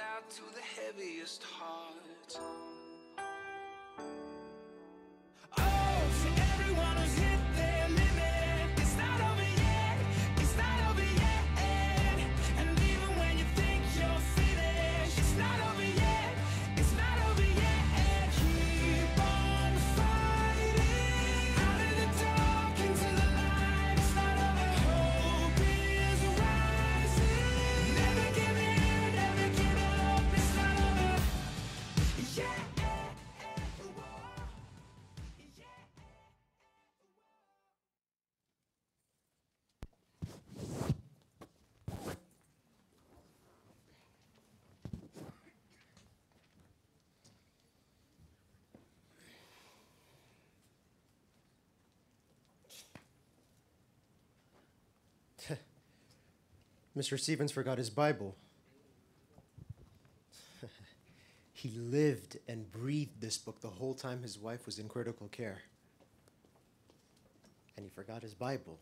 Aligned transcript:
out 0.00 0.28
to 0.30 0.42
the 0.54 0.60
heaviest 0.60 1.42
heart. 1.42 2.79
Mr. 57.00 57.18
Stevens 57.18 57.50
forgot 57.50 57.78
his 57.78 57.88
Bible. 57.88 58.36
he 61.54 61.70
lived 61.70 62.36
and 62.46 62.70
breathed 62.70 63.22
this 63.22 63.38
book 63.38 63.58
the 63.62 63.70
whole 63.70 63.94
time 63.94 64.20
his 64.20 64.38
wife 64.38 64.66
was 64.66 64.78
in 64.78 64.86
critical 64.86 65.26
care. 65.28 65.62
And 67.74 67.86
he 67.86 67.90
forgot 67.90 68.20
his 68.20 68.34
Bible. 68.34 68.78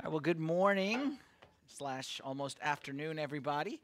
All 0.00 0.04
right, 0.04 0.12
well, 0.12 0.20
good 0.20 0.40
morning 0.40 1.18
slash 1.66 2.22
almost 2.24 2.56
afternoon, 2.62 3.18
everybody. 3.18 3.82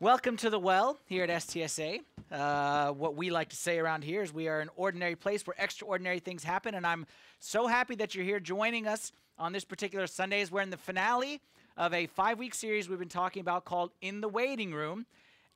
Welcome 0.00 0.38
to 0.38 0.48
the 0.48 0.58
well 0.58 0.96
here 1.04 1.24
at 1.24 1.28
STSA. 1.28 2.00
Uh, 2.32 2.92
what 2.92 3.16
we 3.16 3.28
like 3.28 3.50
to 3.50 3.56
say 3.56 3.78
around 3.78 4.02
here 4.02 4.22
is 4.22 4.32
we 4.32 4.48
are 4.48 4.60
an 4.60 4.70
ordinary 4.76 5.14
place 5.14 5.46
where 5.46 5.54
extraordinary 5.58 6.20
things 6.20 6.42
happen, 6.42 6.74
and 6.74 6.86
I'm 6.86 7.04
so 7.38 7.66
happy 7.66 7.94
that 7.96 8.14
you're 8.14 8.24
here 8.24 8.40
joining 8.40 8.86
us 8.86 9.12
on 9.38 9.52
this 9.52 9.62
particular 9.62 10.06
Sunday. 10.06 10.40
As 10.40 10.50
we're 10.50 10.62
in 10.62 10.70
the 10.70 10.78
finale 10.78 11.42
of 11.76 11.92
a 11.92 12.06
five-week 12.06 12.54
series 12.54 12.88
we've 12.88 12.98
been 12.98 13.10
talking 13.10 13.42
about 13.42 13.66
called 13.66 13.90
"In 14.00 14.22
the 14.22 14.28
Waiting 14.28 14.72
Room," 14.72 15.04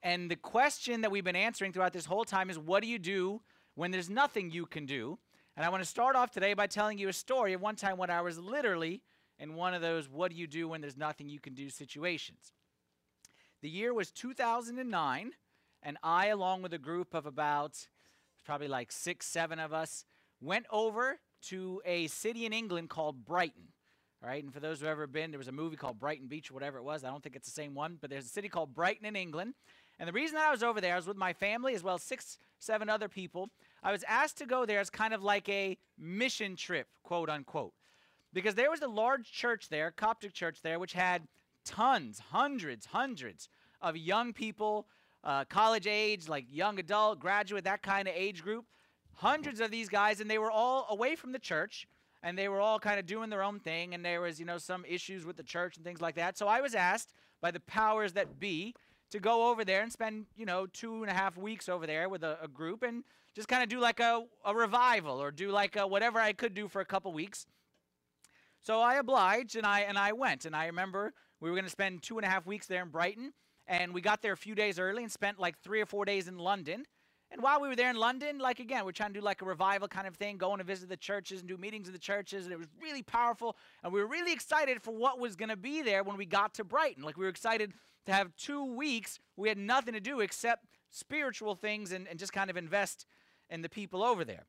and 0.02 0.30
the 0.30 0.36
question 0.36 1.00
that 1.00 1.10
we've 1.10 1.24
been 1.24 1.34
answering 1.34 1.72
throughout 1.72 1.94
this 1.94 2.04
whole 2.04 2.26
time 2.26 2.50
is, 2.50 2.58
"What 2.58 2.82
do 2.82 2.86
you 2.86 2.98
do 2.98 3.40
when 3.76 3.92
there's 3.92 4.10
nothing 4.10 4.50
you 4.50 4.66
can 4.66 4.84
do?" 4.84 5.18
And 5.56 5.64
I 5.64 5.70
want 5.70 5.82
to 5.82 5.88
start 5.88 6.16
off 6.16 6.30
today 6.30 6.52
by 6.52 6.66
telling 6.66 6.98
you 6.98 7.08
a 7.08 7.14
story 7.14 7.54
of 7.54 7.62
one 7.62 7.76
time 7.76 7.96
when 7.96 8.10
I 8.10 8.20
was 8.20 8.38
literally 8.38 9.00
in 9.40 9.54
one 9.54 9.72
of 9.72 9.80
those 9.80 10.08
what 10.08 10.30
do 10.30 10.36
you 10.36 10.46
do 10.46 10.68
when 10.68 10.82
there's 10.82 10.96
nothing 10.96 11.28
you 11.28 11.40
can 11.40 11.54
do 11.54 11.70
situations. 11.70 12.52
The 13.62 13.70
year 13.70 13.92
was 13.92 14.10
2009, 14.10 15.32
and 15.82 15.98
I, 16.02 16.26
along 16.26 16.62
with 16.62 16.74
a 16.74 16.78
group 16.78 17.14
of 17.14 17.26
about 17.26 17.88
probably 18.44 18.68
like 18.68 18.92
six, 18.92 19.26
seven 19.26 19.58
of 19.58 19.72
us, 19.72 20.04
went 20.40 20.66
over 20.70 21.20
to 21.48 21.80
a 21.84 22.06
city 22.06 22.46
in 22.46 22.52
England 22.52 22.90
called 22.90 23.24
Brighton. 23.24 23.68
All 24.22 24.28
right, 24.28 24.44
and 24.44 24.52
for 24.52 24.60
those 24.60 24.80
who've 24.80 24.88
ever 24.88 25.06
been, 25.06 25.30
there 25.30 25.38
was 25.38 25.48
a 25.48 25.52
movie 25.52 25.76
called 25.76 25.98
Brighton 25.98 26.26
Beach 26.26 26.50
or 26.50 26.54
whatever 26.54 26.76
it 26.76 26.84
was. 26.84 27.04
I 27.04 27.08
don't 27.08 27.22
think 27.22 27.36
it's 27.36 27.48
the 27.48 27.52
same 27.54 27.74
one, 27.74 27.96
but 27.98 28.10
there's 28.10 28.26
a 28.26 28.30
city 28.30 28.50
called 28.50 28.74
Brighton 28.74 29.06
in 29.06 29.16
England. 29.16 29.54
And 29.98 30.06
the 30.06 30.12
reason 30.12 30.36
that 30.36 30.48
I 30.48 30.50
was 30.50 30.62
over 30.62 30.80
there, 30.80 30.92
I 30.92 30.96
was 30.96 31.06
with 31.06 31.16
my 31.16 31.32
family 31.32 31.74
as 31.74 31.82
well 31.82 31.94
as 31.94 32.02
six, 32.02 32.38
seven 32.58 32.90
other 32.90 33.08
people. 33.08 33.48
I 33.82 33.92
was 33.92 34.04
asked 34.06 34.36
to 34.38 34.46
go 34.46 34.66
there 34.66 34.80
as 34.80 34.90
kind 34.90 35.14
of 35.14 35.22
like 35.22 35.48
a 35.48 35.78
mission 35.98 36.56
trip, 36.56 36.86
quote 37.02 37.30
unquote 37.30 37.72
because 38.32 38.54
there 38.54 38.70
was 38.70 38.82
a 38.82 38.88
large 38.88 39.30
church 39.30 39.68
there, 39.68 39.90
Coptic 39.90 40.32
church 40.32 40.62
there, 40.62 40.78
which 40.78 40.92
had 40.92 41.26
tons, 41.64 42.20
hundreds, 42.30 42.86
hundreds 42.86 43.48
of 43.82 43.96
young 43.96 44.32
people, 44.32 44.86
uh, 45.24 45.44
college 45.44 45.86
age, 45.86 46.28
like 46.28 46.46
young 46.50 46.78
adult, 46.78 47.18
graduate, 47.18 47.64
that 47.64 47.82
kind 47.82 48.08
of 48.08 48.14
age 48.16 48.42
group. 48.42 48.64
Hundreds 49.14 49.60
of 49.60 49.70
these 49.70 49.88
guys, 49.88 50.20
and 50.20 50.30
they 50.30 50.38
were 50.38 50.50
all 50.50 50.86
away 50.88 51.14
from 51.14 51.32
the 51.32 51.38
church, 51.38 51.86
and 52.22 52.38
they 52.38 52.48
were 52.48 52.60
all 52.60 52.78
kind 52.78 52.98
of 52.98 53.06
doing 53.06 53.28
their 53.28 53.42
own 53.42 53.60
thing, 53.60 53.92
and 53.92 54.04
there 54.04 54.20
was, 54.20 54.40
you 54.40 54.46
know, 54.46 54.58
some 54.58 54.84
issues 54.86 55.26
with 55.26 55.36
the 55.36 55.42
church 55.42 55.76
and 55.76 55.84
things 55.84 56.00
like 56.00 56.14
that. 56.14 56.38
So 56.38 56.48
I 56.48 56.60
was 56.60 56.74
asked 56.74 57.12
by 57.40 57.50
the 57.50 57.60
powers 57.60 58.14
that 58.14 58.40
be 58.40 58.74
to 59.10 59.18
go 59.18 59.50
over 59.50 59.64
there 59.64 59.82
and 59.82 59.92
spend, 59.92 60.26
you 60.36 60.46
know, 60.46 60.66
two 60.66 61.02
and 61.02 61.10
a 61.10 61.14
half 61.14 61.36
weeks 61.36 61.68
over 61.68 61.86
there 61.86 62.08
with 62.08 62.22
a, 62.22 62.38
a 62.42 62.48
group 62.48 62.82
and 62.82 63.04
just 63.34 63.48
kind 63.48 63.62
of 63.62 63.68
do 63.68 63.80
like 63.80 64.00
a, 64.00 64.24
a 64.44 64.54
revival 64.54 65.20
or 65.20 65.30
do 65.30 65.50
like 65.50 65.76
a, 65.76 65.86
whatever 65.86 66.18
I 66.18 66.32
could 66.32 66.54
do 66.54 66.68
for 66.68 66.80
a 66.80 66.84
couple 66.84 67.12
weeks. 67.12 67.46
So 68.60 68.80
I 68.80 68.96
obliged 68.96 69.56
and 69.56 69.66
I 69.66 69.80
and 69.80 69.98
I 69.98 70.12
went. 70.12 70.44
And 70.44 70.54
I 70.54 70.66
remember 70.66 71.12
we 71.40 71.48
were 71.48 71.56
going 71.56 71.64
to 71.64 71.70
spend 71.70 72.02
two 72.02 72.18
and 72.18 72.26
a 72.26 72.28
half 72.28 72.46
weeks 72.46 72.66
there 72.66 72.82
in 72.82 72.90
Brighton, 72.90 73.32
and 73.66 73.94
we 73.94 74.00
got 74.00 74.22
there 74.22 74.32
a 74.32 74.36
few 74.36 74.54
days 74.54 74.78
early 74.78 75.02
and 75.02 75.10
spent 75.10 75.38
like 75.38 75.58
three 75.58 75.80
or 75.80 75.86
four 75.86 76.04
days 76.04 76.28
in 76.28 76.38
London. 76.38 76.84
And 77.32 77.42
while 77.42 77.60
we 77.60 77.68
were 77.68 77.76
there 77.76 77.90
in 77.90 77.96
London, 77.96 78.38
like 78.38 78.58
again, 78.58 78.84
we're 78.84 78.92
trying 78.92 79.12
to 79.12 79.20
do 79.20 79.24
like 79.24 79.40
a 79.40 79.44
revival 79.44 79.86
kind 79.86 80.06
of 80.06 80.16
thing, 80.16 80.36
going 80.36 80.58
to 80.58 80.64
visit 80.64 80.88
the 80.88 80.96
churches 80.96 81.40
and 81.40 81.48
do 81.48 81.56
meetings 81.56 81.86
in 81.86 81.92
the 81.92 81.98
churches, 81.98 82.44
and 82.44 82.52
it 82.52 82.58
was 82.58 82.66
really 82.82 83.02
powerful. 83.02 83.56
And 83.84 83.92
we 83.92 84.00
were 84.00 84.08
really 84.08 84.32
excited 84.32 84.82
for 84.82 84.92
what 84.92 85.20
was 85.20 85.36
going 85.36 85.48
to 85.48 85.56
be 85.56 85.80
there 85.82 86.02
when 86.02 86.16
we 86.16 86.26
got 86.26 86.54
to 86.54 86.64
Brighton. 86.64 87.04
Like 87.04 87.16
we 87.16 87.24
were 87.24 87.30
excited 87.30 87.72
to 88.06 88.12
have 88.12 88.34
two 88.36 88.64
weeks. 88.74 89.20
We 89.36 89.48
had 89.48 89.58
nothing 89.58 89.94
to 89.94 90.00
do 90.00 90.20
except 90.20 90.66
spiritual 90.90 91.54
things 91.54 91.92
and, 91.92 92.08
and 92.08 92.18
just 92.18 92.32
kind 92.32 92.50
of 92.50 92.56
invest 92.56 93.06
in 93.48 93.62
the 93.62 93.68
people 93.68 94.02
over 94.02 94.24
there. 94.24 94.46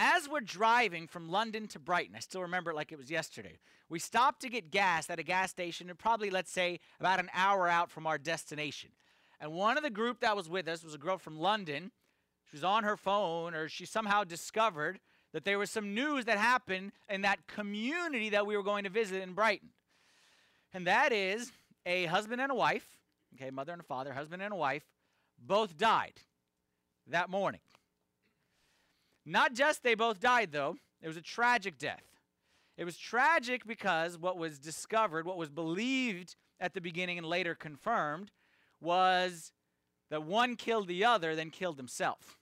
As 0.00 0.28
we're 0.28 0.38
driving 0.38 1.08
from 1.08 1.28
London 1.28 1.66
to 1.68 1.80
Brighton, 1.80 2.14
I 2.14 2.20
still 2.20 2.42
remember 2.42 2.70
it 2.70 2.76
like 2.76 2.92
it 2.92 2.98
was 2.98 3.10
yesterday. 3.10 3.58
We 3.88 3.98
stopped 3.98 4.40
to 4.42 4.48
get 4.48 4.70
gas 4.70 5.10
at 5.10 5.18
a 5.18 5.24
gas 5.24 5.50
station, 5.50 5.90
and 5.90 5.98
probably, 5.98 6.30
let's 6.30 6.52
say, 6.52 6.78
about 7.00 7.18
an 7.18 7.28
hour 7.34 7.66
out 7.66 7.90
from 7.90 8.06
our 8.06 8.16
destination. 8.16 8.90
And 9.40 9.52
one 9.52 9.76
of 9.76 9.82
the 9.82 9.90
group 9.90 10.20
that 10.20 10.36
was 10.36 10.48
with 10.48 10.68
us 10.68 10.84
was 10.84 10.94
a 10.94 10.98
girl 10.98 11.18
from 11.18 11.40
London. 11.40 11.90
She 12.48 12.56
was 12.56 12.62
on 12.62 12.84
her 12.84 12.96
phone, 12.96 13.54
or 13.54 13.68
she 13.68 13.86
somehow 13.86 14.22
discovered 14.22 15.00
that 15.32 15.44
there 15.44 15.58
was 15.58 15.68
some 15.68 15.94
news 15.94 16.26
that 16.26 16.38
happened 16.38 16.92
in 17.08 17.22
that 17.22 17.48
community 17.48 18.30
that 18.30 18.46
we 18.46 18.56
were 18.56 18.62
going 18.62 18.84
to 18.84 18.90
visit 18.90 19.20
in 19.20 19.32
Brighton. 19.32 19.70
And 20.72 20.86
that 20.86 21.12
is 21.12 21.50
a 21.84 22.06
husband 22.06 22.40
and 22.40 22.52
a 22.52 22.54
wife, 22.54 22.86
okay, 23.34 23.50
mother 23.50 23.72
and 23.72 23.80
a 23.80 23.84
father, 23.84 24.12
husband 24.12 24.42
and 24.42 24.54
a 24.54 24.56
wife, 24.56 24.84
both 25.44 25.76
died 25.76 26.20
that 27.08 27.28
morning. 27.28 27.60
Not 29.28 29.52
just 29.52 29.82
they 29.82 29.94
both 29.94 30.20
died, 30.20 30.52
though, 30.52 30.76
it 31.02 31.06
was 31.06 31.18
a 31.18 31.22
tragic 31.22 31.76
death. 31.78 32.02
It 32.78 32.84
was 32.86 32.96
tragic 32.96 33.66
because 33.66 34.16
what 34.16 34.38
was 34.38 34.58
discovered, 34.58 35.26
what 35.26 35.36
was 35.36 35.50
believed 35.50 36.34
at 36.58 36.72
the 36.72 36.80
beginning 36.80 37.18
and 37.18 37.26
later 37.26 37.54
confirmed, 37.54 38.30
was 38.80 39.52
that 40.10 40.22
one 40.22 40.56
killed 40.56 40.88
the 40.88 41.04
other, 41.04 41.36
then 41.36 41.50
killed 41.50 41.76
himself. 41.76 42.38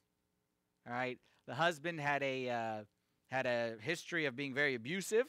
All 0.87 0.95
right, 0.95 1.19
the 1.49 1.55
husband 1.55 1.99
had 1.99 2.23
a 2.23 2.49
uh, 2.51 2.85
had 3.33 3.47
a 3.47 3.75
history 3.81 4.25
of 4.27 4.37
being 4.37 4.55
very 4.55 4.77
abusive, 4.77 5.27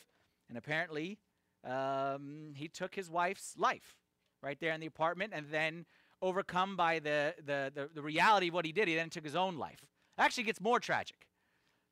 and 0.49 0.59
apparently 0.59 1.17
um, 1.63 2.51
he 2.53 2.67
took 2.67 2.93
his 2.93 3.09
wife's 3.09 3.55
life 3.57 3.95
right 4.43 4.59
there 4.59 4.73
in 4.73 4.79
the 4.79 4.85
apartment, 4.85 5.33
and 5.33 5.47
then 5.49 5.87
overcome 6.21 6.75
by 6.75 6.99
the, 6.99 7.33
the 7.43 7.71
the 7.73 7.89
the 7.95 8.01
reality 8.03 8.49
of 8.49 8.53
what 8.53 8.65
he 8.65 8.71
did, 8.71 8.87
he 8.87 8.93
then 8.93 9.09
took 9.09 9.23
his 9.23 9.35
own 9.35 9.57
life. 9.57 9.87
Actually, 10.19 10.43
gets 10.43 10.61
more 10.61 10.79
tragic 10.79 11.27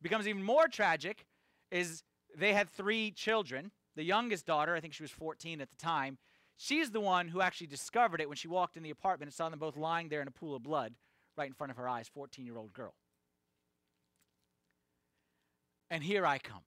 becomes 0.05 0.27
even 0.27 0.43
more 0.43 0.67
tragic 0.67 1.25
is 1.71 2.03
they 2.37 2.53
had 2.53 2.69
three 2.69 3.09
children. 3.09 3.71
The 3.95 4.03
youngest 4.03 4.45
daughter, 4.45 4.75
I 4.75 4.79
think 4.79 4.93
she 4.93 5.01
was 5.01 5.09
14 5.09 5.61
at 5.61 5.71
the 5.71 5.75
time, 5.77 6.19
she's 6.57 6.91
the 6.91 6.99
one 6.99 7.27
who 7.27 7.41
actually 7.41 7.67
discovered 7.67 8.21
it 8.21 8.27
when 8.27 8.35
she 8.35 8.47
walked 8.47 8.77
in 8.77 8.83
the 8.83 8.91
apartment 8.91 9.29
and 9.29 9.33
saw 9.33 9.49
them 9.49 9.57
both 9.57 9.75
lying 9.75 10.09
there 10.09 10.21
in 10.21 10.27
a 10.27 10.31
pool 10.31 10.55
of 10.55 10.61
blood 10.61 10.93
right 11.35 11.47
in 11.47 11.53
front 11.53 11.71
of 11.71 11.77
her 11.77 11.87
eyes, 11.87 12.07
14 12.07 12.45
year 12.45 12.55
old 12.55 12.71
girl. 12.71 12.93
And 15.89 16.03
here 16.03 16.23
I 16.23 16.37
come. 16.37 16.61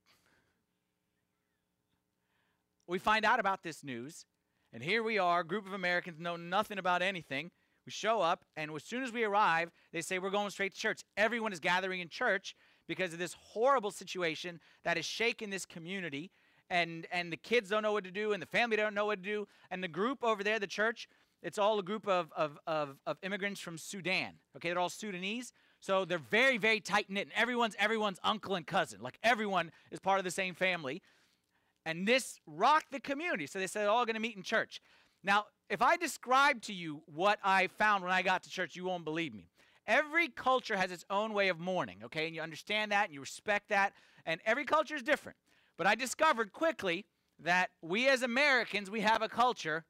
We 2.87 2.99
find 2.99 3.23
out 3.23 3.39
about 3.39 3.63
this 3.63 3.85
news, 3.85 4.25
and 4.73 4.83
here 4.83 5.01
we 5.01 5.17
are, 5.17 5.41
a 5.41 5.47
group 5.47 5.65
of 5.65 5.73
Americans 5.73 6.19
know 6.19 6.35
nothing 6.35 6.77
about 6.77 7.01
anything. 7.01 7.51
We 7.85 7.91
show 7.91 8.19
up, 8.19 8.43
and 8.57 8.69
as 8.71 8.83
soon 8.83 9.01
as 9.01 9.13
we 9.13 9.23
arrive, 9.23 9.71
they 9.93 10.01
say 10.01 10.19
we're 10.19 10.29
going 10.29 10.49
straight 10.49 10.73
to 10.73 10.79
church. 10.79 11.03
Everyone 11.15 11.53
is 11.53 11.61
gathering 11.61 12.01
in 12.01 12.09
church 12.09 12.53
because 12.89 13.13
of 13.13 13.19
this 13.19 13.35
horrible 13.39 13.91
situation 13.91 14.59
that 14.83 14.97
has 14.97 15.05
shaken 15.05 15.49
this 15.49 15.65
community. 15.65 16.31
And 16.69 17.07
and 17.11 17.31
the 17.31 17.37
kids 17.37 17.69
don't 17.69 17.83
know 17.83 17.93
what 17.93 18.03
to 18.03 18.11
do 18.11 18.33
and 18.33 18.41
the 18.41 18.47
family 18.47 18.75
don't 18.75 18.93
know 18.93 19.05
what 19.05 19.23
to 19.23 19.29
do. 19.29 19.47
And 19.71 19.81
the 19.81 19.87
group 19.87 20.23
over 20.23 20.43
there 20.43 20.59
the 20.59 20.67
church 20.67 21.07
it's 21.41 21.57
all 21.57 21.79
a 21.79 21.83
group 21.83 22.05
of 22.07 22.33
of, 22.35 22.59
of, 22.67 22.97
of 23.07 23.17
immigrants 23.23 23.61
from 23.61 23.77
sudan 23.77 24.33
okay? 24.57 24.69
They're 24.69 24.79
all 24.79 24.89
sudanese. 24.89 25.53
So 25.79 26.03
they're 26.03 26.17
very 26.17 26.57
very 26.57 26.81
tight 26.81 27.09
knit 27.09 27.27
and 27.27 27.33
everyone's 27.33 27.75
everyone's 27.79 28.19
uncle 28.23 28.55
and 28.55 28.67
cousin. 28.67 28.99
Like 29.01 29.17
everyone 29.23 29.71
is 29.91 29.99
part 29.99 30.19
of 30.19 30.25
the 30.25 30.31
same 30.31 30.53
family. 30.53 31.01
And 31.85 32.07
this 32.07 32.39
rocked 32.45 32.91
the 32.91 32.99
community 32.99 33.47
so 33.47 33.57
they 33.57 33.67
said 33.67 33.83
they're 33.83 33.89
all 33.89 34.05
going 34.05 34.15
to 34.15 34.19
meet 34.19 34.35
in 34.35 34.43
church. 34.43 34.81
Now 35.23 35.45
if 35.69 35.81
i 35.81 35.95
describe 35.95 36.61
to 36.63 36.73
you 36.73 37.01
what 37.05 37.39
i 37.43 37.67
found 37.77 38.03
when 38.03 38.11
i 38.11 38.21
got 38.21 38.43
to 38.43 38.49
church 38.49 38.75
you 38.75 38.85
won't 38.85 39.05
believe 39.05 39.33
me 39.33 39.47
every 39.89 40.29
culture 40.29 40.77
has 40.77 40.89
its 40.89 41.03
own 41.09 41.33
way 41.33 41.49
of 41.49 41.59
mourning 41.59 41.97
okay 42.05 42.27
and 42.27 42.35
you 42.35 42.41
understand 42.41 42.93
that 42.93 43.05
and 43.05 43.13
you 43.13 43.19
respect 43.19 43.67
that 43.67 43.91
and 44.25 44.39
every 44.45 44.63
culture 44.63 44.95
is 44.95 45.03
different 45.03 45.37
but 45.79 45.87
I 45.87 45.95
discovered 45.95 46.51
quickly 46.51 47.05
that 47.41 47.69
we 47.81 48.09
as 48.09 48.21
Americans, 48.21 48.91
we 48.91 48.99
have 48.99 49.21
a 49.21 49.29
culture. 49.29 49.85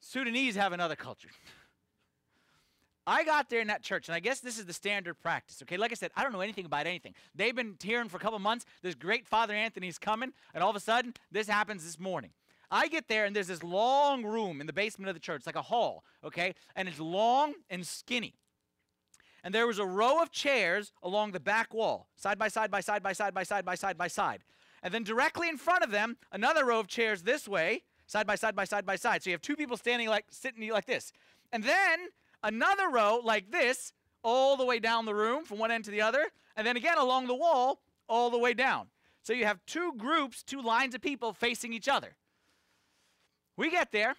Sudanese 0.00 0.54
have 0.54 0.74
another 0.74 0.96
culture. 0.96 1.30
I 3.06 3.24
got 3.24 3.48
there 3.48 3.60
in 3.60 3.68
that 3.68 3.82
church, 3.82 4.08
and 4.08 4.14
I 4.14 4.20
guess 4.20 4.40
this 4.40 4.58
is 4.58 4.66
the 4.66 4.74
standard 4.74 5.14
practice. 5.14 5.60
Okay, 5.62 5.78
like 5.78 5.92
I 5.92 5.94
said, 5.94 6.10
I 6.14 6.22
don't 6.22 6.32
know 6.32 6.42
anything 6.42 6.66
about 6.66 6.86
anything. 6.86 7.14
They've 7.34 7.56
been 7.56 7.76
hearing 7.82 8.10
for 8.10 8.18
a 8.18 8.20
couple 8.20 8.38
months. 8.38 8.66
This 8.82 8.94
great 8.94 9.26
Father 9.26 9.54
Anthony's 9.54 9.98
coming, 9.98 10.34
and 10.52 10.62
all 10.62 10.68
of 10.68 10.76
a 10.76 10.80
sudden, 10.80 11.14
this 11.30 11.48
happens 11.48 11.82
this 11.82 11.98
morning. 11.98 12.32
I 12.72 12.88
get 12.88 13.06
there, 13.06 13.26
and 13.26 13.36
there's 13.36 13.46
this 13.46 13.62
long 13.62 14.24
room 14.24 14.60
in 14.60 14.66
the 14.66 14.72
basement 14.72 15.08
of 15.08 15.14
the 15.14 15.20
church, 15.20 15.42
like 15.46 15.54
a 15.54 15.62
hall, 15.62 16.02
okay, 16.24 16.54
and 16.74 16.88
it's 16.88 16.98
long 16.98 17.54
and 17.70 17.86
skinny 17.86 18.34
and 19.44 19.54
there 19.54 19.66
was 19.66 19.78
a 19.78 19.86
row 19.86 20.22
of 20.22 20.30
chairs 20.30 20.92
along 21.02 21.32
the 21.32 21.40
back 21.40 21.74
wall, 21.74 22.08
side 22.16 22.38
by 22.38 22.48
side 22.48 22.70
by 22.70 22.80
side 22.80 23.02
by 23.02 23.12
side 23.12 23.34
by 23.34 23.42
side 23.42 23.64
by 23.64 23.74
side 23.74 23.98
by 23.98 24.08
side. 24.08 24.44
And 24.82 24.94
then 24.94 25.02
directly 25.02 25.48
in 25.48 25.58
front 25.58 25.84
of 25.84 25.90
them, 25.90 26.16
another 26.30 26.64
row 26.64 26.80
of 26.80 26.86
chairs 26.86 27.22
this 27.22 27.48
way, 27.48 27.82
side 28.06 28.26
by 28.26 28.36
side 28.36 28.54
by 28.54 28.64
side 28.64 28.86
by 28.86 28.96
side. 28.96 29.22
So 29.22 29.30
you 29.30 29.34
have 29.34 29.42
two 29.42 29.56
people 29.56 29.76
standing 29.76 30.08
like 30.08 30.26
sitting 30.30 30.68
like 30.70 30.86
this. 30.86 31.12
And 31.52 31.64
then 31.64 32.08
another 32.42 32.88
row 32.88 33.20
like 33.22 33.50
this, 33.50 33.92
all 34.24 34.56
the 34.56 34.64
way 34.64 34.78
down 34.78 35.04
the 35.04 35.14
room 35.14 35.44
from 35.44 35.58
one 35.58 35.72
end 35.72 35.84
to 35.84 35.90
the 35.90 36.00
other, 36.00 36.26
and 36.56 36.64
then 36.66 36.76
again 36.76 36.98
along 36.98 37.26
the 37.26 37.34
wall, 37.34 37.80
all 38.08 38.30
the 38.30 38.38
way 38.38 38.54
down. 38.54 38.86
So 39.24 39.32
you 39.32 39.44
have 39.44 39.58
two 39.66 39.94
groups, 39.96 40.42
two 40.42 40.62
lines 40.62 40.94
of 40.94 41.00
people 41.00 41.32
facing 41.32 41.72
each 41.72 41.88
other. 41.88 42.14
We 43.56 43.70
get 43.70 43.92
there, 43.92 44.14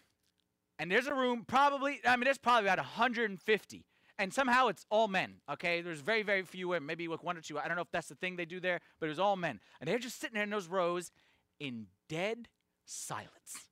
and 0.79 0.91
there's 0.91 1.07
a 1.07 1.13
room 1.13 1.43
probably, 1.47 1.99
I 2.05 2.15
mean, 2.15 2.25
there's 2.25 2.37
probably 2.37 2.67
about 2.67 2.77
150 2.77 3.85
and 4.19 4.33
somehow 4.33 4.67
it's 4.67 4.85
all 4.89 5.07
men. 5.07 5.35
Okay, 5.51 5.81
there's 5.81 5.99
very 5.99 6.23
very 6.23 6.43
few 6.43 6.67
women, 6.69 6.85
maybe 6.85 7.07
like 7.07 7.23
one 7.23 7.37
or 7.37 7.41
two. 7.41 7.57
I 7.57 7.67
don't 7.67 7.75
know 7.75 7.81
if 7.81 7.91
that's 7.91 8.07
the 8.07 8.15
thing 8.15 8.35
they 8.35 8.45
do 8.45 8.59
there, 8.59 8.79
but 8.99 9.07
it 9.07 9.09
was 9.09 9.19
all 9.19 9.35
men, 9.35 9.59
and 9.79 9.87
they're 9.87 9.99
just 9.99 10.19
sitting 10.19 10.35
there 10.35 10.43
in 10.43 10.49
those 10.49 10.67
rows 10.67 11.11
in 11.59 11.87
dead 12.09 12.47
silence. 12.85 13.67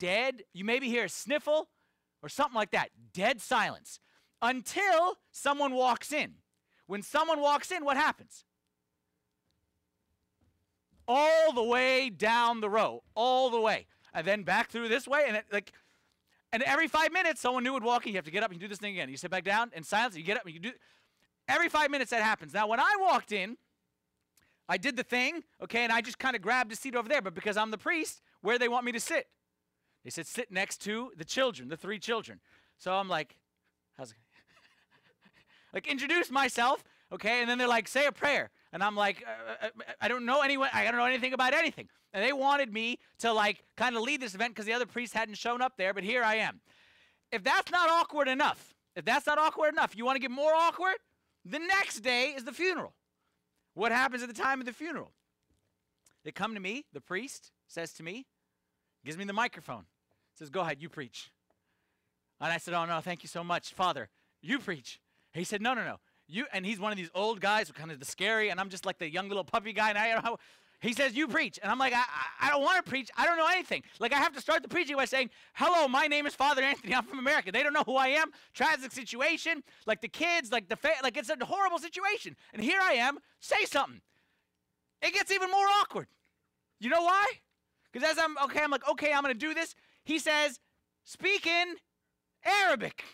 Dead. 0.00 0.42
You 0.52 0.64
maybe 0.64 0.88
hear 0.88 1.04
a 1.04 1.08
sniffle 1.08 1.68
or 2.22 2.28
something 2.28 2.56
like 2.56 2.72
that. 2.72 2.90
Dead 3.12 3.40
silence 3.40 4.00
until 4.42 5.16
someone 5.30 5.74
walks 5.74 6.12
in. 6.12 6.34
When 6.86 7.02
someone 7.02 7.40
walks 7.40 7.70
in, 7.70 7.84
what 7.84 7.96
happens? 7.96 8.44
All 11.06 11.52
the 11.52 11.62
way 11.62 12.10
down 12.10 12.60
the 12.60 12.70
row, 12.70 13.02
all 13.14 13.50
the 13.50 13.60
way, 13.60 13.86
and 14.14 14.26
then 14.26 14.42
back 14.42 14.70
through 14.70 14.88
this 14.88 15.06
way, 15.06 15.24
and 15.26 15.36
it, 15.36 15.44
like 15.52 15.72
and 16.54 16.62
every 16.62 16.86
five 16.86 17.12
minutes, 17.12 17.40
someone 17.40 17.64
new 17.64 17.72
would 17.72 17.82
walk 17.82 18.06
in. 18.06 18.12
You 18.12 18.18
have 18.18 18.24
to 18.26 18.30
get 18.30 18.44
up 18.44 18.52
and 18.52 18.60
do 18.60 18.68
this 18.68 18.78
thing 18.78 18.92
again. 18.92 19.08
You 19.08 19.16
sit 19.16 19.28
back 19.28 19.42
down 19.42 19.72
in 19.74 19.82
silence. 19.82 20.16
You 20.16 20.22
get 20.22 20.36
up 20.36 20.44
and 20.44 20.54
you 20.54 20.60
do. 20.60 20.70
Every 21.48 21.68
five 21.68 21.90
minutes 21.90 22.12
that 22.12 22.22
happens. 22.22 22.54
Now, 22.54 22.68
when 22.68 22.78
I 22.78 22.94
walked 23.00 23.32
in, 23.32 23.56
I 24.68 24.76
did 24.76 24.96
the 24.96 25.02
thing, 25.02 25.42
okay, 25.60 25.82
and 25.82 25.92
I 25.92 26.00
just 26.00 26.20
kind 26.20 26.36
of 26.36 26.42
grabbed 26.42 26.72
a 26.72 26.76
seat 26.76 26.94
over 26.94 27.08
there. 27.08 27.20
But 27.20 27.34
because 27.34 27.56
I'm 27.56 27.72
the 27.72 27.78
priest, 27.78 28.22
where 28.40 28.56
they 28.56 28.68
want 28.68 28.84
me 28.84 28.92
to 28.92 29.00
sit? 29.00 29.26
They 30.04 30.10
said 30.10 30.28
sit 30.28 30.52
next 30.52 30.80
to 30.82 31.10
the 31.16 31.24
children, 31.24 31.68
the 31.68 31.76
three 31.76 31.98
children. 31.98 32.38
So 32.78 32.92
I'm 32.92 33.08
like, 33.08 33.36
how's 33.98 34.12
it? 34.12 34.16
like 35.74 35.88
introduce 35.88 36.30
myself, 36.30 36.84
okay, 37.12 37.40
and 37.40 37.50
then 37.50 37.58
they're 37.58 37.66
like, 37.66 37.88
say 37.88 38.06
a 38.06 38.12
prayer, 38.12 38.50
and 38.74 38.82
I'm 38.82 38.94
like, 38.94 39.24
uh, 39.26 39.66
uh, 39.66 39.68
uh 39.78 39.92
I 40.02 40.08
don't 40.08 40.26
know 40.26 40.42
anyone, 40.42 40.68
I 40.74 40.84
don't 40.84 40.96
know 40.96 41.06
anything 41.06 41.32
about 41.32 41.54
anything 41.54 41.88
and 42.14 42.22
they 42.22 42.32
wanted 42.32 42.72
me 42.72 42.98
to 43.18 43.32
like 43.32 43.62
kind 43.76 43.96
of 43.96 44.02
lead 44.02 44.22
this 44.22 44.34
event 44.34 44.54
because 44.54 44.66
the 44.66 44.72
other 44.72 44.86
priest 44.86 45.12
hadn't 45.12 45.34
shown 45.34 45.60
up 45.60 45.76
there, 45.76 45.92
but 45.92 46.04
here 46.04 46.22
I 46.22 46.36
am. 46.36 46.60
If 47.32 47.42
that's 47.42 47.70
not 47.72 47.90
awkward 47.90 48.28
enough, 48.28 48.74
if 48.94 49.04
that's 49.04 49.26
not 49.26 49.36
awkward 49.36 49.74
enough, 49.74 49.96
you 49.96 50.04
want 50.04 50.16
to 50.16 50.20
get 50.20 50.30
more 50.30 50.54
awkward? 50.54 50.94
The 51.44 51.58
next 51.58 52.00
day 52.00 52.32
is 52.36 52.44
the 52.44 52.52
funeral. 52.52 52.94
What 53.74 53.90
happens 53.90 54.22
at 54.22 54.28
the 54.28 54.40
time 54.40 54.60
of 54.60 54.66
the 54.66 54.72
funeral? 54.72 55.10
They 56.24 56.30
come 56.30 56.54
to 56.54 56.60
me, 56.60 56.84
the 56.92 57.00
priest 57.00 57.50
says 57.66 57.92
to 57.94 58.04
me, 58.04 58.26
gives 59.04 59.18
me 59.18 59.24
the 59.24 59.32
microphone, 59.32 59.84
says, 60.38 60.48
Go 60.48 60.60
ahead, 60.60 60.80
you 60.80 60.88
preach. 60.88 61.32
And 62.40 62.52
I 62.52 62.58
said, 62.58 62.74
Oh, 62.74 62.84
no, 62.86 63.00
thank 63.00 63.24
you 63.24 63.28
so 63.28 63.42
much. 63.42 63.72
Father, 63.72 64.08
you 64.40 64.60
preach. 64.60 65.00
He 65.32 65.42
said, 65.42 65.60
No, 65.60 65.74
no, 65.74 65.84
no. 65.84 65.98
You, 66.26 66.46
and 66.52 66.64
he's 66.64 66.80
one 66.80 66.90
of 66.90 66.98
these 66.98 67.10
old 67.14 67.40
guys, 67.40 67.70
kind 67.72 67.90
of 67.90 67.98
the 67.98 68.06
scary, 68.06 68.48
and 68.48 68.58
I'm 68.58 68.70
just 68.70 68.86
like 68.86 68.98
the 68.98 69.10
young 69.10 69.28
little 69.28 69.44
puppy 69.44 69.72
guy, 69.72 69.90
and 69.90 69.98
I 69.98 70.12
don't 70.12 70.24
know 70.24 70.38
he 70.84 70.92
says, 70.92 71.16
You 71.16 71.28
preach. 71.28 71.58
And 71.62 71.72
I'm 71.72 71.78
like, 71.78 71.94
I, 71.94 71.98
I, 72.00 72.46
I 72.46 72.50
don't 72.50 72.62
want 72.62 72.84
to 72.84 72.88
preach. 72.88 73.10
I 73.16 73.24
don't 73.24 73.38
know 73.38 73.48
anything. 73.50 73.82
Like, 73.98 74.12
I 74.12 74.18
have 74.18 74.34
to 74.34 74.40
start 74.40 74.62
the 74.62 74.68
preaching 74.68 74.96
by 74.96 75.06
saying, 75.06 75.30
Hello, 75.54 75.88
my 75.88 76.06
name 76.06 76.26
is 76.26 76.34
Father 76.34 76.62
Anthony. 76.62 76.94
I'm 76.94 77.04
from 77.04 77.18
America. 77.18 77.50
They 77.50 77.62
don't 77.62 77.72
know 77.72 77.84
who 77.84 77.96
I 77.96 78.08
am. 78.08 78.30
Tragic 78.52 78.92
situation. 78.92 79.62
Like, 79.86 80.02
the 80.02 80.08
kids, 80.08 80.52
like, 80.52 80.68
the 80.68 80.76
fa- 80.76 81.00
like 81.02 81.16
it's 81.16 81.30
a 81.30 81.44
horrible 81.44 81.78
situation. 81.78 82.36
And 82.52 82.62
here 82.62 82.80
I 82.82 82.94
am. 82.94 83.18
Say 83.40 83.64
something. 83.64 84.02
It 85.00 85.14
gets 85.14 85.32
even 85.32 85.50
more 85.50 85.66
awkward. 85.80 86.06
You 86.80 86.90
know 86.90 87.02
why? 87.02 87.24
Because 87.90 88.10
as 88.10 88.18
I'm, 88.18 88.36
okay, 88.44 88.60
I'm 88.62 88.70
like, 88.70 88.86
okay, 88.88 89.12
I'm 89.12 89.22
going 89.22 89.34
to 89.34 89.40
do 89.40 89.54
this. 89.54 89.74
He 90.04 90.18
says, 90.18 90.60
Speak 91.04 91.46
in 91.46 91.76
Arabic. 92.44 93.04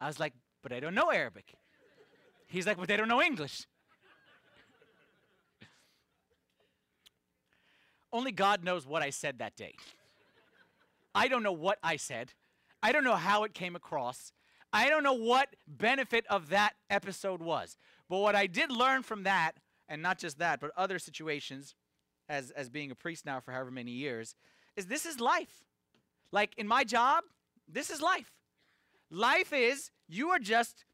I 0.00 0.06
was 0.06 0.20
like, 0.20 0.34
But 0.62 0.72
I 0.72 0.80
don't 0.80 0.94
know 0.94 1.10
Arabic. 1.10 1.54
He's 2.46 2.66
like, 2.66 2.76
But 2.76 2.88
they 2.88 2.96
don't 2.96 3.08
know 3.08 3.22
English. 3.22 3.66
Only 8.12 8.32
God 8.32 8.64
knows 8.64 8.86
what 8.86 9.02
I 9.02 9.10
said 9.10 9.40
that 9.40 9.56
day. 9.56 9.74
I 11.14 11.28
don't 11.28 11.42
know 11.42 11.52
what 11.52 11.78
I 11.82 11.96
said. 11.96 12.32
I 12.82 12.92
don't 12.92 13.04
know 13.04 13.16
how 13.16 13.44
it 13.44 13.52
came 13.52 13.74
across. 13.74 14.32
I 14.72 14.88
don't 14.88 15.02
know 15.02 15.14
what 15.14 15.56
benefit 15.66 16.26
of 16.28 16.50
that 16.50 16.74
episode 16.90 17.40
was. 17.40 17.76
But 18.08 18.18
what 18.18 18.36
I 18.36 18.46
did 18.46 18.70
learn 18.70 19.02
from 19.02 19.24
that, 19.24 19.52
and 19.88 20.02
not 20.02 20.18
just 20.18 20.38
that, 20.38 20.60
but 20.60 20.70
other 20.76 20.98
situations, 20.98 21.74
as, 22.28 22.50
as 22.50 22.68
being 22.68 22.90
a 22.90 22.94
priest 22.94 23.24
now 23.24 23.40
for 23.40 23.52
however 23.52 23.70
many 23.70 23.92
years, 23.92 24.34
is 24.76 24.86
this 24.86 25.06
is 25.06 25.20
life. 25.20 25.64
Like 26.32 26.52
in 26.56 26.66
my 26.66 26.84
job, 26.84 27.24
this 27.68 27.90
is 27.90 28.00
life. 28.00 28.35
Life 29.10 29.52
is 29.52 29.90
you 30.08 30.30
are 30.30 30.38
just, 30.38 30.84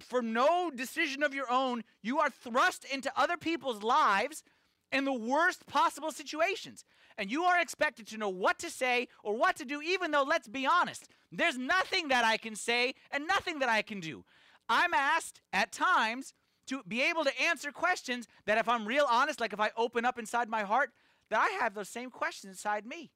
for 0.00 0.22
no 0.22 0.70
decision 0.70 1.22
of 1.22 1.34
your 1.34 1.50
own, 1.50 1.82
you 2.02 2.18
are 2.18 2.30
thrust 2.30 2.84
into 2.84 3.12
other 3.16 3.36
people's 3.36 3.82
lives 3.82 4.42
in 4.90 5.04
the 5.04 5.12
worst 5.12 5.66
possible 5.66 6.10
situations. 6.10 6.84
And 7.18 7.30
you 7.30 7.44
are 7.44 7.60
expected 7.60 8.06
to 8.08 8.16
know 8.16 8.30
what 8.30 8.58
to 8.60 8.70
say 8.70 9.08
or 9.22 9.36
what 9.36 9.56
to 9.56 9.64
do, 9.64 9.82
even 9.82 10.10
though, 10.10 10.22
let's 10.22 10.48
be 10.48 10.66
honest, 10.66 11.08
there's 11.30 11.58
nothing 11.58 12.08
that 12.08 12.24
I 12.24 12.38
can 12.38 12.56
say 12.56 12.94
and 13.10 13.26
nothing 13.26 13.58
that 13.58 13.68
I 13.68 13.82
can 13.82 14.00
do. 14.00 14.24
I'm 14.68 14.94
asked 14.94 15.40
at 15.52 15.72
times 15.72 16.32
to 16.68 16.82
be 16.86 17.02
able 17.02 17.24
to 17.24 17.42
answer 17.42 17.72
questions 17.72 18.26
that, 18.46 18.56
if 18.56 18.68
I'm 18.68 18.86
real 18.86 19.06
honest, 19.10 19.40
like 19.40 19.52
if 19.52 19.60
I 19.60 19.70
open 19.76 20.04
up 20.04 20.18
inside 20.18 20.48
my 20.48 20.62
heart, 20.62 20.90
that 21.28 21.40
I 21.40 21.62
have 21.62 21.74
those 21.74 21.88
same 21.88 22.10
questions 22.10 22.52
inside 22.52 22.86
me. 22.86 23.10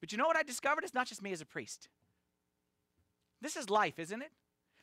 But 0.00 0.12
you 0.12 0.18
know 0.18 0.26
what 0.26 0.36
I 0.36 0.42
discovered? 0.42 0.84
It's 0.84 0.94
not 0.94 1.06
just 1.06 1.22
me 1.22 1.32
as 1.32 1.40
a 1.40 1.46
priest. 1.46 1.88
This 3.40 3.56
is 3.56 3.70
life, 3.70 3.98
isn't 3.98 4.22
it? 4.22 4.30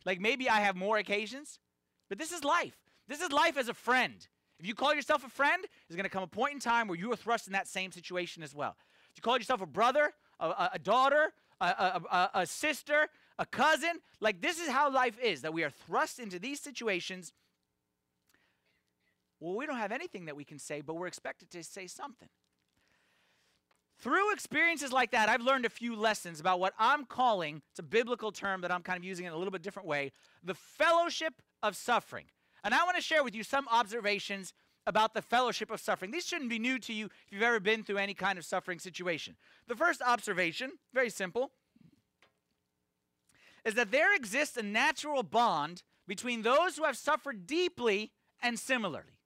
Like 0.06 0.20
maybe 0.20 0.50
I 0.50 0.62
have 0.62 0.76
more 0.76 0.98
occasions, 0.98 1.60
but 2.10 2.18
this 2.18 2.32
is 2.32 2.44
life. 2.44 2.78
This 3.08 3.22
is 3.22 3.32
life 3.32 3.58
as 3.58 3.70
a 3.70 3.74
friend. 3.74 4.28
If 4.60 4.68
you 4.68 4.76
call 4.76 4.94
yourself 4.94 5.26
a 5.26 5.30
friend, 5.30 5.66
there's 5.88 5.96
going 5.96 6.06
to 6.06 6.10
come 6.10 6.24
a 6.24 6.28
point 6.28 6.54
in 6.54 6.60
time 6.60 6.88
where 6.88 6.98
you 6.98 7.12
are 7.12 7.16
thrust 7.16 7.48
in 7.48 7.54
that 7.54 7.68
same 7.68 7.92
situation 7.92 8.44
as 8.44 8.56
well. 8.56 8.76
If 9.12 9.18
you 9.18 9.22
call 9.22 9.38
yourself 9.38 9.62
a 9.62 9.66
brother, 9.66 10.14
a, 10.40 10.48
a, 10.48 10.70
a 10.74 10.80
daughter, 10.80 11.34
a, 11.60 12.02
a, 12.12 12.30
a 12.36 12.46
sister, 12.46 13.08
a 13.40 13.46
cousin, 13.46 14.00
like 14.20 14.42
this 14.42 14.60
is 14.60 14.70
how 14.70 14.92
life 14.92 15.20
is 15.20 15.42
that 15.42 15.54
we 15.54 15.64
are 15.64 15.70
thrust 15.70 16.20
into 16.20 16.40
these 16.40 16.60
situations. 16.60 17.34
Well, 19.40 19.56
we 19.56 19.66
don't 19.66 19.78
have 19.78 19.92
anything 19.92 20.26
that 20.26 20.36
we 20.36 20.46
can 20.46 20.60
say, 20.60 20.82
but 20.82 20.96
we're 20.96 21.08
expected 21.08 21.50
to 21.52 21.64
say 21.64 21.88
something. 21.88 22.30
Through 24.04 24.34
experiences 24.34 24.92
like 24.92 25.12
that, 25.12 25.30
I've 25.30 25.40
learned 25.40 25.66
a 25.66 25.70
few 25.70 25.96
lessons 25.96 26.42
about 26.42 26.60
what 26.60 26.74
I'm 26.78 27.06
calling, 27.06 27.62
it's 27.72 27.80
a 27.80 27.84
biblical 27.84 28.34
term 28.34 28.60
that 28.60 28.70
I'm 28.70 28.82
kind 28.82 28.98
of 28.98 29.06
using 29.06 29.26
in 29.26 29.32
a 29.32 29.38
little 29.38 29.50
bit 29.50 29.62
different 29.62 29.88
way, 29.88 30.12
the 30.44 30.54
fellowship 30.54 31.36
of 31.62 31.78
suffering. 31.78 32.26
And 32.66 32.74
I 32.74 32.84
want 32.84 32.98
to 32.98 33.02
share 33.02 33.24
with 33.24 33.34
you 33.34 33.44
some 33.44 33.66
observations 33.72 34.52
about 34.86 35.14
the 35.14 35.22
fellowship 35.22 35.72
of 35.72 35.80
suffering. 35.80 36.12
These 36.12 36.26
shouldn't 36.26 36.50
be 36.50 36.60
new 36.60 36.80
to 36.80 36.92
you 36.92 37.06
if 37.06 37.32
you've 37.32 37.44
ever 37.44 37.62
been 37.62 37.82
through 37.82 37.96
any 37.96 38.14
kind 38.14 38.38
of 38.38 38.44
suffering 38.44 38.78
situation. 38.78 39.38
The 39.70 39.76
first 39.76 40.02
observation, 40.02 40.72
very 40.94 41.10
simple, 41.10 41.52
is 43.64 43.74
that 43.76 43.92
there 43.92 44.14
exists 44.14 44.58
a 44.58 44.64
natural 44.64 45.24
bond 45.24 45.82
between 46.10 46.42
those 46.42 46.76
who 46.76 46.84
have 46.84 46.98
suffered 46.98 47.48
deeply 47.48 48.12
and 48.42 48.60
similarly. 48.60 49.22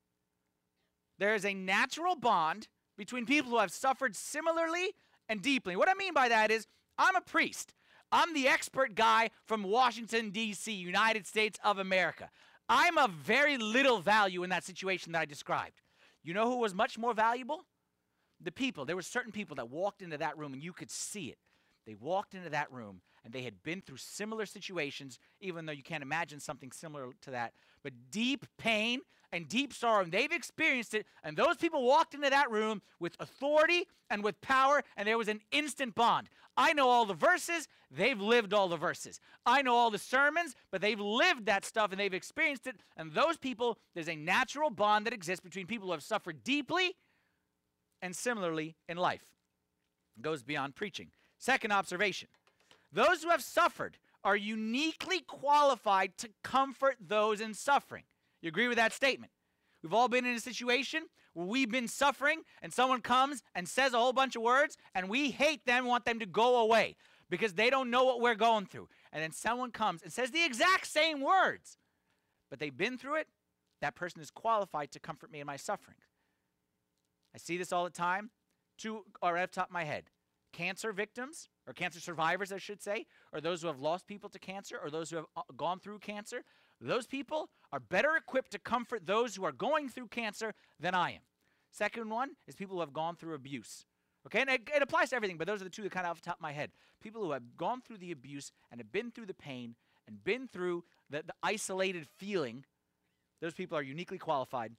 There 1.18 1.34
is 1.34 1.46
a 1.46 1.56
natural 1.56 2.16
bond 2.16 2.68
between 2.98 3.26
people 3.26 3.52
who 3.52 3.60
have 3.60 3.72
suffered 3.72 4.16
similarly 4.16 4.94
and 5.30 5.42
deeply. 5.42 5.76
What 5.76 5.90
I 5.90 5.94
mean 5.94 6.14
by 6.14 6.30
that 6.30 6.52
is, 6.52 6.68
I'm 6.98 7.16
a 7.16 7.22
priest. 7.22 7.74
I'm 8.12 8.34
the 8.34 8.48
expert 8.48 8.96
guy 8.96 9.32
from 9.46 9.64
Washington, 9.64 10.30
D.C., 10.30 10.72
United 10.72 11.28
States 11.28 11.60
of 11.64 11.78
America. 11.78 12.30
I'm 12.70 12.98
of 12.98 13.12
very 13.12 13.58
little 13.58 14.00
value 14.00 14.44
in 14.44 14.50
that 14.50 14.64
situation 14.64 15.12
that 15.12 15.20
I 15.20 15.26
described. 15.26 15.82
You 16.24 16.34
know 16.34 16.50
who 16.50 16.58
was 16.58 16.74
much 16.74 16.98
more 16.98 17.14
valuable? 17.14 17.64
The 18.42 18.52
people. 18.52 18.86
There 18.86 18.96
were 18.96 19.02
certain 19.02 19.32
people 19.32 19.56
that 19.56 19.70
walked 19.70 20.02
into 20.02 20.18
that 20.18 20.38
room 20.38 20.54
and 20.54 20.64
you 20.64 20.74
could 20.74 20.92
see 20.92 21.28
it. 21.28 21.38
They 21.86 21.96
walked 21.96 22.34
into 22.34 22.50
that 22.50 22.72
room 22.72 23.02
and 23.24 23.34
they 23.34 23.44
had 23.44 23.64
been 23.64 23.82
through 23.82 23.98
similar 23.98 24.46
situations, 24.46 25.20
even 25.40 25.66
though 25.66 25.74
you 25.74 25.84
can't 25.84 26.04
imagine 26.04 26.40
something 26.40 26.72
similar 26.72 27.10
to 27.22 27.32
that. 27.32 27.54
But 27.84 27.94
deep 28.12 28.46
pain 28.58 29.02
and 29.32 29.48
deep 29.48 29.74
sorrow, 29.74 30.04
and 30.04 30.12
they've 30.12 30.32
experienced 30.32 30.94
it. 30.94 31.06
And 31.24 31.36
those 31.36 31.58
people 31.58 31.84
walked 31.84 32.14
into 32.14 32.30
that 32.30 32.50
room 32.50 32.82
with 33.00 33.16
authority 33.20 33.88
and 34.10 34.24
with 34.24 34.40
power, 34.42 34.84
and 34.96 35.08
there 35.08 35.18
was 35.18 35.28
an 35.28 35.42
instant 35.52 35.96
bond. 35.96 36.30
I 36.56 36.74
know 36.74 36.90
all 36.90 37.06
the 37.06 37.14
verses, 37.14 37.68
they've 37.92 38.20
lived 38.20 38.54
all 38.54 38.68
the 38.68 38.78
verses. 38.78 39.20
I 39.46 39.62
know 39.62 39.76
all 39.76 39.92
the 39.92 40.00
sermons, 40.00 40.56
but 40.72 40.82
they've 40.82 41.00
lived 41.00 41.46
that 41.46 41.66
stuff 41.66 41.92
and 41.92 42.00
they've 42.00 42.14
experienced 42.14 42.66
it. 42.66 42.78
And 42.96 43.14
those 43.14 43.38
people, 43.38 43.78
there's 43.94 44.10
a 44.10 44.16
natural 44.16 44.72
bond 44.72 45.06
that 45.06 45.14
exists 45.14 45.44
between 45.44 45.68
people 45.68 45.88
who 45.88 45.92
have 45.92 46.04
suffered 46.04 46.44
deeply 46.44 46.96
and 48.02 48.16
similarly 48.16 48.76
in 48.90 48.98
life. 48.98 49.24
It 50.18 50.24
goes 50.24 50.42
beyond 50.42 50.76
preaching. 50.76 51.12
Second 51.38 51.72
observation 51.72 52.30
those 52.92 53.22
who 53.22 53.30
have 53.30 53.44
suffered 53.44 53.98
are 54.24 54.36
uniquely 54.36 55.20
qualified 55.20 56.18
to 56.18 56.30
comfort 56.44 56.98
those 57.00 57.40
in 57.40 57.54
suffering. 57.54 58.04
You 58.42 58.50
agree 58.50 58.68
with 58.68 58.78
that 58.78 58.94
statement? 58.94 59.32
We've 59.84 59.94
all 59.94 60.08
been 60.08 60.26
in 60.26 60.36
a 60.36 60.40
situation 60.40 61.04
where 61.34 61.46
we've 61.46 61.70
been 61.70 61.88
suffering 61.88 62.42
and 62.62 62.74
someone 62.74 63.02
comes 63.02 63.44
and 63.56 63.68
says 63.68 63.94
a 63.94 63.98
whole 63.98 64.14
bunch 64.14 64.36
of 64.36 64.42
words 64.42 64.78
and 64.96 65.10
we 65.10 65.32
hate 65.32 65.66
them, 65.66 65.86
want 65.86 66.06
them 66.06 66.20
to 66.20 66.26
go 66.26 66.58
away 66.58 66.96
because 67.30 67.54
they 67.54 67.70
don't 67.70 67.90
know 67.90 68.04
what 68.04 68.22
we're 68.22 68.36
going 68.36 68.66
through. 68.66 68.90
And 69.12 69.22
then 69.22 69.32
someone 69.32 69.72
comes 69.72 70.02
and 70.02 70.12
says 70.12 70.32
the 70.32 70.44
exact 70.46 70.88
same 70.88 71.22
words, 71.22 71.78
but 72.50 72.60
they've 72.60 72.76
been 72.76 72.98
through 72.98 73.16
it. 73.16 73.28
That 73.82 73.96
person 73.96 74.22
is 74.22 74.32
qualified 74.32 74.92
to 74.92 75.00
comfort 75.00 75.32
me 75.32 75.40
in 75.40 75.46
my 75.46 75.58
suffering. 75.58 75.98
I 77.36 77.38
see 77.38 77.58
this 77.58 77.72
all 77.72 77.84
the 77.84 77.92
time. 77.92 78.32
Two 78.78 79.06
are 79.22 79.38
at 79.38 79.52
the 79.52 79.56
top 79.56 79.68
of 79.68 79.74
my 79.74 79.84
head 79.84 80.06
cancer 80.54 80.92
victims, 80.92 81.50
or 81.68 81.74
cancer 81.74 82.00
survivors, 82.00 82.52
I 82.52 82.58
should 82.58 82.82
say, 82.82 83.06
or 83.32 83.42
those 83.42 83.62
who 83.62 83.68
have 83.68 83.80
lost 83.80 84.08
people 84.08 84.30
to 84.30 84.40
cancer, 84.40 84.80
or 84.82 84.90
those 84.90 85.12
who 85.12 85.18
have 85.18 85.26
uh, 85.36 85.42
gone 85.56 85.80
through 85.80 86.00
cancer. 86.00 86.44
Those 86.80 87.08
people 87.08 87.50
are 87.72 87.80
better 87.80 88.16
equipped 88.16 88.52
to 88.52 88.60
comfort 88.60 89.06
those 89.06 89.36
who 89.36 89.44
are 89.46 89.52
going 89.52 89.90
through 89.90 90.08
cancer 90.08 90.54
than 90.80 90.94
I 90.94 91.12
am. 91.12 91.22
Second 91.72 92.10
one 92.10 92.32
is 92.48 92.56
people 92.56 92.76
who 92.76 92.82
have 92.82 92.94
gone 92.94 93.16
through 93.16 93.34
abuse. 93.34 93.86
Okay, 94.26 94.42
and 94.42 94.50
it, 94.50 94.70
it 94.76 94.82
applies 94.82 95.10
to 95.10 95.16
everything, 95.16 95.38
but 95.38 95.48
those 95.48 95.62
are 95.62 95.66
the 95.66 95.70
two 95.70 95.84
that 95.84 95.92
kind 95.92 96.06
of 96.06 96.12
off 96.12 96.22
the 96.22 96.26
top 96.26 96.38
of 96.38 96.42
my 96.42 96.52
head. 96.52 96.72
People 97.02 97.24
who 97.24 97.32
have 97.32 97.56
gone 97.56 97.82
through 97.82 97.98
the 97.98 98.12
abuse 98.12 98.52
and 98.72 98.80
have 98.80 98.92
been 98.92 99.10
through 99.10 99.26
the 99.26 99.34
pain 99.34 99.76
and 100.08 100.24
been 100.24 100.48
through 100.48 100.84
the, 101.10 101.24
the 101.26 101.34
isolated 101.44 102.08
feeling, 102.18 102.66
those 103.42 103.54
people 103.54 103.78
are 103.78 103.84
uniquely 103.84 104.18
qualified 104.18 104.74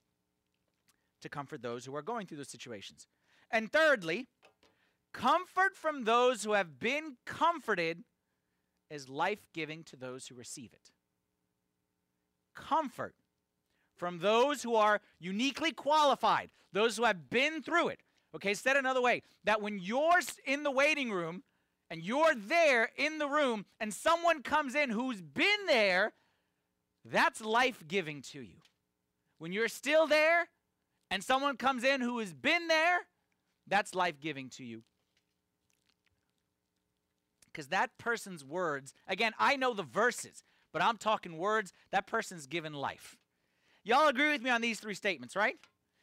to 1.23 1.28
comfort 1.28 1.62
those 1.62 1.85
who 1.85 1.97
are 1.97 2.02
going 2.02 2.26
through 2.26 2.37
those 2.37 2.49
situations. 2.49 3.07
And 3.50 3.73
thirdly, 3.73 4.26
comfort 5.12 5.75
from 5.75 6.05
those 6.05 6.45
who 6.45 6.52
have 6.52 6.78
been 6.78 7.17
comforted 7.25 8.05
is 8.90 9.09
life 9.09 9.47
giving 9.55 9.83
to 9.85 9.97
those 9.97 10.26
who 10.26 10.35
receive 10.35 10.73
it. 10.73 10.90
Comfort 12.67 13.15
from 13.97 14.19
those 14.19 14.62
who 14.62 14.75
are 14.75 15.00
uniquely 15.19 15.73
qualified, 15.73 16.50
those 16.73 16.97
who 16.97 17.05
have 17.05 17.31
been 17.31 17.62
through 17.62 17.88
it. 17.88 18.00
Okay, 18.35 18.55
said 18.55 18.77
another 18.77 19.00
way 19.00 19.23
that 19.45 19.62
when 19.62 19.79
you're 19.79 20.21
in 20.45 20.62
the 20.62 20.71
waiting 20.71 21.11
room 21.11 21.43
and 21.91 22.03
you're 22.03 22.35
there 22.35 22.91
in 22.97 23.19
the 23.19 23.29
room 23.29 23.65
and 23.81 23.93
someone 23.95 24.43
comes 24.43 24.75
in 24.75 24.91
who's 24.91 25.23
been 25.23 25.67
there, 25.67 26.12
that's 27.05 27.41
life 27.41 27.83
giving 27.88 28.21
to 28.23 28.43
you. 28.43 28.57
When 29.38 29.53
you're 29.53 29.69
still 29.69 30.07
there 30.07 30.49
and 31.11 31.25
someone 31.25 31.57
comes 31.57 31.85
in 31.85 32.00
who 32.00 32.19
has 32.19 32.35
been 32.35 32.69
there, 32.69 32.99
that's 33.67 33.95
life 33.95 34.21
giving 34.21 34.50
to 34.50 34.65
you. 34.65 34.83
Because 37.47 37.69
that 37.69 37.97
person's 37.99 38.45
words, 38.45 38.93
again, 39.07 39.33
I 39.38 39.57
know 39.57 39.75
the 39.75 39.83
verses, 39.83 40.45
but 40.73 40.83
I'm 40.83 40.97
talking 40.97 41.39
words, 41.39 41.73
that 41.93 42.07
person's 42.07 42.47
given 42.47 42.73
life. 42.73 43.17
Y'all 43.85 44.09
agree 44.09 44.31
with 44.31 44.43
me 44.43 44.51
on 44.51 44.61
these 44.61 44.81
three 44.81 44.95
statements, 44.95 45.35
right? 45.35 45.57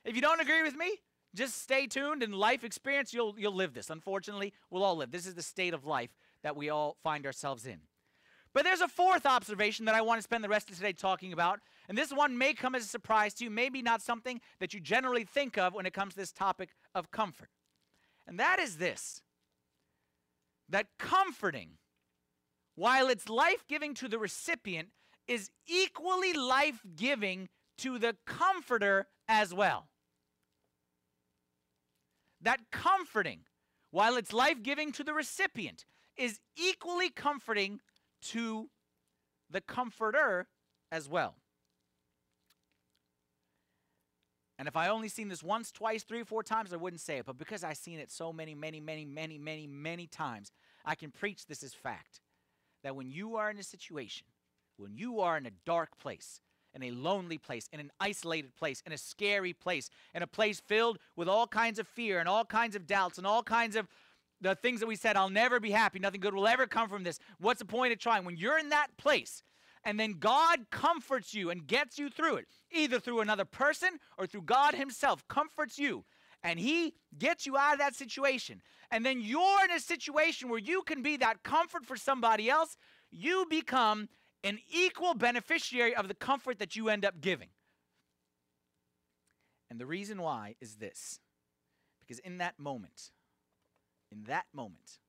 If 0.03 0.15
you 0.15 0.21
don't 0.21 0.41
agree 0.41 0.63
with 0.63 0.75
me, 0.75 0.97
just 1.35 1.61
stay 1.61 1.87
tuned 1.87 2.23
and 2.23 2.33
life 2.33 2.63
experience, 2.63 3.13
you'll, 3.13 3.35
you'll 3.37 3.53
live 3.53 3.73
this. 3.73 3.89
Unfortunately, 3.89 4.53
we'll 4.69 4.83
all 4.83 4.95
live. 4.95 5.11
This 5.11 5.25
is 5.27 5.35
the 5.35 5.43
state 5.43 5.73
of 5.73 5.85
life 5.85 6.09
that 6.43 6.55
we 6.55 6.69
all 6.69 6.97
find 7.03 7.25
ourselves 7.25 7.65
in. 7.65 7.79
But 8.53 8.63
there's 8.63 8.79
a 8.79 8.87
fourth 8.87 9.25
observation 9.25 9.83
that 9.85 9.95
I 9.95 10.01
want 10.01 10.17
to 10.19 10.23
spend 10.23 10.41
the 10.41 10.49
rest 10.49 10.69
of 10.69 10.77
today 10.77 10.93
talking 10.93 11.33
about. 11.33 11.59
And 11.89 11.97
this 11.97 12.13
one 12.13 12.37
may 12.37 12.53
come 12.53 12.73
as 12.73 12.83
a 12.83 12.87
surprise 12.87 13.33
to 13.35 13.43
you, 13.43 13.49
maybe 13.49 13.81
not 13.81 14.01
something 14.01 14.39
that 14.59 14.73
you 14.73 14.79
generally 14.79 15.25
think 15.25 15.57
of 15.57 15.73
when 15.73 15.85
it 15.85 15.93
comes 15.93 16.13
to 16.13 16.19
this 16.19 16.31
topic 16.31 16.69
of 16.93 17.11
comfort. 17.11 17.49
And 18.25 18.39
that 18.39 18.59
is 18.59 18.77
this 18.77 19.21
that 20.69 20.87
comforting, 20.97 21.71
while 22.75 23.07
it's 23.07 23.29
life 23.29 23.65
giving 23.67 23.93
to 23.95 24.07
the 24.07 24.19
recipient, 24.19 24.89
is 25.27 25.49
equally 25.67 26.33
life 26.33 26.81
giving 26.95 27.49
to 27.79 27.97
the 27.97 28.15
comforter 28.25 29.07
as 29.27 29.53
well. 29.53 29.87
That 32.41 32.59
comforting, 32.71 33.41
while 33.91 34.17
it's 34.17 34.33
life 34.33 34.61
giving 34.61 34.91
to 34.93 35.03
the 35.03 35.13
recipient, 35.13 35.85
is 36.15 36.39
equally 36.55 37.09
comforting 37.09 37.79
to 38.21 38.69
the 39.49 39.61
comforter 39.61 40.47
as 40.91 41.09
well. 41.09 41.35
And 44.57 44.67
if 44.67 44.77
I 44.77 44.87
only 44.87 45.09
seen 45.09 45.27
this 45.27 45.43
once, 45.43 45.71
twice, 45.71 46.03
three, 46.03 46.23
four 46.23 46.41
times, 46.41 46.71
I 46.71 46.77
wouldn't 46.77 47.01
say 47.01 47.17
it. 47.17 47.25
But 47.25 47.37
because 47.37 47.63
I've 47.63 47.77
seen 47.77 47.99
it 47.99 48.09
so 48.09 48.31
many, 48.31 48.55
many, 48.55 48.79
many, 48.79 49.05
many, 49.05 49.37
many, 49.37 49.67
many 49.67 50.07
times, 50.07 50.51
I 50.85 50.95
can 50.95 51.11
preach 51.11 51.45
this 51.45 51.61
as 51.61 51.73
fact. 51.73 52.21
That 52.85 52.95
when 52.95 53.09
you 53.09 53.35
are 53.35 53.49
in 53.49 53.57
a 53.57 53.63
situation, 53.63 54.27
when 54.77 54.95
you 54.95 55.19
are 55.19 55.37
in 55.37 55.47
a 55.47 55.51
dark 55.65 55.97
place, 55.97 56.39
in 56.75 56.83
a 56.83 56.91
lonely 56.91 57.39
place, 57.39 57.67
in 57.73 57.79
an 57.79 57.91
isolated 57.99 58.55
place, 58.55 58.83
in 58.85 58.91
a 58.91 58.97
scary 58.97 59.53
place, 59.53 59.89
in 60.13 60.21
a 60.21 60.27
place 60.27 60.59
filled 60.59 60.99
with 61.15 61.27
all 61.27 61.47
kinds 61.47 61.79
of 61.79 61.87
fear 61.87 62.19
and 62.19 62.29
all 62.29 62.45
kinds 62.45 62.75
of 62.75 62.85
doubts 62.85 63.17
and 63.17 63.25
all 63.25 63.41
kinds 63.41 63.75
of 63.75 63.87
the 64.39 64.53
things 64.53 64.81
that 64.81 64.85
we 64.85 64.95
said, 64.95 65.17
I'll 65.17 65.31
never 65.31 65.59
be 65.59 65.71
happy, 65.71 65.97
nothing 65.97 66.19
good 66.19 66.35
will 66.35 66.47
ever 66.47 66.67
come 66.67 66.87
from 66.87 67.03
this. 67.03 67.17
What's 67.39 67.57
the 67.57 67.65
point 67.65 67.91
of 67.91 67.97
trying? 67.97 68.23
When 68.23 68.37
you're 68.37 68.59
in 68.59 68.69
that 68.69 68.95
place, 68.97 69.41
and 69.83 69.99
then 69.99 70.19
God 70.19 70.67
comforts 70.69 71.33
you 71.33 71.49
and 71.49 71.65
gets 71.65 71.97
you 71.97 72.11
through 72.11 72.35
it, 72.35 72.45
either 72.71 72.99
through 72.99 73.21
another 73.21 73.45
person 73.45 73.97
or 74.19 74.27
through 74.27 74.43
God 74.43 74.75
Himself, 74.75 75.27
comforts 75.27 75.79
you. 75.79 76.05
And 76.45 76.59
He 76.59 76.93
gets 77.17 77.47
you 77.47 77.57
out 77.57 77.73
of 77.73 77.79
that 77.79 77.95
situation. 77.95 78.61
And 78.91 79.03
then 79.03 79.19
you're 79.19 79.65
in 79.65 79.71
a 79.71 79.79
situation 79.79 80.47
where 80.47 80.59
you 80.59 80.83
can 80.83 81.01
be 81.01 81.17
that 81.17 81.41
comfort 81.41 81.85
for 81.85 81.97
somebody 81.97 82.49
else. 82.51 82.77
You 83.09 83.47
become 83.49 84.09
an 84.43 84.59
equal 84.71 85.15
beneficiary 85.15 85.95
of 85.95 86.07
the 86.07 86.13
comfort 86.13 86.59
that 86.59 86.75
you 86.75 86.89
end 86.89 87.03
up 87.03 87.19
giving. 87.19 87.49
And 89.71 89.79
the 89.79 89.87
reason 89.87 90.21
why 90.21 90.53
is 90.61 90.75
this 90.75 91.19
because 91.99 92.19
in 92.19 92.37
that 92.37 92.59
moment, 92.59 93.09
in 94.11 94.25
that 94.25 94.45
moment, 94.53 94.99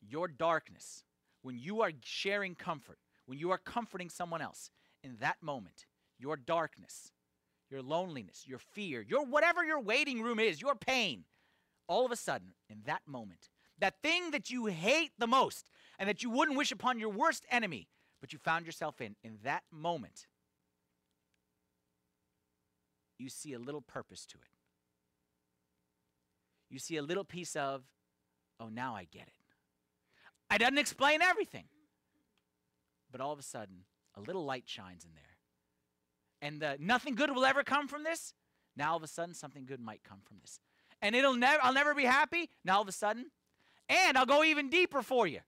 your 0.00 0.26
darkness, 0.26 1.04
when 1.42 1.56
you 1.56 1.80
are 1.80 1.92
sharing 2.02 2.56
comfort, 2.56 2.98
when 3.26 3.38
you 3.38 3.52
are 3.52 3.58
comforting 3.58 4.10
someone 4.10 4.42
else, 4.42 4.68
in 5.04 5.16
that 5.20 5.36
moment, 5.40 5.86
your 6.18 6.36
darkness, 6.36 7.12
your 7.72 7.82
loneliness, 7.82 8.44
your 8.46 8.58
fear, 8.58 9.00
your 9.00 9.24
whatever 9.24 9.64
your 9.64 9.80
waiting 9.80 10.22
room 10.22 10.38
is, 10.38 10.60
your 10.60 10.74
pain, 10.74 11.24
all 11.88 12.04
of 12.04 12.12
a 12.12 12.16
sudden, 12.16 12.52
in 12.68 12.82
that 12.84 13.00
moment, 13.06 13.48
that 13.78 13.94
thing 14.02 14.30
that 14.30 14.50
you 14.50 14.66
hate 14.66 15.10
the 15.18 15.26
most 15.26 15.70
and 15.98 16.08
that 16.08 16.22
you 16.22 16.30
wouldn't 16.30 16.58
wish 16.58 16.70
upon 16.70 16.98
your 16.98 17.08
worst 17.08 17.46
enemy, 17.50 17.88
but 18.20 18.32
you 18.32 18.38
found 18.38 18.66
yourself 18.66 19.00
in, 19.00 19.16
in 19.24 19.38
that 19.42 19.62
moment, 19.72 20.26
you 23.18 23.30
see 23.30 23.54
a 23.54 23.58
little 23.58 23.80
purpose 23.80 24.26
to 24.26 24.36
it. 24.36 24.50
You 26.68 26.78
see 26.78 26.98
a 26.98 27.02
little 27.02 27.24
piece 27.24 27.56
of, 27.56 27.82
oh, 28.60 28.68
now 28.68 28.94
I 28.94 29.04
get 29.04 29.22
it. 29.22 29.34
I 30.50 30.58
doesn't 30.58 30.78
explain 30.78 31.22
everything. 31.22 31.64
But 33.10 33.20
all 33.20 33.32
of 33.32 33.38
a 33.38 33.42
sudden, 33.42 33.84
a 34.14 34.20
little 34.20 34.44
light 34.44 34.64
shines 34.66 35.04
in 35.04 35.10
there. 35.14 35.31
And 36.42 36.60
the, 36.60 36.76
nothing 36.78 37.14
good 37.14 37.30
will 37.30 37.46
ever 37.46 37.62
come 37.62 37.88
from 37.88 38.04
this. 38.04 38.34
Now 38.76 38.90
all 38.90 38.96
of 38.98 39.02
a 39.02 39.06
sudden, 39.06 39.34
something 39.34 39.64
good 39.64 39.80
might 39.80 40.02
come 40.02 40.18
from 40.24 40.36
this. 40.40 40.60
And 41.00 41.14
it'll 41.14 41.36
never, 41.36 41.58
I'll 41.62 41.72
never 41.72 41.94
be 41.94 42.04
happy. 42.04 42.50
Now 42.64 42.76
all 42.76 42.82
of 42.82 42.88
a 42.88 42.92
sudden, 42.92 43.30
and 43.88 44.18
I'll 44.18 44.26
go 44.26 44.44
even 44.44 44.68
deeper 44.68 45.02
for 45.02 45.26
you. 45.26 45.40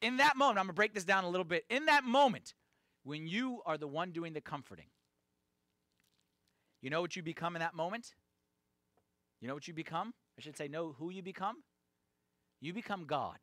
in 0.00 0.18
that 0.18 0.36
moment, 0.36 0.58
I'm 0.58 0.64
going 0.64 0.74
to 0.74 0.74
break 0.74 0.94
this 0.94 1.04
down 1.04 1.24
a 1.24 1.28
little 1.28 1.44
bit. 1.44 1.64
In 1.68 1.86
that 1.86 2.04
moment, 2.04 2.54
when 3.04 3.26
you 3.26 3.60
are 3.66 3.76
the 3.76 3.86
one 3.86 4.10
doing 4.10 4.32
the 4.32 4.40
comforting, 4.40 4.86
you 6.80 6.90
know 6.90 7.00
what 7.00 7.16
you 7.16 7.22
become 7.22 7.56
in 7.56 7.60
that 7.60 7.74
moment? 7.74 8.14
You 9.40 9.48
know 9.48 9.54
what 9.54 9.66
you 9.68 9.74
become? 9.74 10.14
I 10.38 10.42
should 10.42 10.56
say, 10.56 10.68
know 10.68 10.94
who 10.98 11.10
you 11.10 11.22
become? 11.22 11.56
You 12.60 12.72
become 12.72 13.04
God. 13.06 13.38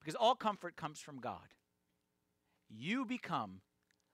Because 0.00 0.14
all 0.14 0.34
comfort 0.34 0.76
comes 0.76 1.00
from 1.00 1.20
God. 1.20 1.54
You 2.68 3.04
become 3.04 3.60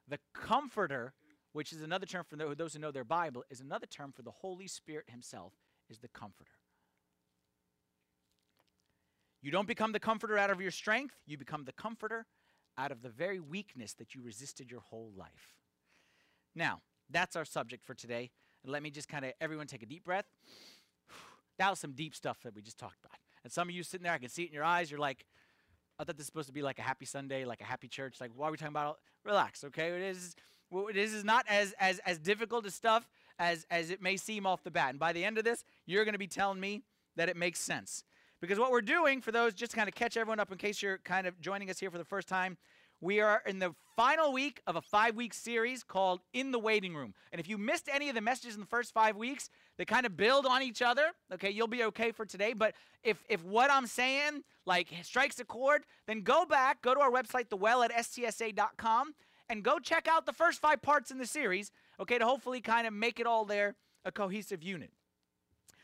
the 0.08 0.18
comforter, 0.34 1.14
which 1.52 1.72
is 1.72 1.82
another 1.82 2.06
term 2.06 2.24
for 2.24 2.36
those 2.54 2.74
who 2.74 2.78
know 2.78 2.90
their 2.90 3.04
Bible, 3.04 3.44
is 3.50 3.60
another 3.60 3.86
term 3.86 4.12
for 4.12 4.22
the 4.22 4.30
Holy 4.30 4.66
Spirit 4.66 5.06
Himself, 5.08 5.52
is 5.88 5.98
the 5.98 6.08
comforter. 6.08 6.52
You 9.42 9.50
don't 9.50 9.66
become 9.66 9.92
the 9.92 10.00
comforter 10.00 10.36
out 10.36 10.50
of 10.50 10.60
your 10.60 10.70
strength, 10.70 11.14
you 11.26 11.38
become 11.38 11.64
the 11.64 11.72
comforter 11.72 12.26
out 12.76 12.92
of 12.92 13.02
the 13.02 13.08
very 13.08 13.40
weakness 13.40 13.94
that 13.94 14.14
you 14.14 14.22
resisted 14.22 14.70
your 14.70 14.80
whole 14.80 15.12
life. 15.16 15.54
Now, 16.54 16.80
that's 17.08 17.36
our 17.36 17.44
subject 17.44 17.84
for 17.84 17.94
today. 17.94 18.30
And 18.62 18.72
let 18.72 18.82
me 18.82 18.90
just 18.90 19.08
kind 19.08 19.24
of, 19.24 19.32
everyone 19.40 19.66
take 19.66 19.82
a 19.82 19.86
deep 19.86 20.04
breath. 20.04 20.26
That 21.58 21.68
was 21.68 21.78
some 21.78 21.92
deep 21.92 22.14
stuff 22.14 22.38
that 22.44 22.54
we 22.54 22.62
just 22.62 22.78
talked 22.78 22.96
about. 23.04 23.18
And 23.44 23.52
some 23.52 23.68
of 23.68 23.74
you 23.74 23.82
sitting 23.82 24.02
there, 24.02 24.14
I 24.14 24.18
can 24.18 24.30
see 24.30 24.44
it 24.44 24.48
in 24.48 24.54
your 24.54 24.64
eyes. 24.64 24.90
You're 24.90 24.98
like, 24.98 25.26
I 25.98 26.04
thought 26.04 26.16
this 26.16 26.20
was 26.20 26.26
supposed 26.28 26.46
to 26.46 26.54
be 26.54 26.62
like 26.62 26.78
a 26.78 26.82
happy 26.82 27.04
Sunday, 27.04 27.44
like 27.44 27.60
a 27.60 27.64
happy 27.64 27.86
church. 27.86 28.16
Like, 28.18 28.30
why 28.34 28.48
are 28.48 28.50
we 28.50 28.56
talking 28.56 28.72
about? 28.72 29.00
Relax, 29.26 29.62
okay? 29.64 29.88
It 29.88 30.00
is. 30.00 30.34
This 30.92 31.12
is 31.12 31.24
not 31.24 31.44
as 31.48 31.74
as 31.78 31.98
as 32.00 32.18
difficult 32.18 32.66
a 32.66 32.70
stuff 32.70 33.08
as 33.38 33.66
as 33.70 33.90
it 33.90 34.00
may 34.00 34.16
seem 34.16 34.46
off 34.46 34.62
the 34.62 34.70
bat. 34.70 34.90
And 34.90 34.98
by 34.98 35.12
the 35.12 35.24
end 35.24 35.38
of 35.38 35.44
this, 35.44 35.64
you're 35.86 36.04
going 36.04 36.14
to 36.14 36.18
be 36.18 36.26
telling 36.26 36.60
me 36.60 36.82
that 37.16 37.28
it 37.28 37.36
makes 37.36 37.58
sense. 37.58 38.04
Because 38.40 38.58
what 38.58 38.70
we're 38.70 38.80
doing, 38.80 39.20
for 39.20 39.32
those 39.32 39.52
just 39.52 39.74
kind 39.74 39.88
of 39.88 39.94
catch 39.94 40.16
everyone 40.16 40.40
up 40.40 40.50
in 40.50 40.58
case 40.58 40.80
you're 40.80 40.98
kind 40.98 41.26
of 41.26 41.40
joining 41.40 41.68
us 41.68 41.78
here 41.78 41.90
for 41.90 41.98
the 41.98 42.04
first 42.04 42.26
time, 42.26 42.56
we 43.02 43.20
are 43.20 43.42
in 43.46 43.58
the 43.58 43.74
final 43.96 44.32
week 44.32 44.60
of 44.66 44.76
a 44.76 44.80
five 44.80 45.16
week 45.16 45.34
series 45.34 45.82
called 45.82 46.20
In 46.32 46.50
the 46.50 46.58
Waiting 46.58 46.94
Room. 46.94 47.14
And 47.32 47.40
if 47.40 47.48
you 47.48 47.58
missed 47.58 47.88
any 47.92 48.08
of 48.08 48.14
the 48.14 48.20
messages 48.20 48.54
in 48.54 48.60
the 48.60 48.66
first 48.66 48.92
five 48.92 49.16
weeks, 49.16 49.50
they 49.78 49.84
kind 49.84 50.04
of 50.04 50.16
build 50.16 50.46
on 50.46 50.62
each 50.62 50.82
other. 50.82 51.04
Okay, 51.32 51.50
you'll 51.50 51.66
be 51.66 51.84
okay 51.84 52.12
for 52.12 52.26
today. 52.26 52.52
But 52.52 52.74
if, 53.02 53.22
if 53.28 53.42
what 53.44 53.70
I'm 53.70 53.86
saying 53.86 54.42
like 54.66 54.88
strikes 55.02 55.40
a 55.40 55.44
chord, 55.44 55.82
then 56.06 56.22
go 56.22 56.44
back, 56.44 56.82
go 56.82 56.94
to 56.94 57.00
our 57.00 57.10
website, 57.10 57.48
thewell 57.48 57.82
at 57.82 57.90
stsa.com, 57.92 59.14
and 59.50 59.64
go 59.64 59.78
check 59.78 60.08
out 60.08 60.24
the 60.24 60.32
first 60.32 60.60
five 60.60 60.80
parts 60.80 61.10
in 61.10 61.18
the 61.18 61.26
series, 61.26 61.72
okay, 61.98 62.16
to 62.18 62.24
hopefully 62.24 62.60
kind 62.60 62.86
of 62.86 62.94
make 62.94 63.18
it 63.20 63.26
all 63.26 63.44
there 63.44 63.74
a 64.04 64.12
cohesive 64.12 64.62
unit. 64.62 64.90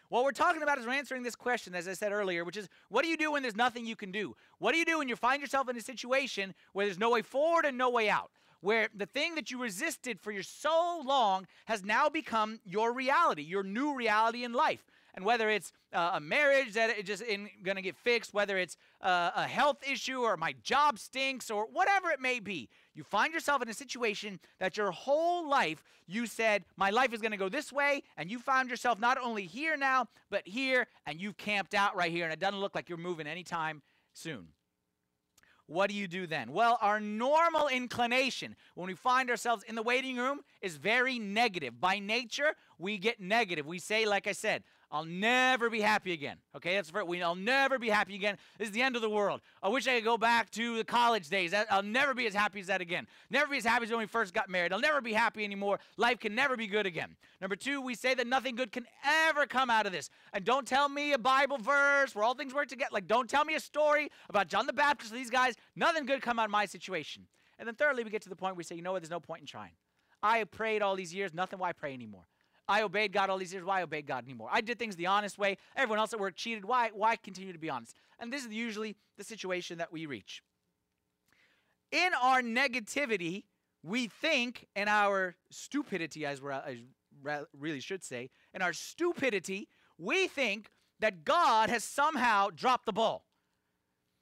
What 0.09 0.23
we're 0.23 0.31
talking 0.31 0.63
about 0.63 0.79
is 0.79 0.87
we're 0.87 0.93
answering 0.93 1.25
this 1.25 1.35
question, 1.35 1.75
as 1.75 1.89
I 1.89 1.95
said 1.95 2.13
earlier, 2.13 2.45
which 2.45 2.57
is 2.57 2.69
what 2.89 3.03
do 3.03 3.09
you 3.09 3.17
do 3.17 3.33
when 3.33 3.43
there's 3.43 3.57
nothing 3.57 3.85
you 3.85 3.97
can 3.97 4.13
do? 4.13 4.37
What 4.59 4.73
do 4.73 4.79
you 4.79 4.85
do 4.85 4.99
when 4.99 5.09
you 5.09 5.17
find 5.17 5.41
yourself 5.41 5.69
in 5.69 5.77
a 5.77 5.81
situation 5.81 6.55
where 6.73 6.87
there's 6.87 6.99
no 6.99 7.11
way 7.11 7.23
forward 7.23 7.65
and 7.65 7.77
no 7.77 7.91
way 7.91 8.09
out? 8.09 8.31
Where 8.61 8.89
the 8.95 9.07
thing 9.07 9.35
that 9.35 9.51
you 9.51 9.61
resisted 9.61 10.21
for 10.21 10.31
your 10.31 10.45
so 10.45 11.03
long 11.05 11.47
has 11.67 11.85
now 11.85 12.09
become 12.09 12.61
your 12.65 12.93
reality, 12.93 13.43
your 13.43 13.65
new 13.65 13.97
reality 13.97 14.45
in 14.45 14.53
life. 14.53 14.87
And 15.17 15.25
whether 15.25 15.49
it's 15.49 15.73
uh, 15.95 16.13
a 16.15 16.21
marriage 16.21 16.75
that 16.75 16.91
it 16.91 17.07
just 17.07 17.23
in 17.23 17.49
going 17.63 17.77
to 17.77 17.83
get 17.83 17.97
fixed, 17.97 18.35
whether 18.35 18.59
it's 18.59 18.77
uh, 19.01 19.31
a 19.35 19.47
health 19.47 19.79
issue 19.91 20.21
or 20.21 20.37
my 20.37 20.55
job 20.63 20.99
stinks 20.99 21.51
or 21.51 21.67
whatever 21.73 22.11
it 22.11 22.21
may 22.21 22.39
be, 22.39 22.69
you 22.95 23.03
find 23.03 23.33
yourself 23.33 23.63
in 23.63 23.69
a 23.69 23.75
situation 23.75 24.39
that 24.59 24.77
your 24.77 24.91
whole 24.91 25.49
life 25.49 25.83
you 26.07 26.27
said, 26.27 26.65
My 26.77 26.91
life 26.91 27.13
is 27.13 27.21
going 27.21 27.33
to 27.33 27.37
go 27.37 27.49
this 27.49 27.73
way. 27.73 28.03
And 28.17 28.31
you 28.31 28.39
found 28.39 28.71
yourself 28.71 28.99
not 28.99 29.19
only 29.23 29.47
here 29.47 29.77
now, 29.77 30.07
but 30.31 30.47
here, 30.47 30.87
and 31.07 31.21
you've 31.21 31.37
camped 31.37 31.75
out 31.75 31.97
right 31.97 32.11
here. 32.11 32.25
And 32.25 32.33
it 32.33 32.39
doesn't 32.39 32.61
look 32.61 32.75
like 32.75 32.89
you're 32.89 32.99
moving 32.99 33.27
anytime 33.27 33.83
soon. 34.13 34.49
What 35.69 35.91
do 35.91 35.97
you 35.97 36.07
do 36.07 36.29
then? 36.29 36.53
Well, 36.53 36.79
our 36.81 37.01
normal 37.01 37.67
inclination 37.67 38.55
when 38.77 38.87
we 38.87 38.95
find 38.95 39.31
ourselves 39.31 39.65
in 39.67 39.75
the 39.75 39.83
waiting 39.83 40.17
room 40.17 40.43
is 40.61 40.77
very 40.77 41.19
negative. 41.19 41.81
By 41.81 41.99
nature, 41.99 42.53
we 42.79 42.99
get 42.99 43.21
negative. 43.21 43.67
We 43.67 43.81
say, 43.81 44.07
like 44.07 44.29
I 44.29 44.33
said, 44.33 44.63
I'll 44.91 45.05
never 45.05 45.69
be 45.69 45.81
happy 45.81 46.13
again. 46.13 46.37
Okay, 46.55 46.77
that's 46.77 46.91
for 46.91 47.05
we. 47.05 47.21
I'll 47.21 47.35
never 47.35 47.79
be 47.79 47.89
happy 47.89 48.15
again. 48.15 48.39
This 48.57 48.69
is 48.69 48.75
the 48.75 48.83
end 48.83 48.95
of 48.95 49.03
the 49.03 49.11
world. 49.11 49.41
I 49.61 49.69
wish 49.69 49.89
I 49.89 49.97
could 49.97 50.05
go 50.05 50.17
back 50.17 50.51
to 50.53 50.77
the 50.77 50.85
college 50.85 51.29
days. 51.29 51.53
I'll 51.53 51.83
never 51.83 52.15
be 52.15 52.27
as 52.27 52.35
happy 52.35 52.61
as 52.61 52.69
that 52.69 52.81
again. 52.81 53.09
Never 53.29 53.51
be 53.51 53.57
as 53.57 53.65
happy 53.65 53.85
as 53.85 53.91
when 53.91 53.99
we 53.99 54.07
first 54.07 54.33
got 54.33 54.49
married. 54.49 54.73
I'll 54.73 54.81
never 54.81 55.01
be 55.01 55.13
happy 55.13 55.45
anymore. 55.45 55.81
Life 55.97 56.21
can 56.21 56.37
never 56.37 56.57
be 56.57 56.69
good 56.69 56.87
again. 56.87 57.17
Number 57.41 57.57
two, 57.57 57.81
we 57.81 57.97
say 57.97 58.15
that 58.15 58.29
nothing 58.29 58.55
good 58.55 58.71
can 58.71 58.87
ever 59.05 59.45
come 59.45 59.71
out 59.71 59.87
of 59.87 59.93
this. 59.93 60.09
And 60.33 60.45
don't 60.45 60.67
tell 60.67 60.89
me 60.89 61.13
a 61.13 61.19
Bible 61.19 61.59
verse 61.59 62.15
where 62.15 62.25
all 62.25 62.35
things 62.35 62.55
work 62.55 62.69
together. 62.69 62.91
Like, 62.93 63.09
don't 63.09 63.29
tell 63.29 63.45
me 63.45 63.57
a 63.57 63.61
story 63.61 64.09
about 64.29 64.47
John 64.47 64.67
the 64.67 64.73
Baptist. 64.73 65.13
or 65.13 65.17
These 65.17 65.31
guys, 65.31 65.55
nothing 65.75 66.07
good 66.07 66.23
come 66.23 66.39
out 66.39 66.45
of 66.45 66.53
my 66.53 66.65
situation. 66.65 67.27
And 67.59 67.67
then 67.67 67.75
thirdly, 67.75 68.05
we 68.05 68.11
get 68.11 68.23
to 68.23 68.29
the 68.29 68.37
point 68.37 68.55
where 68.55 68.59
we 68.59 68.65
say, 68.65 68.77
you 68.77 68.83
know 68.83 68.93
what? 68.93 69.03
There's 69.03 69.11
no 69.11 69.21
point 69.21 69.41
in 69.41 69.47
trying. 69.47 69.73
I 70.23 70.39
have 70.39 70.51
prayed 70.51 70.81
all 70.81 70.95
these 70.95 71.13
years. 71.13 71.35
Nothing. 71.35 71.59
Why 71.59 71.73
pray 71.73 71.93
anymore? 71.93 72.29
I 72.69 72.83
obeyed 72.83 73.13
God 73.13 73.31
all 73.31 73.39
these 73.39 73.53
years. 73.53 73.65
Why 73.65 73.83
obey 73.83 74.03
God 74.03 74.25
anymore? 74.25 74.49
I 74.53 74.61
did 74.61 74.79
things 74.79 74.97
the 74.97 75.07
honest 75.07 75.39
way. 75.39 75.57
Everyone 75.77 75.99
else 75.99 76.13
at 76.13 76.21
work 76.21 76.35
cheated. 76.35 76.65
Why? 76.65 76.91
Why 76.93 77.17
continue 77.17 77.53
to 77.53 77.59
be 77.59 77.71
honest? 77.71 77.95
And 78.19 78.33
this 78.33 78.45
is 78.45 78.53
usually 78.53 78.97
the 79.17 79.25
situation 79.25 79.79
that 79.79 79.93
we 79.93 80.07
reach. 80.07 80.43
In 81.93 82.11
our 82.21 82.43
negativity, 82.43 83.45
we 83.83 84.09
think, 84.09 84.67
in 84.75 84.89
our 84.89 85.37
stupidity, 85.51 86.27
as 86.27 86.41
I 86.45 86.79
really 87.57 87.81
should 87.81 88.03
say, 88.03 88.31
in 88.53 88.63
our 88.63 88.73
stupidity, 88.73 89.69
we 89.97 90.27
think 90.27 90.71
that 90.99 91.25
God 91.25 91.71
has 91.71 91.85
somehow 91.85 92.49
dropped 92.51 92.87
the 92.87 92.93
ball, 92.93 93.27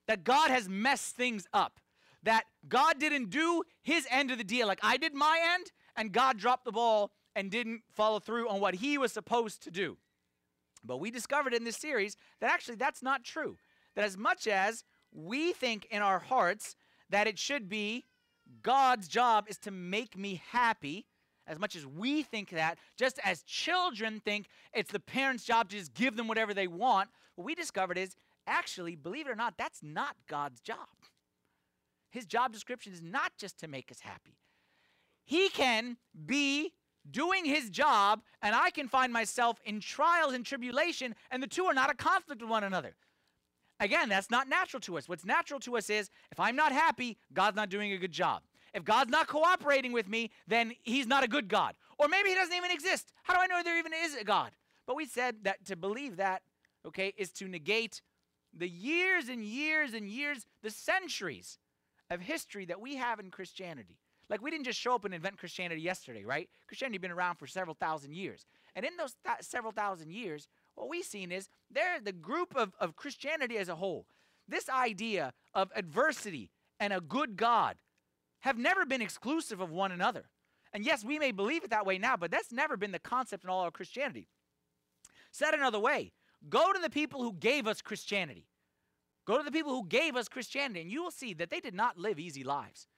that 0.07 0.25
God 0.25 0.51
has 0.51 0.69
messed 0.69 1.17
things 1.17 1.47
up, 1.55 1.81
that 2.23 2.45
God 2.69 2.99
didn't 2.99 3.31
do 3.31 3.63
his 3.83 4.07
end 4.11 4.31
of 4.31 4.39
the 4.39 4.45
deal. 4.45 4.67
Like 4.67 4.81
I 4.83 4.99
did 4.99 5.15
my 5.15 5.41
end, 5.55 5.73
and 5.97 6.13
God 6.13 6.37
dropped 6.37 6.65
the 6.65 6.73
ball 6.73 7.13
and 7.35 7.51
didn't 7.51 7.83
follow 7.95 8.21
through 8.21 8.49
on 8.49 8.61
what 8.61 8.77
he 8.77 8.99
was 8.99 9.13
supposed 9.13 9.63
to 9.65 9.71
do. 9.71 9.97
But 10.85 10.99
we 10.99 11.11
discovered 11.11 11.55
in 11.55 11.65
this 11.65 11.77
series 11.77 12.17
that 12.41 12.51
actually 12.51 12.77
that's 12.77 13.03
not 13.03 13.25
true. 13.25 13.57
That 13.97 14.05
as 14.05 14.17
much 14.17 14.47
as 14.47 14.85
we 15.13 15.53
think 15.53 15.87
in 15.91 16.03
our 16.03 16.19
hearts 16.19 16.77
that 17.11 17.27
it 17.27 17.39
should 17.39 17.69
be 17.69 18.05
God's 18.63 19.09
job 19.09 19.47
is 19.49 19.59
to 19.59 19.71
make 19.71 20.17
me 20.17 20.43
happy, 20.51 21.07
as 21.47 21.59
much 21.59 21.77
as 21.77 21.87
we 21.87 22.23
think 22.23 22.51
that, 22.51 22.79
just 22.97 23.19
as 23.25 23.43
children 23.43 24.21
think 24.21 24.49
it's 24.73 24.93
the 24.93 25.01
parents' 25.01 25.45
job 25.45 25.71
to 25.71 25.79
just 25.79 25.95
give 25.95 26.17
them 26.17 26.29
whatever 26.29 26.53
they 26.53 26.67
want, 26.67 27.09
what 27.37 27.45
we 27.45 27.55
discovered 27.55 27.99
is 27.99 28.17
actually, 28.47 28.97
believe 28.97 29.27
it 29.27 29.31
or 29.31 29.37
not, 29.37 29.55
that's 29.57 29.83
not 29.83 30.17
God's 30.29 30.61
job. 30.61 30.77
His 32.11 32.27
job 32.27 32.53
description 32.53 32.93
is 32.93 33.03
not 33.03 33.33
just 33.39 33.59
to 33.61 33.69
make 33.69 33.91
us 33.91 34.01
happy. 34.01 34.39
He 35.25 35.49
can 35.49 35.97
be 36.27 36.73
doing 37.11 37.45
his 37.45 37.71
job, 37.71 38.23
and 38.43 38.55
I 38.55 38.71
can 38.71 38.89
find 38.89 39.13
myself 39.13 39.61
in 39.65 39.81
trials 39.81 40.33
and 40.33 40.45
tribulation, 40.45 41.15
and 41.31 41.43
the 41.43 41.47
two 41.47 41.65
are 41.67 41.75
not 41.75 41.91
a 41.91 41.95
conflict 41.95 42.41
with 42.41 42.51
one 42.51 42.65
another. 42.65 42.95
Again, 43.81 44.09
that's 44.09 44.31
not 44.31 44.49
natural 44.49 44.81
to 44.83 44.97
us. 44.99 45.09
What's 45.09 45.25
natural 45.25 45.61
to 45.61 45.77
us 45.77 45.91
is 45.91 46.09
if 46.31 46.39
I'm 46.39 46.57
not 46.57 46.73
happy, 46.73 47.19
God's 47.33 47.57
not 47.57 47.71
doing 47.71 47.93
a 47.93 47.99
good 47.99 48.13
job. 48.13 48.43
If 48.73 48.85
God's 48.85 49.11
not 49.11 49.29
cooperating 49.29 49.93
with 49.93 50.09
me, 50.09 50.31
then 50.47 50.73
he's 50.83 51.07
not 51.07 51.23
a 51.25 51.29
good 51.29 51.49
God. 51.49 51.75
Or 51.99 52.09
maybe 52.09 52.31
he 52.31 52.35
doesn't 52.35 52.55
even 52.55 52.71
exist. 52.71 53.13
How 53.23 53.35
do 53.35 53.41
I 53.41 53.47
know 53.47 53.63
there 53.63 53.79
even 53.79 53.93
is 53.93 54.17
a 54.17 54.25
God? 54.25 54.51
But 54.87 54.97
we 54.97 55.07
said 55.07 55.37
that 55.43 55.65
to 55.67 55.77
believe 55.77 56.17
that, 56.17 56.43
okay, 56.87 57.15
is 57.17 57.31
to 57.33 57.49
negate 57.49 58.01
the 58.57 58.69
years 58.69 59.29
and 59.29 59.45
years 59.45 59.95
and 59.95 60.09
years, 60.09 60.47
the 60.63 60.71
centuries 60.71 61.59
of 62.11 62.21
history 62.21 62.65
that 62.67 62.81
we 62.81 62.97
have 62.97 63.19
in 63.21 63.31
Christianity. 63.31 63.99
Like 64.31 64.43
we 64.43 64.51
didn't 64.51 64.65
just 64.65 64.79
show 64.79 64.95
up 64.95 65.05
and 65.05 65.15
invent 65.15 65.39
Christianity 65.39 65.83
yesterday, 65.83 66.25
right? 66.25 66.49
Christianity 66.67 66.99
been 66.99 67.11
around 67.11 67.37
for 67.37 67.47
several 67.47 67.75
thousand 67.75 68.15
years. 68.15 68.47
And 68.75 68.85
in 68.85 68.97
those 68.97 69.15
th- 69.25 69.43
several 69.43 69.73
thousand 69.73 70.11
years, 70.11 70.49
what 70.75 70.89
we've 70.89 71.05
seen 71.05 71.31
is 71.31 71.49
they're 71.71 72.01
the 72.01 72.13
group 72.13 72.57
of, 72.57 72.75
of 72.81 72.97
Christianity 72.97 73.57
as 73.59 73.69
a 73.69 73.77
whole. 73.77 74.07
This 74.49 74.69
idea 74.69 75.33
of 75.55 75.71
adversity 75.77 76.51
and 76.81 76.93
a 76.93 77.01
good 77.01 77.37
God 77.37 77.77
have 78.41 78.59
never 78.59 78.85
been 78.85 79.03
exclusive 79.03 79.61
of 79.61 79.71
one 79.71 79.93
another. 79.93 80.25
And 80.73 80.85
yes, 80.85 81.05
we 81.05 81.19
may 81.19 81.31
believe 81.31 81.65
it 81.65 81.71
that 81.71 81.87
way 81.87 81.99
now, 81.99 82.17
but 82.17 82.31
that's 82.31 82.53
never 82.53 82.77
been 82.77 82.93
the 82.93 82.99
concept 82.99 83.45
in 83.45 83.51
all 83.51 83.67
of 83.67 83.73
Christianity. 83.73 84.29
Said 85.31 85.55
another 85.55 85.79
way, 85.79 86.13
go 86.49 86.73
to 86.73 86.81
the 86.81 86.91
people 86.91 87.23
who 87.23 87.33
gave 87.33 87.67
us 87.67 87.81
Christianity. 87.81 88.49
Go 89.25 89.39
to 89.39 89.45
the 89.45 89.53
people 89.53 89.73
who 89.73 89.87
gave 89.87 90.17
us 90.17 90.29
Christianity, 90.29 90.81
and 90.81 90.91
you 90.91 91.03
will 91.03 91.11
see 91.11 91.33
that 91.35 91.51
they 91.51 91.61
did 91.61 91.75
not 91.75 91.97
live 91.97 92.19
easy 92.19 92.45
lives. 92.45 92.89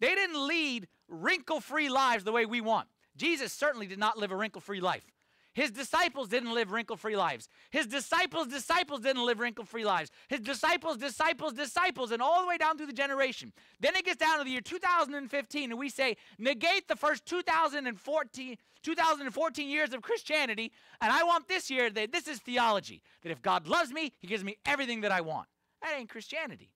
They 0.00 0.14
didn't 0.14 0.46
lead 0.46 0.88
wrinkle 1.08 1.60
free 1.60 1.88
lives 1.88 2.24
the 2.24 2.32
way 2.32 2.46
we 2.46 2.60
want. 2.60 2.88
Jesus 3.16 3.52
certainly 3.52 3.86
did 3.86 3.98
not 3.98 4.18
live 4.18 4.30
a 4.32 4.36
wrinkle 4.36 4.60
free 4.60 4.80
life. 4.80 5.04
His 5.52 5.72
disciples 5.72 6.28
didn't 6.28 6.54
live 6.54 6.70
wrinkle 6.70 6.96
free 6.96 7.16
lives. 7.16 7.48
His 7.70 7.86
disciples' 7.86 8.46
disciples 8.46 9.00
didn't 9.00 9.26
live 9.26 9.40
wrinkle 9.40 9.64
free 9.64 9.84
lives. 9.84 10.10
His 10.28 10.40
disciples' 10.40 10.96
disciples' 10.96 11.54
disciples, 11.54 12.12
and 12.12 12.22
all 12.22 12.40
the 12.40 12.46
way 12.46 12.56
down 12.56 12.76
through 12.76 12.86
the 12.86 12.92
generation. 12.92 13.52
Then 13.80 13.96
it 13.96 14.04
gets 14.04 14.18
down 14.18 14.38
to 14.38 14.44
the 14.44 14.50
year 14.50 14.60
2015, 14.60 15.70
and 15.70 15.78
we 15.78 15.88
say, 15.88 16.16
negate 16.38 16.86
the 16.86 16.94
first 16.94 17.26
2014, 17.26 18.56
2014 18.82 19.68
years 19.68 19.92
of 19.92 20.02
Christianity, 20.02 20.70
and 21.00 21.12
I 21.12 21.24
want 21.24 21.48
this 21.48 21.68
year 21.68 21.90
that 21.90 22.12
this 22.12 22.28
is 22.28 22.38
theology. 22.38 23.02
That 23.22 23.32
if 23.32 23.42
God 23.42 23.66
loves 23.66 23.92
me, 23.92 24.12
He 24.20 24.28
gives 24.28 24.44
me 24.44 24.56
everything 24.64 25.00
that 25.00 25.10
I 25.10 25.20
want. 25.20 25.48
That 25.82 25.96
ain't 25.98 26.08
Christianity. 26.08 26.70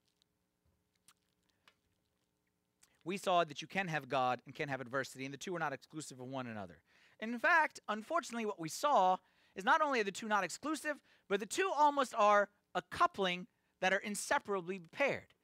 We 3.04 3.16
saw 3.16 3.44
that 3.44 3.60
you 3.60 3.68
can 3.68 3.88
have 3.88 4.08
God 4.08 4.40
and 4.46 4.54
can 4.54 4.68
have 4.68 4.80
adversity, 4.80 5.24
and 5.24 5.34
the 5.34 5.38
two 5.38 5.54
are 5.54 5.58
not 5.58 5.72
exclusive 5.72 6.20
of 6.20 6.26
one 6.26 6.46
another. 6.46 6.78
In 7.20 7.38
fact, 7.38 7.80
unfortunately, 7.88 8.46
what 8.46 8.60
we 8.60 8.68
saw 8.68 9.18
is 9.54 9.64
not 9.64 9.80
only 9.80 10.00
are 10.00 10.04
the 10.04 10.10
two 10.10 10.28
not 10.28 10.44
exclusive, 10.44 10.96
but 11.28 11.40
the 11.40 11.46
two 11.46 11.70
almost 11.76 12.14
are 12.16 12.48
a 12.74 12.82
coupling 12.90 13.46
that 13.80 13.92
are 13.92 13.98
inseparably 13.98 14.80
paired. 14.92 15.34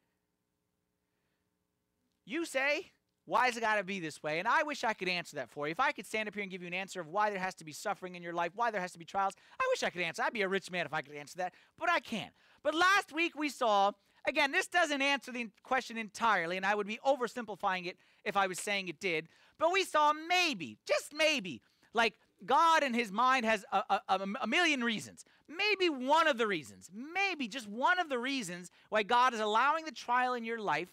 You 2.24 2.44
say, 2.44 2.92
why 3.26 3.46
has 3.46 3.56
it 3.56 3.60
got 3.60 3.76
to 3.76 3.84
be 3.84 4.00
this 4.00 4.22
way? 4.22 4.38
And 4.38 4.48
I 4.48 4.62
wish 4.62 4.82
I 4.82 4.92
could 4.92 5.08
answer 5.08 5.36
that 5.36 5.50
for 5.50 5.66
you. 5.66 5.72
If 5.72 5.80
I 5.80 5.92
could 5.92 6.06
stand 6.06 6.28
up 6.28 6.34
here 6.34 6.42
and 6.42 6.50
give 6.50 6.62
you 6.62 6.66
an 6.66 6.74
answer 6.74 7.00
of 7.00 7.08
why 7.08 7.30
there 7.30 7.38
has 7.38 7.54
to 7.56 7.64
be 7.64 7.72
suffering 7.72 8.14
in 8.14 8.22
your 8.22 8.32
life, 8.32 8.52
why 8.56 8.70
there 8.70 8.80
has 8.80 8.92
to 8.92 8.98
be 8.98 9.04
trials, 9.04 9.34
I 9.60 9.66
wish 9.70 9.82
I 9.82 9.90
could 9.90 10.02
answer. 10.02 10.22
I'd 10.22 10.32
be 10.32 10.42
a 10.42 10.48
rich 10.48 10.70
man 10.70 10.86
if 10.86 10.92
I 10.92 11.02
could 11.02 11.14
answer 11.14 11.38
that, 11.38 11.54
but 11.78 11.88
I 11.88 12.00
can't. 12.00 12.32
But 12.62 12.74
last 12.74 13.12
week 13.12 13.38
we 13.38 13.48
saw, 13.48 13.92
again, 14.26 14.52
this 14.52 14.66
doesn't 14.66 15.02
answer 15.02 15.32
the 15.32 15.48
question 15.62 15.96
entirely, 15.96 16.56
and 16.56 16.66
I 16.66 16.74
would 16.74 16.86
be 16.86 16.98
oversimplifying 17.06 17.86
it 17.86 17.96
if 18.24 18.36
I 18.36 18.46
was 18.46 18.58
saying 18.58 18.88
it 18.88 19.00
did. 19.00 19.28
But 19.58 19.72
we 19.72 19.84
saw 19.84 20.12
maybe, 20.12 20.78
just 20.86 21.12
maybe, 21.14 21.60
like 21.92 22.14
God 22.44 22.82
in 22.82 22.94
his 22.94 23.12
mind 23.12 23.44
has 23.44 23.64
a, 23.72 24.00
a, 24.08 24.20
a, 24.42 24.46
million 24.46 24.82
reasons. 24.82 25.24
Maybe 25.48 25.90
one 25.90 26.26
of 26.26 26.38
the 26.38 26.46
reasons, 26.46 26.90
maybe 26.94 27.48
just 27.48 27.68
one 27.68 27.98
of 27.98 28.08
the 28.08 28.18
reasons 28.18 28.70
why 28.88 29.02
God 29.02 29.34
is 29.34 29.40
allowing 29.40 29.84
the 29.84 29.92
trial 29.92 30.34
in 30.34 30.44
your 30.44 30.60
life 30.60 30.88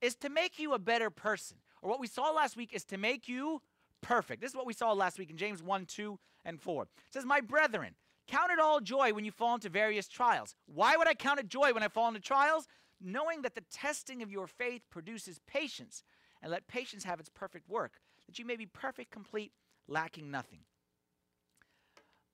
is 0.00 0.14
to 0.16 0.28
make 0.28 0.58
you 0.58 0.72
a 0.74 0.78
better 0.78 1.10
person. 1.10 1.58
Or 1.82 1.90
what 1.90 2.00
we 2.00 2.06
saw 2.06 2.30
last 2.30 2.56
week 2.56 2.70
is 2.72 2.84
to 2.86 2.98
make 2.98 3.28
you 3.28 3.60
perfect. 4.00 4.40
This 4.40 4.52
is 4.52 4.56
what 4.56 4.66
we 4.66 4.72
saw 4.72 4.92
last 4.92 5.18
week 5.18 5.30
in 5.30 5.36
James 5.36 5.62
1, 5.62 5.86
2, 5.86 6.18
and 6.44 6.60
4. 6.60 6.82
It 6.84 6.88
says, 7.10 7.24
My 7.24 7.40
brethren, 7.40 7.94
count 8.26 8.50
it 8.50 8.58
all 8.58 8.80
joy 8.80 9.12
when 9.12 9.24
you 9.24 9.30
fall 9.30 9.54
into 9.54 9.68
various 9.68 10.08
trials. 10.08 10.54
Why 10.66 10.96
would 10.96 11.08
I 11.08 11.14
count 11.14 11.40
it 11.40 11.48
joy 11.48 11.72
when 11.72 11.82
I 11.82 11.88
fall 11.88 12.08
into 12.08 12.20
trials? 12.20 12.66
Knowing 13.00 13.42
that 13.42 13.54
the 13.54 13.64
testing 13.72 14.22
of 14.22 14.30
your 14.30 14.46
faith 14.46 14.82
produces 14.90 15.38
patience, 15.46 16.02
and 16.42 16.50
let 16.50 16.68
patience 16.68 17.04
have 17.04 17.20
its 17.20 17.28
perfect 17.28 17.68
work, 17.68 18.00
that 18.26 18.38
you 18.38 18.44
may 18.44 18.56
be 18.56 18.66
perfect, 18.66 19.10
complete, 19.10 19.52
lacking 19.88 20.30
nothing. 20.30 20.60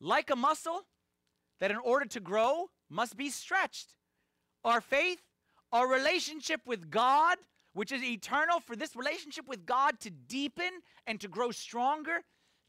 Like 0.01 0.31
a 0.31 0.37
muscle 0.37 0.83
that 1.61 1.71
in 1.71 1.77
order 1.79 2.07
to 2.07 2.21
grow 2.21 2.71
must 2.91 3.17
be 3.17 3.31
stretched. 3.31 3.95
Our 4.65 4.81
faith, 4.81 5.21
our 5.73 5.89
relationship 5.89 6.61
with 6.67 6.91
God, 6.91 7.39
which 7.73 7.93
is 7.93 8.03
eternal, 8.03 8.61
for 8.61 8.77
this 8.77 8.95
relationship 8.97 9.49
with 9.49 9.65
God 9.65 10.01
to 10.01 10.11
deepen 10.11 10.71
and 11.07 11.21
to 11.21 11.29
grow 11.29 11.51
stronger, 11.51 12.17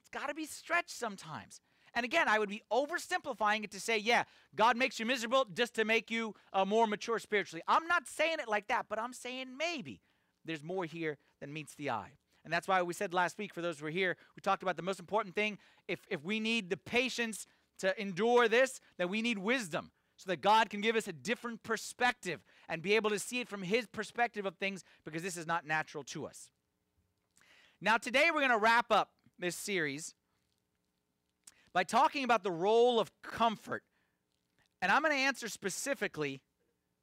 it's 0.02 0.10
got 0.12 0.28
to 0.28 0.34
be 0.34 0.46
stretched 0.46 0.92
sometimes. 0.98 1.60
And 1.96 2.04
again, 2.04 2.28
I 2.28 2.40
would 2.40 2.50
be 2.50 2.64
oversimplifying 2.72 3.64
it 3.64 3.72
to 3.72 3.80
say, 3.80 3.98
yeah, 3.98 4.24
God 4.56 4.78
makes 4.78 5.00
you 5.00 5.06
miserable 5.06 5.46
just 5.54 5.76
to 5.76 5.86
make 5.86 6.10
you 6.10 6.34
uh, 6.52 6.66
more 6.66 6.88
mature 6.88 7.20
spiritually. 7.20 7.62
I'm 7.68 7.88
not 7.88 8.08
saying 8.08 8.38
it 8.40 8.48
like 8.48 8.68
that, 8.68 8.88
but 8.90 9.00
I'm 9.00 9.14
saying 9.14 9.56
maybe 9.58 10.02
there's 10.44 10.64
more 10.64 10.86
here 10.86 11.18
than 11.40 11.54
meets 11.54 11.76
the 11.76 11.92
eye. 11.92 12.14
And 12.44 12.52
that's 12.52 12.68
why 12.68 12.82
we 12.82 12.94
said 12.94 13.14
last 13.14 13.38
week, 13.38 13.54
for 13.54 13.62
those 13.62 13.80
who 13.80 13.86
were 13.86 13.92
here, 13.92 14.18
we 14.36 14.42
talked 14.42 14.64
about 14.64 14.76
the 14.76 14.82
most 14.82 15.00
important 15.00 15.36
thing. 15.36 15.58
If, 15.88 16.00
if 16.10 16.24
we 16.24 16.40
need 16.40 16.70
the 16.70 16.78
patience 16.78 17.48
to 17.80 18.00
endure 18.02 18.48
this, 18.48 18.82
then 18.98 19.10
we 19.10 19.22
need 19.22 19.38
wisdom 19.38 19.92
so 20.18 20.30
that 20.30 20.42
God 20.42 20.70
can 20.70 20.82
give 20.82 20.96
us 20.96 21.08
a 21.08 21.14
different 21.14 21.64
perspective 21.64 22.42
and 22.68 22.82
be 22.82 22.96
able 22.96 23.10
to 23.10 23.20
see 23.20 23.40
it 23.40 23.48
from 23.48 23.62
His 23.62 23.88
perspective 23.88 24.46
of 24.46 24.56
things 24.56 24.84
because 25.06 25.24
this 25.24 25.38
is 25.38 25.48
not 25.48 25.66
natural 25.66 26.04
to 26.06 26.26
us. 26.26 26.50
Now, 27.80 27.98
today 27.98 28.30
we're 28.34 28.40
going 28.40 28.52
to 28.52 28.58
wrap 28.58 28.92
up 28.92 29.12
this 29.40 29.56
series 29.56 30.14
by 31.74 31.84
talking 31.84 32.24
about 32.24 32.44
the 32.44 32.52
role 32.52 33.00
of 33.00 33.12
comfort. 33.22 33.84
And 34.82 34.92
I'm 34.92 35.02
going 35.02 35.14
to 35.14 35.20
answer 35.20 35.48
specifically, 35.48 36.42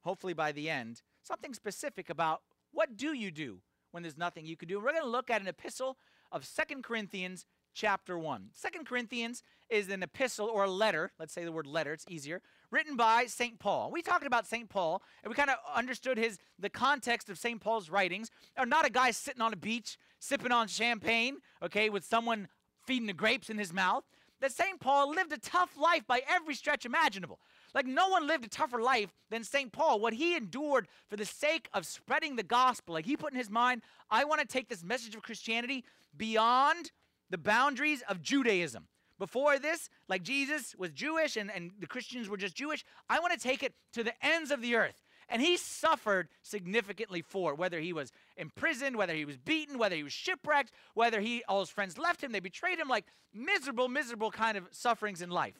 hopefully 0.01 0.33
by 0.33 0.51
the 0.51 0.69
end, 0.69 1.01
something 1.23 1.53
specific 1.53 2.09
about 2.09 2.41
what 2.71 2.95
do 2.95 3.13
you 3.13 3.31
do 3.31 3.59
when 3.91 4.03
there's 4.03 4.17
nothing 4.17 4.45
you 4.45 4.55
can 4.55 4.69
do. 4.69 4.79
We're 4.79 4.91
going 4.91 5.03
to 5.03 5.07
look 5.09 5.29
at 5.29 5.41
an 5.41 5.47
epistle 5.47 5.97
of 6.31 6.45
Second 6.45 6.83
Corinthians 6.83 7.45
chapter 7.73 8.17
1. 8.17 8.49
Second 8.53 8.85
Corinthians 8.85 9.43
is 9.69 9.89
an 9.89 10.03
epistle 10.03 10.47
or 10.47 10.65
a 10.65 10.69
letter, 10.69 11.11
let's 11.19 11.33
say 11.33 11.43
the 11.43 11.51
word 11.51 11.65
letter, 11.67 11.93
it's 11.93 12.05
easier, 12.09 12.41
written 12.69 12.95
by 12.95 13.25
St. 13.25 13.59
Paul. 13.59 13.91
We 13.91 14.01
talked 14.01 14.25
about 14.25 14.45
St. 14.45 14.69
Paul, 14.69 15.01
and 15.23 15.29
we 15.29 15.35
kind 15.35 15.49
of 15.49 15.57
understood 15.73 16.17
his 16.17 16.37
the 16.59 16.69
context 16.69 17.29
of 17.29 17.37
St. 17.37 17.59
Paul's 17.59 17.89
writings. 17.89 18.29
Not 18.65 18.85
a 18.85 18.89
guy 18.89 19.11
sitting 19.11 19.41
on 19.41 19.53
a 19.53 19.57
beach 19.57 19.97
sipping 20.19 20.51
on 20.51 20.67
champagne, 20.67 21.37
okay, 21.63 21.89
with 21.89 22.05
someone 22.05 22.47
feeding 22.85 23.07
the 23.07 23.13
grapes 23.13 23.49
in 23.49 23.57
his 23.57 23.73
mouth. 23.73 24.03
That 24.41 24.51
St. 24.51 24.79
Paul 24.79 25.11
lived 25.11 25.31
a 25.31 25.37
tough 25.37 25.77
life 25.77 26.05
by 26.07 26.23
every 26.27 26.55
stretch 26.55 26.85
imaginable. 26.85 27.39
Like 27.73 27.85
no 27.85 28.09
one 28.09 28.27
lived 28.27 28.43
a 28.43 28.49
tougher 28.49 28.81
life 28.81 29.13
than 29.29 29.43
St. 29.43 29.71
Paul. 29.71 29.99
What 29.99 30.13
he 30.13 30.35
endured 30.35 30.87
for 31.07 31.15
the 31.15 31.25
sake 31.25 31.69
of 31.73 31.85
spreading 31.85 32.35
the 32.35 32.43
gospel. 32.43 32.95
Like 32.95 33.05
he 33.05 33.15
put 33.15 33.31
in 33.31 33.37
his 33.37 33.49
mind, 33.49 33.83
I 34.09 34.25
want 34.25 34.41
to 34.41 34.47
take 34.47 34.67
this 34.67 34.83
message 34.83 35.15
of 35.15 35.21
Christianity 35.21 35.85
beyond 36.17 36.91
the 37.29 37.37
boundaries 37.37 38.03
of 38.09 38.21
Judaism. 38.21 38.87
Before 39.19 39.59
this, 39.59 39.89
like 40.09 40.23
Jesus 40.23 40.75
was 40.75 40.89
Jewish 40.89 41.37
and, 41.37 41.51
and 41.51 41.71
the 41.79 41.85
Christians 41.85 42.27
were 42.27 42.37
just 42.37 42.55
Jewish, 42.55 42.83
I 43.07 43.19
want 43.19 43.33
to 43.33 43.39
take 43.39 43.61
it 43.61 43.73
to 43.93 44.03
the 44.03 44.13
ends 44.25 44.49
of 44.49 44.63
the 44.63 44.75
earth. 44.75 45.03
And 45.31 45.41
he 45.41 45.55
suffered 45.55 46.27
significantly 46.43 47.21
for 47.21 47.53
it, 47.53 47.57
whether 47.57 47.79
he 47.79 47.93
was 47.93 48.11
imprisoned, 48.35 48.97
whether 48.97 49.15
he 49.15 49.23
was 49.23 49.37
beaten, 49.37 49.77
whether 49.77 49.95
he 49.95 50.03
was 50.03 50.11
shipwrecked, 50.11 50.73
whether 50.93 51.21
he 51.21 51.41
all 51.47 51.61
his 51.61 51.69
friends 51.69 51.97
left 51.97 52.21
him, 52.21 52.33
they 52.33 52.41
betrayed 52.41 52.77
him, 52.77 52.89
like 52.89 53.05
miserable, 53.33 53.87
miserable 53.87 54.29
kind 54.29 54.57
of 54.57 54.67
sufferings 54.71 55.21
in 55.21 55.29
life. 55.29 55.55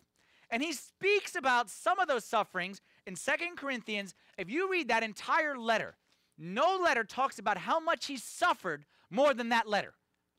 And 0.50 0.62
he 0.62 0.74
speaks 0.74 1.36
about 1.36 1.70
some 1.70 2.00
of 2.00 2.10
those 2.10 2.26
sufferings 2.26 2.82
in 3.08 3.16
Second 3.16 3.56
Corinthians. 3.56 4.14
If 4.38 4.50
you 4.50 4.70
read 4.70 4.90
that 4.90 5.04
entire 5.04 5.58
letter, 5.58 5.96
no 6.38 6.78
letter 6.84 7.06
talks 7.06 7.40
about 7.40 7.58
how 7.58 7.80
much 7.80 8.08
he 8.08 8.18
suffered 8.18 8.84
more 9.10 9.34
than 9.34 9.50
that 9.50 9.70
letter. 9.70 9.94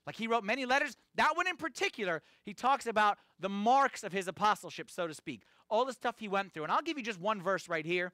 Like 0.07 0.16
he 0.16 0.27
wrote 0.27 0.45
many 0.45 0.66
letters. 0.66 0.95
That 1.14 1.37
one 1.37 1.47
in 1.47 1.57
particular, 1.57 2.21
he 2.45 2.53
talks 2.53 2.87
about 2.87 3.16
the 3.40 3.49
marks 3.49 4.05
of 4.05 4.12
his 4.12 4.29
apostleship, 4.29 4.90
so 4.90 5.07
to 5.07 5.14
speak. 5.14 5.42
All 5.71 5.87
the 5.87 5.95
stuff 5.95 6.18
he 6.18 6.29
went 6.29 6.53
through. 6.53 6.64
And 6.64 6.73
I'll 6.73 6.83
give 6.83 6.99
you 6.99 7.05
just 7.05 7.21
one 7.21 7.40
verse 7.40 7.66
right 7.66 7.87
here 7.87 8.12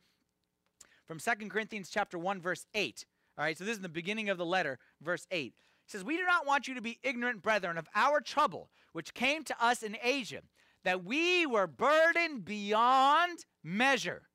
from 1.09 1.19
Second 1.19 1.49
Corinthians 1.51 1.89
chapter 1.89 2.19
1 2.19 2.41
verse 2.41 2.67
8. 2.75 3.05
All 3.39 3.45
right, 3.45 3.57
so 3.57 3.65
this 3.65 3.77
is 3.77 3.83
the 3.83 3.89
beginning 3.89 4.29
of 4.29 4.37
the 4.37 4.45
letter, 4.45 4.79
verse 5.01 5.27
8. 5.31 5.55
It 5.87 5.91
says, 5.91 6.05
"We 6.05 6.17
do 6.17 6.25
not 6.25 6.45
want 6.47 6.69
you 6.69 6.75
to 6.75 6.83
be 6.83 6.99
ignorant, 7.03 7.41
brethren, 7.41 7.79
of 7.79 7.89
our 7.95 8.21
trouble 8.21 8.71
which 8.93 9.15
came 9.15 9.43
to 9.45 9.65
us 9.65 9.83
in 9.83 9.97
Asia, 10.03 10.43
that 10.83 11.03
we 11.05 11.47
were 11.47 11.67
burdened 11.67 12.45
beyond 12.45 13.47
measure, 13.63 14.29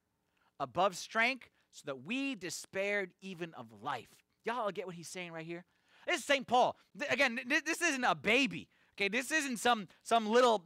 above 0.60 0.98
strength, 0.98 1.50
so 1.70 1.84
that 1.86 2.04
we 2.04 2.36
despaired 2.36 3.14
even 3.22 3.54
of 3.54 3.72
life." 3.84 4.16
Y'all 4.44 4.72
get 4.72 4.88
what 4.88 4.96
he's 4.96 5.10
saying 5.10 5.32
right 5.32 5.46
here? 5.46 5.66
This 6.08 6.20
is 6.20 6.26
St. 6.26 6.48
Paul. 6.48 6.78
Th- 6.98 7.12
again, 7.12 7.40
th- 7.48 7.64
this 7.64 7.82
isn't 7.82 8.04
a 8.04 8.16
baby. 8.16 8.68
Okay, 8.96 9.10
this 9.10 9.32
isn't 9.32 9.58
some 9.58 9.88
some 10.02 10.28
little 10.28 10.66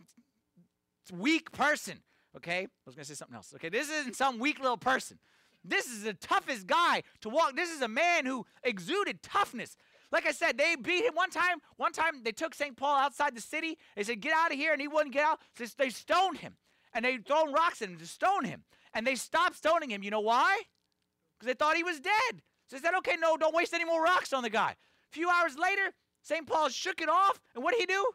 weak 1.11 1.51
person. 1.51 2.01
Okay, 2.35 2.63
I 2.63 2.69
was 2.85 2.95
gonna 2.95 3.05
say 3.05 3.13
something 3.13 3.35
else. 3.35 3.53
Okay, 3.55 3.69
this 3.69 3.89
isn't 3.89 4.15
some 4.15 4.39
weak 4.39 4.59
little 4.59 4.77
person. 4.77 5.19
This 5.67 5.87
is 5.87 6.03
the 6.03 6.13
toughest 6.13 6.67
guy 6.67 7.03
to 7.21 7.29
walk. 7.29 7.55
This 7.55 7.69
is 7.69 7.81
a 7.81 7.87
man 7.87 8.25
who 8.25 8.45
exuded 8.63 9.21
toughness. 9.21 9.75
Like 10.11 10.25
I 10.25 10.31
said, 10.31 10.57
they 10.57 10.75
beat 10.75 11.03
him 11.03 11.15
one 11.15 11.29
time. 11.29 11.57
One 11.75 11.91
time 11.91 12.23
they 12.23 12.31
took 12.31 12.55
St. 12.55 12.77
Paul 12.77 12.95
outside 12.95 13.35
the 13.35 13.41
city. 13.41 13.77
They 13.95 14.03
said, 14.03 14.21
"Get 14.21 14.33
out 14.33 14.51
of 14.51 14.57
here," 14.57 14.71
and 14.71 14.81
he 14.81 14.87
wouldn't 14.87 15.13
get 15.13 15.25
out. 15.25 15.41
So 15.55 15.65
they 15.77 15.89
stoned 15.89 16.37
him, 16.37 16.57
and 16.93 17.03
they 17.03 17.17
thrown 17.17 17.51
rocks 17.51 17.81
at 17.81 17.89
him 17.89 17.97
to 17.97 18.07
stone 18.07 18.45
him. 18.45 18.63
And 18.93 19.05
they 19.05 19.15
stopped 19.15 19.57
stoning 19.57 19.89
him. 19.89 20.03
You 20.03 20.11
know 20.11 20.21
why? 20.21 20.63
Because 21.33 21.47
they 21.47 21.53
thought 21.53 21.75
he 21.75 21.83
was 21.83 21.99
dead. 21.99 22.41
So 22.67 22.77
they 22.77 22.81
said, 22.81 22.95
"Okay, 22.99 23.17
no, 23.17 23.35
don't 23.35 23.53
waste 23.53 23.73
any 23.73 23.85
more 23.85 24.01
rocks 24.01 24.31
on 24.31 24.43
the 24.43 24.49
guy." 24.49 24.71
A 24.71 25.11
few 25.11 25.29
hours 25.29 25.57
later, 25.57 25.93
St. 26.21 26.47
Paul 26.47 26.69
shook 26.69 27.01
it 27.01 27.09
off, 27.09 27.41
and 27.53 27.63
what 27.63 27.71
did 27.71 27.81
he 27.81 27.85
do? 27.85 28.13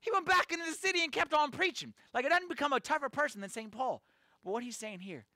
He 0.00 0.10
went 0.10 0.26
back 0.26 0.52
into 0.52 0.64
the 0.64 0.72
city 0.72 1.02
and 1.02 1.12
kept 1.12 1.34
on 1.34 1.50
preaching. 1.50 1.92
Like 2.14 2.24
it 2.24 2.30
doesn't 2.30 2.48
become 2.48 2.72
a 2.72 2.80
tougher 2.80 3.08
person 3.08 3.40
than 3.40 3.50
St. 3.50 3.70
Paul. 3.70 4.02
But 4.42 4.52
what 4.52 4.62
he's 4.62 4.76
saying 4.76 5.00
here, 5.00 5.26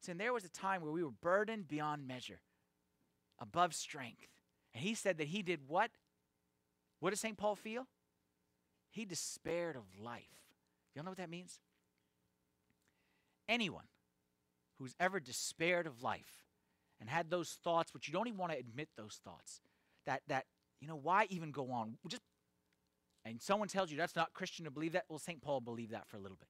saying 0.00 0.18
there 0.18 0.32
was 0.32 0.44
a 0.44 0.50
time 0.50 0.82
where 0.82 0.92
we 0.92 1.02
were 1.02 1.10
burdened 1.10 1.68
beyond 1.68 2.06
measure, 2.06 2.40
above 3.38 3.74
strength. 3.74 4.28
And 4.74 4.82
he 4.82 4.94
said 4.94 5.18
that 5.18 5.28
he 5.28 5.42
did 5.42 5.60
what? 5.66 5.90
What 7.00 7.10
does 7.10 7.20
St. 7.20 7.36
Paul 7.36 7.56
feel? 7.56 7.86
He 8.90 9.04
despaired 9.04 9.76
of 9.76 9.84
life. 10.00 10.24
Y'all 10.94 11.04
know 11.04 11.10
what 11.10 11.18
that 11.18 11.30
means? 11.30 11.60
Anyone 13.48 13.84
who's 14.78 14.94
ever 14.98 15.20
despaired 15.20 15.86
of 15.86 16.02
life 16.02 16.44
and 17.00 17.08
had 17.08 17.30
those 17.30 17.58
thoughts, 17.62 17.94
which 17.94 18.08
you 18.08 18.12
don't 18.12 18.26
even 18.26 18.38
want 18.38 18.52
to 18.52 18.58
admit 18.58 18.88
those 18.96 19.20
thoughts, 19.24 19.60
that 20.06 20.22
that 20.28 20.46
you 20.80 20.88
know 20.88 20.96
why 20.96 21.26
even 21.30 21.50
go 21.50 21.70
on? 21.70 21.96
Just 22.08 22.22
and 23.24 23.40
someone 23.40 23.68
tells 23.68 23.90
you 23.90 23.96
that's 23.96 24.16
not 24.16 24.32
Christian 24.34 24.64
to 24.64 24.70
believe 24.70 24.92
that. 24.92 25.04
Well, 25.08 25.18
St. 25.18 25.40
Paul 25.40 25.60
believed 25.60 25.92
that 25.92 26.08
for 26.08 26.16
a 26.16 26.20
little 26.20 26.36
bit, 26.36 26.48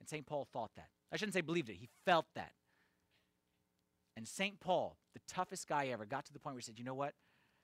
and 0.00 0.08
St. 0.08 0.26
Paul 0.26 0.46
thought 0.52 0.70
that. 0.76 0.88
I 1.12 1.16
shouldn't 1.16 1.34
say 1.34 1.40
believed 1.40 1.70
it. 1.70 1.76
He 1.76 1.88
felt 2.04 2.26
that. 2.34 2.52
And 4.18 4.26
St. 4.26 4.58
Paul, 4.58 4.98
the 5.14 5.20
toughest 5.28 5.68
guy 5.68 5.86
ever, 5.86 6.04
got 6.04 6.26
to 6.26 6.32
the 6.32 6.40
point 6.40 6.56
where 6.56 6.58
he 6.58 6.64
said, 6.64 6.76
"You 6.76 6.84
know 6.84 6.92
what, 6.92 7.14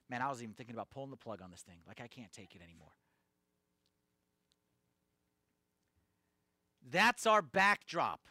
man? 0.08 0.22
I 0.22 0.28
was 0.28 0.40
even 0.40 0.54
thinking 0.54 0.76
about 0.76 0.88
pulling 0.88 1.10
the 1.10 1.16
plug 1.16 1.42
on 1.42 1.50
this 1.50 1.62
thing. 1.62 1.80
Like 1.84 2.00
I 2.00 2.06
can't 2.06 2.30
take 2.30 2.54
it 2.54 2.62
anymore." 2.62 2.92
That's 6.80 7.26
our 7.26 7.42
backdrop 7.42 8.28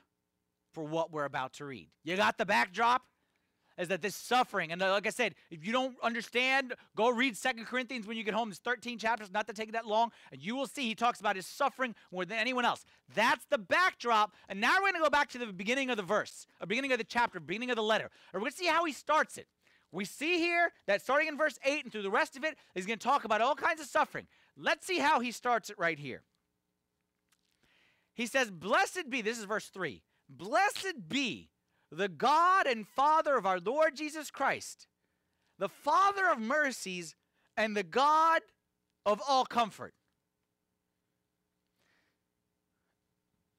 for 0.72 0.86
what 0.86 1.12
we're 1.12 1.26
about 1.26 1.52
to 1.56 1.66
read. 1.66 1.90
You 2.06 2.16
got 2.16 2.38
the 2.38 2.46
backdrop? 2.46 3.02
Is 3.78 3.88
that 3.88 4.02
this 4.02 4.16
suffering, 4.16 4.72
and 4.72 4.82
like 4.82 5.08
I 5.08 5.10
said, 5.10 5.36
if 5.50 5.66
you 5.66 5.72
don't 5.72 5.96
understand, 6.04 6.74
go 6.96 7.10
read 7.10 7.36
Second 7.36 7.66
Corinthians 7.66 8.06
when 8.06 8.18
you 8.18 8.24
get 8.24 8.34
home. 8.34 8.50
There's 8.50 8.60
13 8.60 9.00
chapters, 9.00 9.32
not 9.32 9.48
to 9.48 9.54
take 9.54 9.72
that 9.72 9.88
long, 9.88 10.12
and 10.32 10.42
you 10.42 10.56
will 10.56 10.68
see 10.68 10.84
he 10.84 10.96
talks 10.96 11.20
about 11.20 11.36
his 11.36 11.48
suffering 11.48 11.96
more 12.12 12.26
than 12.26 12.38
anyone 12.38 12.66
else. 12.66 12.86
That's 13.16 13.46
the 13.46 13.58
backdrop. 13.58 14.34
And 14.48 14.62
now 14.62 14.76
we're 14.76 14.92
going 14.92 14.96
to 14.96 15.00
go 15.02 15.10
back 15.10 15.30
to 15.30 15.38
the 15.38 15.48
beginning 15.48 15.90
of 15.90 15.98
the 15.98 16.04
verse, 16.04 16.46
or 16.62 16.68
beginning 16.68 16.92
of 16.92 17.00
the 17.00 17.04
chapter, 17.04 17.40
beginning 17.40 17.72
of 17.72 17.76
the 17.76 17.84
letter. 17.84 18.10
And 18.34 18.42
we're 18.42 18.42
going 18.42 18.52
to 18.52 18.58
see 18.58 18.68
how 18.68 18.86
he 18.86 18.94
starts 18.94 19.38
it. 19.38 19.48
We 19.92 20.06
see 20.06 20.40
here 20.40 20.72
that 20.88 21.02
starting 21.02 21.28
in 21.28 21.38
verse 21.38 21.60
8 21.64 21.84
and 21.84 21.92
through 21.92 22.02
the 22.02 22.10
rest 22.10 22.36
of 22.36 22.44
it, 22.44 22.58
he's 22.74 22.86
going 22.86 22.98
to 22.98 23.04
talk 23.04 23.26
about 23.26 23.42
all 23.42 23.56
kinds 23.56 23.80
of 23.80 23.88
suffering. 23.88 24.28
Let's 24.58 24.86
see 24.86 25.00
how 25.00 25.20
he 25.20 25.32
starts 25.32 25.70
it 25.70 25.78
right 25.78 25.98
here. 25.98 26.24
He 28.16 28.28
says, 28.28 28.52
Blessed 28.52 29.10
be, 29.10 29.22
this 29.22 29.38
is 29.38 29.46
verse 29.46 29.68
3 29.68 30.02
Blessed 30.30 31.08
be 31.08 31.50
the 31.94 32.10
God 32.10 32.66
and 32.68 32.88
Father 32.88 33.38
of 33.38 33.46
our 33.46 33.60
Lord 33.60 33.96
Jesus 33.96 34.32
Christ, 34.32 34.88
the 35.60 35.70
Father 35.70 36.30
of 36.30 36.40
mercies 36.40 37.16
and 37.56 37.78
the 37.78 37.84
God 37.84 38.42
of 39.06 39.22
all 39.28 39.46
comfort. 39.46 39.94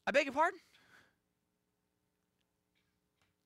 I 0.07 0.11
beg 0.11 0.27
your 0.27 0.35
pardon? 0.35 0.59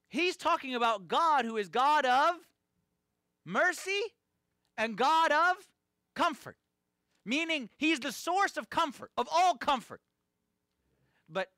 He's 0.09 0.37
talking 0.37 0.75
about 0.75 1.07
God 1.07 1.45
who 1.45 1.57
is 1.57 1.69
God 1.69 2.07
of 2.07 2.37
mercy 3.45 4.01
and 4.77 4.97
God 4.97 5.31
of 5.31 5.57
comfort, 6.17 6.57
meaning 7.25 7.69
He's 7.77 8.01
the 8.01 8.13
source 8.13 8.57
of 8.57 8.71
comfort, 8.71 9.11
of 9.17 9.29
all 9.31 9.55
comfort. 9.55 10.01
But 11.29 11.49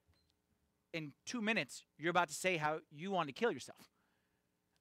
in 0.92 1.12
two 1.26 1.40
minutes, 1.40 1.84
you're 1.98 2.10
about 2.10 2.28
to 2.28 2.34
say 2.34 2.56
how 2.56 2.78
you 2.90 3.10
wanted 3.10 3.34
to 3.34 3.40
kill 3.40 3.52
yourself 3.52 3.88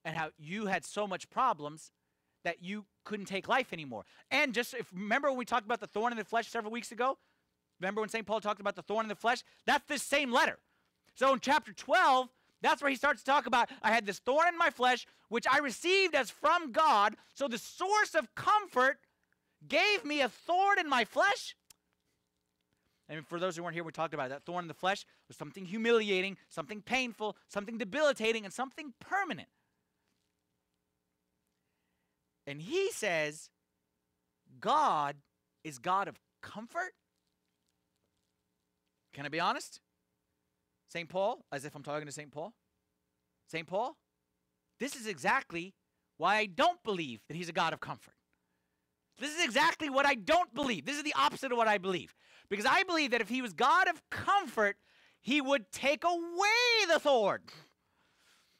and 0.05 0.15
how 0.15 0.29
you 0.37 0.67
had 0.67 0.85
so 0.85 1.07
much 1.07 1.29
problems 1.29 1.91
that 2.43 2.63
you 2.63 2.85
couldn't 3.03 3.25
take 3.25 3.47
life 3.47 3.73
anymore. 3.73 4.05
And 4.31 4.53
just 4.53 4.73
if 4.73 4.91
remember 4.93 5.29
when 5.29 5.37
we 5.37 5.45
talked 5.45 5.65
about 5.65 5.79
the 5.79 5.87
thorn 5.87 6.13
in 6.13 6.17
the 6.17 6.23
flesh 6.23 6.47
several 6.47 6.71
weeks 6.71 6.91
ago? 6.91 7.17
Remember 7.79 8.01
when 8.01 8.09
St. 8.09 8.25
Paul 8.25 8.41
talked 8.41 8.59
about 8.59 8.75
the 8.75 8.81
thorn 8.81 9.05
in 9.05 9.09
the 9.09 9.15
flesh? 9.15 9.43
That's 9.65 9.85
this 9.87 10.03
same 10.03 10.31
letter. 10.31 10.57
So 11.15 11.33
in 11.33 11.39
chapter 11.39 11.73
12, 11.73 12.29
that's 12.61 12.81
where 12.81 12.89
he 12.89 12.97
starts 12.97 13.21
to 13.21 13.25
talk 13.25 13.45
about 13.45 13.69
I 13.81 13.91
had 13.91 14.05
this 14.05 14.19
thorn 14.19 14.47
in 14.47 14.57
my 14.57 14.69
flesh, 14.69 15.05
which 15.29 15.45
I 15.49 15.59
received 15.59 16.15
as 16.15 16.29
from 16.29 16.71
God. 16.71 17.15
So 17.33 17.47
the 17.47 17.57
source 17.57 18.15
of 18.15 18.33
comfort 18.35 18.99
gave 19.67 20.05
me 20.05 20.21
a 20.21 20.29
thorn 20.29 20.79
in 20.79 20.89
my 20.89 21.05
flesh. 21.05 21.55
And 23.09 23.27
for 23.27 23.39
those 23.39 23.57
who 23.57 23.63
weren't 23.63 23.73
here, 23.73 23.83
we 23.83 23.91
talked 23.91 24.13
about 24.13 24.27
it. 24.27 24.29
that 24.29 24.45
thorn 24.45 24.65
in 24.65 24.67
the 24.67 24.73
flesh 24.75 25.03
was 25.27 25.35
something 25.35 25.65
humiliating, 25.65 26.37
something 26.47 26.81
painful, 26.81 27.35
something 27.47 27.77
debilitating, 27.77 28.45
and 28.45 28.53
something 28.53 28.93
permanent. 28.99 29.49
And 32.45 32.61
he 32.61 32.91
says, 32.91 33.49
God 34.59 35.15
is 35.63 35.79
God 35.79 36.07
of 36.07 36.19
comfort. 36.41 36.93
Can 39.13 39.25
I 39.25 39.29
be 39.29 39.39
honest? 39.39 39.79
St. 40.87 41.09
Paul, 41.09 41.45
as 41.51 41.65
if 41.65 41.75
I'm 41.75 41.83
talking 41.83 42.05
to 42.05 42.11
St. 42.11 42.31
Paul. 42.31 42.53
St. 43.47 43.67
Paul, 43.67 43.97
this 44.79 44.95
is 44.95 45.07
exactly 45.07 45.73
why 46.17 46.37
I 46.37 46.45
don't 46.45 46.81
believe 46.83 47.21
that 47.27 47.35
he's 47.35 47.49
a 47.49 47.53
God 47.53 47.73
of 47.73 47.79
comfort. 47.79 48.13
This 49.19 49.35
is 49.35 49.43
exactly 49.43 49.89
what 49.89 50.05
I 50.05 50.15
don't 50.15 50.53
believe. 50.53 50.85
This 50.85 50.97
is 50.97 51.03
the 51.03 51.13
opposite 51.17 51.51
of 51.51 51.57
what 51.57 51.67
I 51.67 51.77
believe. 51.77 52.15
Because 52.49 52.65
I 52.65 52.83
believe 52.83 53.11
that 53.11 53.21
if 53.21 53.29
he 53.29 53.41
was 53.41 53.53
God 53.53 53.87
of 53.87 54.01
comfort, 54.09 54.77
he 55.21 55.41
would 55.41 55.71
take 55.71 56.03
away 56.03 56.87
the 56.91 56.99
thorn. 56.99 57.41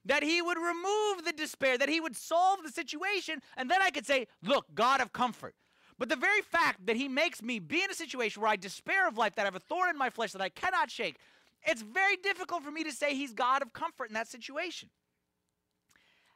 That 0.06 0.24
he 0.24 0.42
would 0.42 0.58
remove 0.58 1.26
the 1.26 1.34
despair, 1.36 1.78
that 1.78 1.90
he 1.90 2.00
would 2.00 2.16
solve 2.16 2.64
the 2.64 2.72
situation, 2.72 3.42
and 3.58 3.70
then 3.70 3.82
I 3.82 3.90
could 3.90 4.06
say, 4.06 4.28
Look, 4.44 4.66
God 4.74 5.02
of 5.02 5.12
comfort. 5.12 5.56
But 5.98 6.08
the 6.08 6.16
very 6.16 6.42
fact 6.42 6.86
that 6.86 6.96
he 6.96 7.10
makes 7.10 7.42
me 7.42 7.60
be 7.60 7.84
in 7.84 7.92
a 7.92 7.94
situation 7.94 8.42
where 8.42 8.52
I 8.52 8.56
despair 8.56 9.08
of 9.08 9.18
life, 9.18 9.36
that 9.36 9.42
I 9.42 9.46
have 9.46 9.56
a 9.56 9.60
thorn 9.60 9.90
in 9.90 9.98
my 9.98 10.10
flesh 10.10 10.32
that 10.32 10.42
I 10.42 10.48
cannot 10.48 10.90
shake, 10.90 11.18
it's 11.66 11.82
very 11.82 12.16
difficult 12.16 12.64
for 12.64 12.72
me 12.72 12.86
to 12.86 12.92
say 12.92 13.14
he's 13.14 13.34
God 13.34 13.62
of 13.62 13.74
comfort 13.74 14.08
in 14.08 14.14
that 14.14 14.30
situation. 14.30 14.90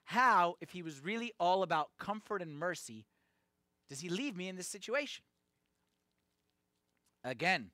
How, 0.03 0.55
if 0.59 0.71
he 0.71 0.81
was 0.81 1.01
really 1.01 1.31
all 1.39 1.63
about 1.63 1.91
comfort 1.97 2.41
and 2.41 2.57
mercy, 2.57 3.05
does 3.89 4.01
he 4.01 4.09
leave 4.09 4.35
me 4.35 4.49
in 4.49 4.57
this 4.57 4.67
situation? 4.67 5.23
Again, 7.23 7.71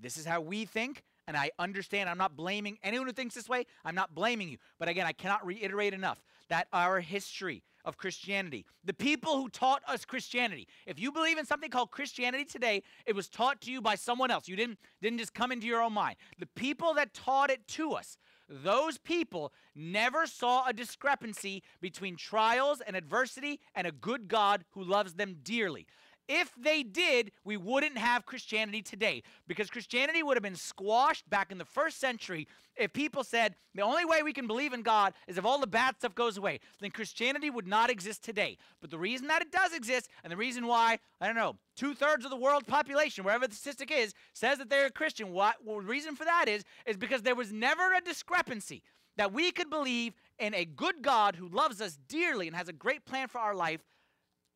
this 0.00 0.16
is 0.16 0.24
how 0.26 0.40
we 0.40 0.64
think, 0.64 1.02
and 1.26 1.36
I 1.36 1.50
understand. 1.58 2.08
I'm 2.08 2.18
not 2.18 2.36
blaming 2.36 2.78
anyone 2.82 3.06
who 3.06 3.12
thinks 3.12 3.34
this 3.34 3.48
way. 3.48 3.66
I'm 3.84 3.94
not 3.94 4.14
blaming 4.14 4.48
you. 4.48 4.58
But 4.78 4.88
again, 4.88 5.06
I 5.06 5.12
cannot 5.12 5.46
reiterate 5.46 5.94
enough 5.94 6.22
that 6.48 6.68
our 6.72 7.00
history 7.00 7.62
of 7.84 7.98
Christianity, 7.98 8.64
the 8.84 8.94
people 8.94 9.36
who 9.36 9.48
taught 9.48 9.82
us 9.86 10.04
Christianity, 10.04 10.66
if 10.86 10.98
you 10.98 11.12
believe 11.12 11.38
in 11.38 11.44
something 11.44 11.70
called 11.70 11.90
Christianity 11.90 12.44
today, 12.44 12.82
it 13.06 13.14
was 13.14 13.28
taught 13.28 13.60
to 13.62 13.70
you 13.70 13.80
by 13.80 13.94
someone 13.94 14.30
else. 14.30 14.48
You 14.48 14.56
didn't, 14.56 14.78
didn't 15.02 15.18
just 15.18 15.34
come 15.34 15.52
into 15.52 15.66
your 15.66 15.82
own 15.82 15.92
mind. 15.92 16.16
The 16.38 16.46
people 16.46 16.94
that 16.94 17.12
taught 17.12 17.50
it 17.50 17.66
to 17.68 17.92
us, 17.92 18.16
those 18.48 18.98
people 18.98 19.52
never 19.74 20.26
saw 20.26 20.66
a 20.66 20.72
discrepancy 20.72 21.62
between 21.80 22.16
trials 22.16 22.80
and 22.80 22.96
adversity 22.96 23.60
and 23.74 23.86
a 23.86 23.92
good 23.92 24.28
God 24.28 24.64
who 24.70 24.82
loves 24.82 25.14
them 25.14 25.38
dearly. 25.42 25.86
If 26.28 26.52
they 26.56 26.82
did, 26.82 27.32
we 27.44 27.56
wouldn't 27.56 27.98
have 27.98 28.24
Christianity 28.24 28.80
today 28.80 29.22
because 29.46 29.68
Christianity 29.68 30.22
would 30.22 30.36
have 30.36 30.42
been 30.42 30.56
squashed 30.56 31.28
back 31.28 31.52
in 31.52 31.58
the 31.58 31.64
first 31.64 32.00
century 32.00 32.48
if 32.76 32.92
people 32.92 33.22
said 33.22 33.54
the 33.74 33.82
only 33.82 34.04
way 34.04 34.22
we 34.22 34.32
can 34.32 34.46
believe 34.46 34.72
in 34.72 34.82
God 34.82 35.12
is 35.28 35.36
if 35.36 35.44
all 35.44 35.60
the 35.60 35.66
bad 35.66 35.96
stuff 35.96 36.14
goes 36.14 36.38
away. 36.38 36.60
Then 36.80 36.90
Christianity 36.90 37.50
would 37.50 37.66
not 37.66 37.90
exist 37.90 38.24
today. 38.24 38.56
But 38.80 38.90
the 38.90 38.98
reason 38.98 39.28
that 39.28 39.42
it 39.42 39.52
does 39.52 39.74
exist 39.74 40.08
and 40.22 40.32
the 40.32 40.36
reason 40.36 40.66
why, 40.66 40.98
I 41.20 41.26
don't 41.26 41.36
know, 41.36 41.56
two 41.76 41.94
thirds 41.94 42.24
of 42.24 42.30
the 42.30 42.36
world 42.36 42.66
population, 42.66 43.24
wherever 43.24 43.46
the 43.46 43.54
statistic 43.54 43.90
is, 43.90 44.14
says 44.32 44.58
that 44.58 44.70
they're 44.70 44.86
a 44.86 44.92
Christian, 44.92 45.32
what, 45.32 45.56
well, 45.64 45.80
the 45.80 45.86
reason 45.86 46.16
for 46.16 46.24
that 46.24 46.46
is, 46.48 46.64
is 46.86 46.96
because 46.96 47.22
there 47.22 47.34
was 47.34 47.52
never 47.52 47.92
a 47.92 48.00
discrepancy 48.00 48.82
that 49.16 49.32
we 49.32 49.52
could 49.52 49.70
believe 49.70 50.14
in 50.38 50.54
a 50.54 50.64
good 50.64 51.02
God 51.02 51.36
who 51.36 51.48
loves 51.48 51.80
us 51.80 51.98
dearly 52.08 52.46
and 52.48 52.56
has 52.56 52.68
a 52.68 52.72
great 52.72 53.04
plan 53.04 53.28
for 53.28 53.38
our 53.38 53.54
life 53.54 53.80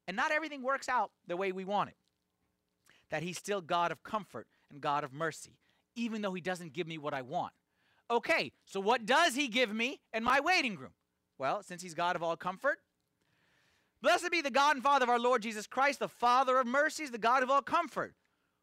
and 0.08 0.16
not 0.16 0.32
everything 0.32 0.62
works 0.62 0.88
out 0.88 1.12
the 1.28 1.36
way 1.36 1.52
we 1.52 1.66
want 1.66 1.90
it. 1.90 1.96
That 3.10 3.22
he's 3.22 3.38
still 3.38 3.60
God 3.60 3.92
of 3.92 4.02
comfort 4.02 4.48
and 4.70 4.80
God 4.80 5.04
of 5.04 5.12
mercy, 5.12 5.58
even 5.94 6.22
though 6.22 6.32
he 6.32 6.40
doesn't 6.40 6.72
give 6.72 6.88
me 6.88 6.98
what 6.98 7.14
I 7.14 7.22
want. 7.22 7.52
Okay, 8.10 8.52
so 8.64 8.80
what 8.80 9.04
does 9.04 9.34
he 9.34 9.48
give 9.48 9.72
me 9.72 10.00
in 10.14 10.24
my 10.24 10.40
waiting 10.40 10.76
room? 10.76 10.94
Well, 11.38 11.62
since 11.62 11.82
he's 11.82 11.94
God 11.94 12.16
of 12.16 12.22
all 12.22 12.36
comfort, 12.36 12.78
blessed 14.02 14.30
be 14.30 14.40
the 14.40 14.50
God 14.50 14.76
and 14.76 14.82
Father 14.82 15.04
of 15.04 15.10
our 15.10 15.18
Lord 15.18 15.42
Jesus 15.42 15.66
Christ, 15.66 15.98
the 15.98 16.08
Father 16.08 16.58
of 16.58 16.66
mercies, 16.66 17.10
the 17.10 17.18
God 17.18 17.42
of 17.42 17.50
all 17.50 17.62
comfort, 17.62 18.14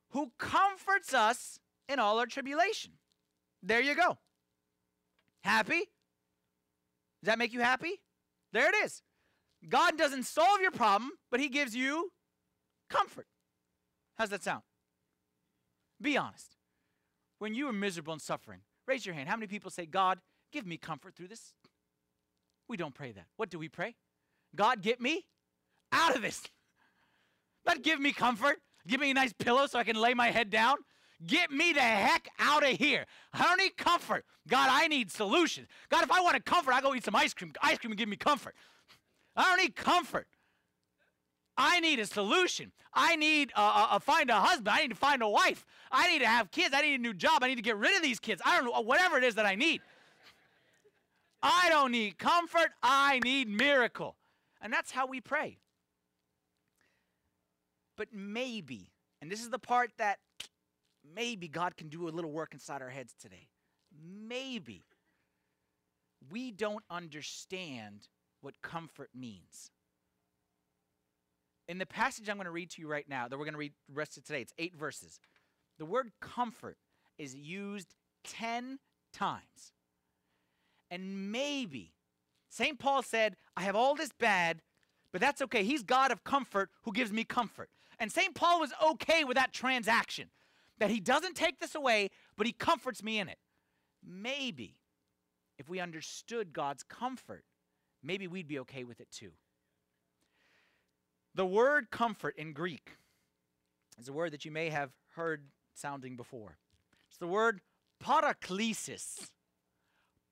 who 0.10 0.32
comforts 0.40 1.14
us 1.14 1.60
in 1.88 2.00
all 2.00 2.18
our 2.18 2.26
tribulation. 2.26 2.94
There 3.62 3.82
you 3.82 3.96
go. 3.96 4.18
Happy? 5.44 5.78
Does 7.22 7.28
that 7.28 7.38
make 7.38 7.54
you 7.54 7.62
happy? 7.62 8.02
There 8.52 8.68
it 8.68 8.76
is. 8.84 9.04
God 9.70 9.98
doesn't 9.98 10.24
solve 10.24 10.62
your 10.62 10.72
problem, 10.72 11.12
but 11.32 11.40
He 11.40 11.50
gives 11.50 11.76
you 11.76 12.12
comfort. 12.90 13.28
How's 14.16 14.30
that 14.30 14.44
sound? 14.44 14.64
Be 16.02 16.18
honest. 16.18 16.56
When 17.40 17.54
you 17.54 17.68
are 17.68 17.74
miserable 17.74 18.14
and 18.14 18.22
suffering, 18.22 18.62
raise 18.88 19.06
your 19.06 19.16
hand. 19.16 19.28
How 19.30 19.36
many 19.36 19.48
people 19.48 19.70
say, 19.70 19.86
God, 19.86 20.20
give 20.52 20.66
me 20.66 20.78
comfort 20.78 21.16
through 21.16 21.28
this? 21.28 21.54
We 22.68 22.78
don't 22.78 22.94
pray 22.94 23.12
that. 23.12 23.26
What 23.38 23.50
do 23.50 23.60
we 23.60 23.70
pray? 23.70 23.96
God, 24.56 24.82
get 24.82 25.02
me 25.02 25.26
out 25.92 26.16
of 26.16 26.22
this. 26.22 26.42
Not 27.66 27.84
give 27.84 28.00
me 28.00 28.14
comfort. 28.14 28.58
Give 28.88 29.00
me 29.00 29.12
a 29.12 29.14
nice 29.14 29.34
pillow 29.34 29.68
so 29.68 29.80
I 29.80 29.84
can 29.84 29.96
lay 29.96 30.14
my 30.14 30.32
head 30.32 30.50
down. 30.50 30.78
Get 31.26 31.50
me 31.50 31.74
the 31.74 31.82
heck 31.82 32.30
out 32.40 32.64
of 32.64 32.78
here. 32.78 33.06
I 33.34 33.44
don't 33.44 33.58
need 33.58 33.78
comfort. 33.78 34.26
God, 34.48 34.70
I 34.72 34.88
need 34.88 35.12
solutions. 35.12 35.68
God, 35.90 36.04
if 36.04 36.12
I 36.12 36.22
want 36.22 36.36
a 36.36 36.42
comfort, 36.42 36.74
I 36.74 36.82
go 36.82 36.94
eat 36.94 37.04
some 37.04 37.16
ice 37.16 37.34
cream. 37.34 37.54
Ice 37.62 37.78
cream 37.78 37.92
will 37.92 37.98
give 37.98 38.10
me 38.10 38.18
comfort. 38.18 38.54
I 39.36 39.44
don't 39.44 39.58
need 39.58 39.76
comfort. 39.76 40.28
I 41.58 41.80
need 41.80 42.00
a 42.00 42.06
solution. 42.06 42.72
I 42.94 43.16
need 43.16 43.52
uh, 43.56 43.88
uh, 43.92 44.00
find 44.00 44.30
a 44.30 44.36
husband. 44.36 44.70
I 44.70 44.82
need 44.82 44.90
to 44.90 44.96
find 44.96 45.22
a 45.22 45.28
wife. 45.28 45.66
I 45.92 46.12
need 46.12 46.20
to 46.20 46.28
have 46.28 46.52
kids. 46.52 46.74
I 46.76 46.82
need 46.82 46.96
a 46.96 47.02
new 47.02 47.14
job. 47.14 47.44
I 47.44 47.48
need 47.48 47.56
to 47.56 47.62
get 47.62 47.78
rid 47.78 47.96
of 47.96 48.02
these 48.02 48.20
kids. 48.20 48.42
I 48.46 48.56
don't 48.56 48.66
know 48.66 48.82
whatever 48.82 49.18
it 49.18 49.24
is 49.24 49.36
that 49.36 49.46
I 49.46 49.56
need. 49.56 49.82
I 51.42 51.68
don't 51.70 51.92
need 51.92 52.18
comfort. 52.18 52.72
I 52.84 53.20
need 53.24 53.48
miracle. 53.48 54.16
And 54.62 54.74
that's 54.74 54.92
how 54.92 55.08
we 55.08 55.22
pray. 55.22 55.60
But 57.98 58.10
maybe, 58.12 58.92
and 59.22 59.32
this 59.32 59.42
is 59.42 59.50
the 59.50 59.60
part 59.60 59.92
that 59.98 60.20
maybe 61.16 61.48
God 61.48 61.78
can 61.78 61.88
do 61.88 62.10
a 62.10 62.12
little 62.12 62.32
work 62.32 62.54
inside 62.54 62.82
our 62.82 62.90
heads 62.90 63.14
today. 63.22 63.48
Maybe 64.28 64.84
we 66.30 66.52
don't 66.52 66.84
understand 66.90 68.08
what 68.46 68.62
comfort 68.62 69.10
means. 69.16 69.72
In 71.68 71.80
the 71.80 71.86
passage 71.86 72.30
I'm 72.30 72.36
going 72.36 72.46
to 72.46 72.52
read 72.52 72.70
to 72.72 72.82
you 72.82 72.88
right 72.88 73.10
now, 73.10 73.28
that 73.28 73.38
we're 73.38 73.46
going 73.46 73.56
to 73.56 73.60
read 73.60 73.74
the 73.90 73.96
rest 73.96 74.18
of 74.18 74.24
today, 74.24 74.42
it's 74.42 74.54
eight 74.60 74.76
verses. 74.76 75.20
The 75.80 75.86
word 75.86 76.12
comfort 76.22 76.78
is 77.18 77.36
used 77.36 77.96
10 78.24 78.78
times. 79.12 79.74
And 80.92 81.32
maybe 81.32 81.94
St. 82.50 82.78
Paul 82.78 83.02
said, 83.02 83.36
I 83.58 83.64
have 83.64 83.76
all 83.76 83.96
this 83.96 84.12
bad, 84.20 84.62
but 85.12 85.20
that's 85.20 85.42
okay. 85.42 85.64
He's 85.64 85.82
God 85.82 86.12
of 86.12 86.24
comfort 86.24 86.70
who 86.84 86.94
gives 86.94 87.12
me 87.12 87.24
comfort. 87.24 87.70
And 88.00 88.12
St. 88.12 88.36
Paul 88.36 88.60
was 88.60 88.72
okay 88.92 89.24
with 89.24 89.38
that 89.38 89.54
transaction, 89.54 90.30
that 90.78 90.92
he 90.92 91.00
doesn't 91.00 91.36
take 91.36 91.60
this 91.60 91.74
away, 91.74 92.12
but 92.38 92.46
he 92.46 92.54
comforts 92.54 93.02
me 93.02 93.18
in 93.18 93.28
it. 93.28 93.40
Maybe 94.08 94.76
if 95.58 95.68
we 95.68 95.80
understood 95.80 96.54
God's 96.54 96.84
comfort, 96.84 97.44
maybe 98.06 98.28
we'd 98.28 98.48
be 98.48 98.60
okay 98.60 98.84
with 98.84 99.00
it 99.00 99.12
too. 99.12 99.32
The 101.34 101.46
word 101.46 101.92
comfort 101.92 102.36
in 102.38 102.54
Greek 102.54 102.98
is 104.00 104.08
a 104.08 104.14
word 104.14 104.32
that 104.32 104.46
you 104.46 104.52
may 104.52 104.70
have 104.70 104.92
heard 105.16 105.46
sounding 105.74 106.16
before. 106.16 106.58
It's 107.10 107.18
the 107.18 107.28
word 107.28 107.62
paraklesis. 108.04 109.32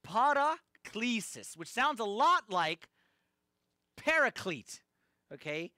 Paraklesis, 0.07 1.57
which 1.57 1.69
sounds 1.69 1.99
a 1.99 2.05
lot 2.05 2.43
like 2.49 2.87
paraclete, 3.97 4.81
okay? 5.33 5.71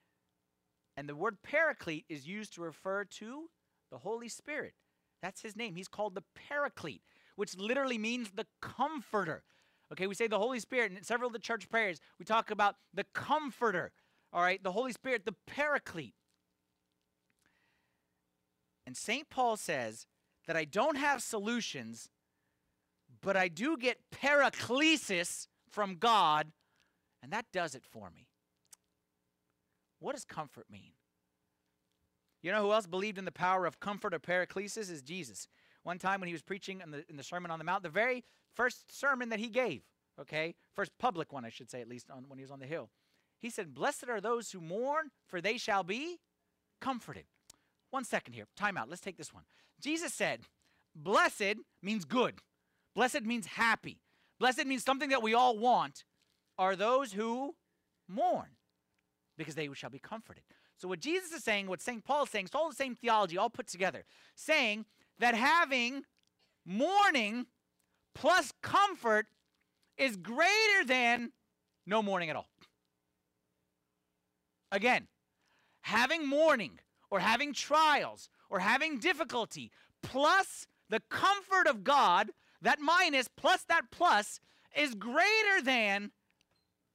And 0.97 1.09
the 1.09 1.15
word 1.15 1.37
paraclete 1.43 2.05
is 2.09 2.27
used 2.27 2.53
to 2.55 2.61
refer 2.61 3.03
to 3.03 3.49
the 3.91 3.99
Holy 3.99 4.29
Spirit. 4.29 4.73
That's 5.21 5.41
his 5.41 5.55
name. 5.55 5.75
He's 5.75 5.87
called 5.87 6.15
the 6.15 6.23
paraclete, 6.49 7.01
which 7.35 7.57
literally 7.57 7.97
means 7.97 8.31
the 8.31 8.47
comforter. 8.61 9.43
Okay, 9.91 10.07
we 10.07 10.15
say 10.15 10.27
the 10.27 10.39
Holy 10.39 10.59
Spirit 10.59 10.91
in 10.91 11.03
several 11.03 11.27
of 11.27 11.33
the 11.33 11.39
church 11.39 11.69
prayers. 11.69 11.99
We 12.17 12.25
talk 12.25 12.49
about 12.51 12.75
the 12.93 13.05
comforter, 13.13 13.91
all 14.33 14.41
right, 14.41 14.61
the 14.63 14.71
Holy 14.71 14.91
Spirit, 14.91 15.25
the 15.25 15.35
paraclete. 15.47 16.15
And 18.87 18.97
St. 18.97 19.29
Paul 19.29 19.57
says 19.57 20.05
that 20.47 20.55
I 20.55 20.65
don't 20.65 20.97
have 20.97 21.21
solutions, 21.21 22.09
but 23.21 23.37
I 23.37 23.47
do 23.47 23.77
get 23.77 23.97
paraclesis 24.11 25.47
from 25.69 25.95
God, 25.95 26.51
and 27.21 27.31
that 27.31 27.45
does 27.51 27.75
it 27.75 27.83
for 27.83 28.09
me. 28.09 28.27
What 29.99 30.13
does 30.13 30.25
comfort 30.25 30.65
mean? 30.69 30.91
You 32.41 32.51
know 32.51 32.61
who 32.61 32.73
else 32.73 32.85
believed 32.85 33.17
in 33.17 33.25
the 33.25 33.31
power 33.31 33.65
of 33.65 33.79
comfort 33.79 34.13
or 34.13 34.19
paraclesis 34.19 34.91
is 34.91 35.01
Jesus. 35.01 35.47
One 35.81 35.97
time 35.97 36.19
when 36.19 36.27
he 36.27 36.33
was 36.33 36.43
preaching 36.43 36.81
in 36.81 36.91
the, 36.91 37.03
in 37.09 37.17
the 37.17 37.23
Sermon 37.23 37.49
on 37.49 37.57
the 37.57 37.65
Mount, 37.65 37.81
the 37.81 37.89
very 37.89 38.23
first 38.55 38.97
sermon 38.97 39.29
that 39.29 39.39
he 39.39 39.47
gave, 39.47 39.81
okay, 40.19 40.55
first 40.73 40.91
public 40.97 41.31
one, 41.33 41.45
I 41.45 41.49
should 41.49 41.69
say, 41.69 41.81
at 41.81 41.89
least 41.89 42.09
on, 42.09 42.25
when 42.27 42.37
he 42.37 42.43
was 42.43 42.51
on 42.51 42.59
the 42.59 42.65
hill, 42.65 42.89
he 43.39 43.49
said, 43.49 43.73
Blessed 43.73 44.09
are 44.09 44.21
those 44.21 44.51
who 44.51 44.61
mourn, 44.61 45.11
for 45.27 45.41
they 45.41 45.57
shall 45.57 45.83
be 45.83 46.17
comforted. 46.81 47.25
One 47.91 48.03
second 48.03 48.33
here, 48.33 48.47
time 48.55 48.77
out. 48.77 48.89
Let's 48.89 49.01
take 49.01 49.17
this 49.17 49.33
one. 49.33 49.43
Jesus 49.79 50.13
said, 50.13 50.41
Blessed 50.95 51.57
means 51.81 52.05
good, 52.05 52.35
blessed 52.95 53.23
means 53.23 53.45
happy, 53.45 53.99
blessed 54.39 54.65
means 54.65 54.83
something 54.83 55.09
that 55.09 55.21
we 55.21 55.33
all 55.33 55.57
want, 55.57 56.05
are 56.57 56.75
those 56.75 57.13
who 57.13 57.55
mourn, 58.07 58.47
because 59.37 59.55
they 59.55 59.69
shall 59.73 59.89
be 59.89 59.99
comforted. 59.99 60.43
So, 60.77 60.87
what 60.87 60.99
Jesus 60.99 61.31
is 61.31 61.43
saying, 61.43 61.67
what 61.67 61.81
St. 61.81 62.03
Paul 62.03 62.23
is 62.23 62.29
saying, 62.29 62.45
it's 62.45 62.55
all 62.55 62.69
the 62.69 62.75
same 62.75 62.95
theology, 62.95 63.37
all 63.37 63.49
put 63.49 63.67
together, 63.67 64.05
saying 64.35 64.85
that 65.19 65.35
having 65.35 66.03
mourning 66.65 67.45
plus 68.15 68.51
comfort 68.61 69.27
is 69.97 70.15
greater 70.15 70.85
than 70.87 71.31
no 71.85 72.01
mourning 72.01 72.29
at 72.29 72.35
all. 72.35 72.49
Again, 74.71 75.07
having 75.81 76.27
mourning 76.27 76.79
or 77.11 77.19
having 77.19 77.53
trials 77.53 78.29
or 78.49 78.59
having 78.59 78.97
difficulty 78.99 79.71
plus 80.01 80.65
the 80.89 81.01
comfort 81.09 81.67
of 81.67 81.83
God, 81.83 82.31
that 82.61 82.79
minus 82.79 83.27
plus 83.27 83.63
that 83.69 83.91
plus 83.91 84.39
is 84.75 84.95
greater 84.95 85.61
than 85.63 86.11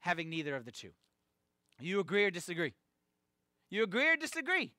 having 0.01 0.29
neither 0.29 0.57
of 0.57 0.65
the 0.65 0.73
two. 0.73 0.91
You 1.81 2.01
agree 2.01 2.25
or 2.25 2.31
disagree? 2.31 2.75
You 3.71 3.85
agree 3.85 4.09
or 4.09 4.17
disagree? 4.17 4.73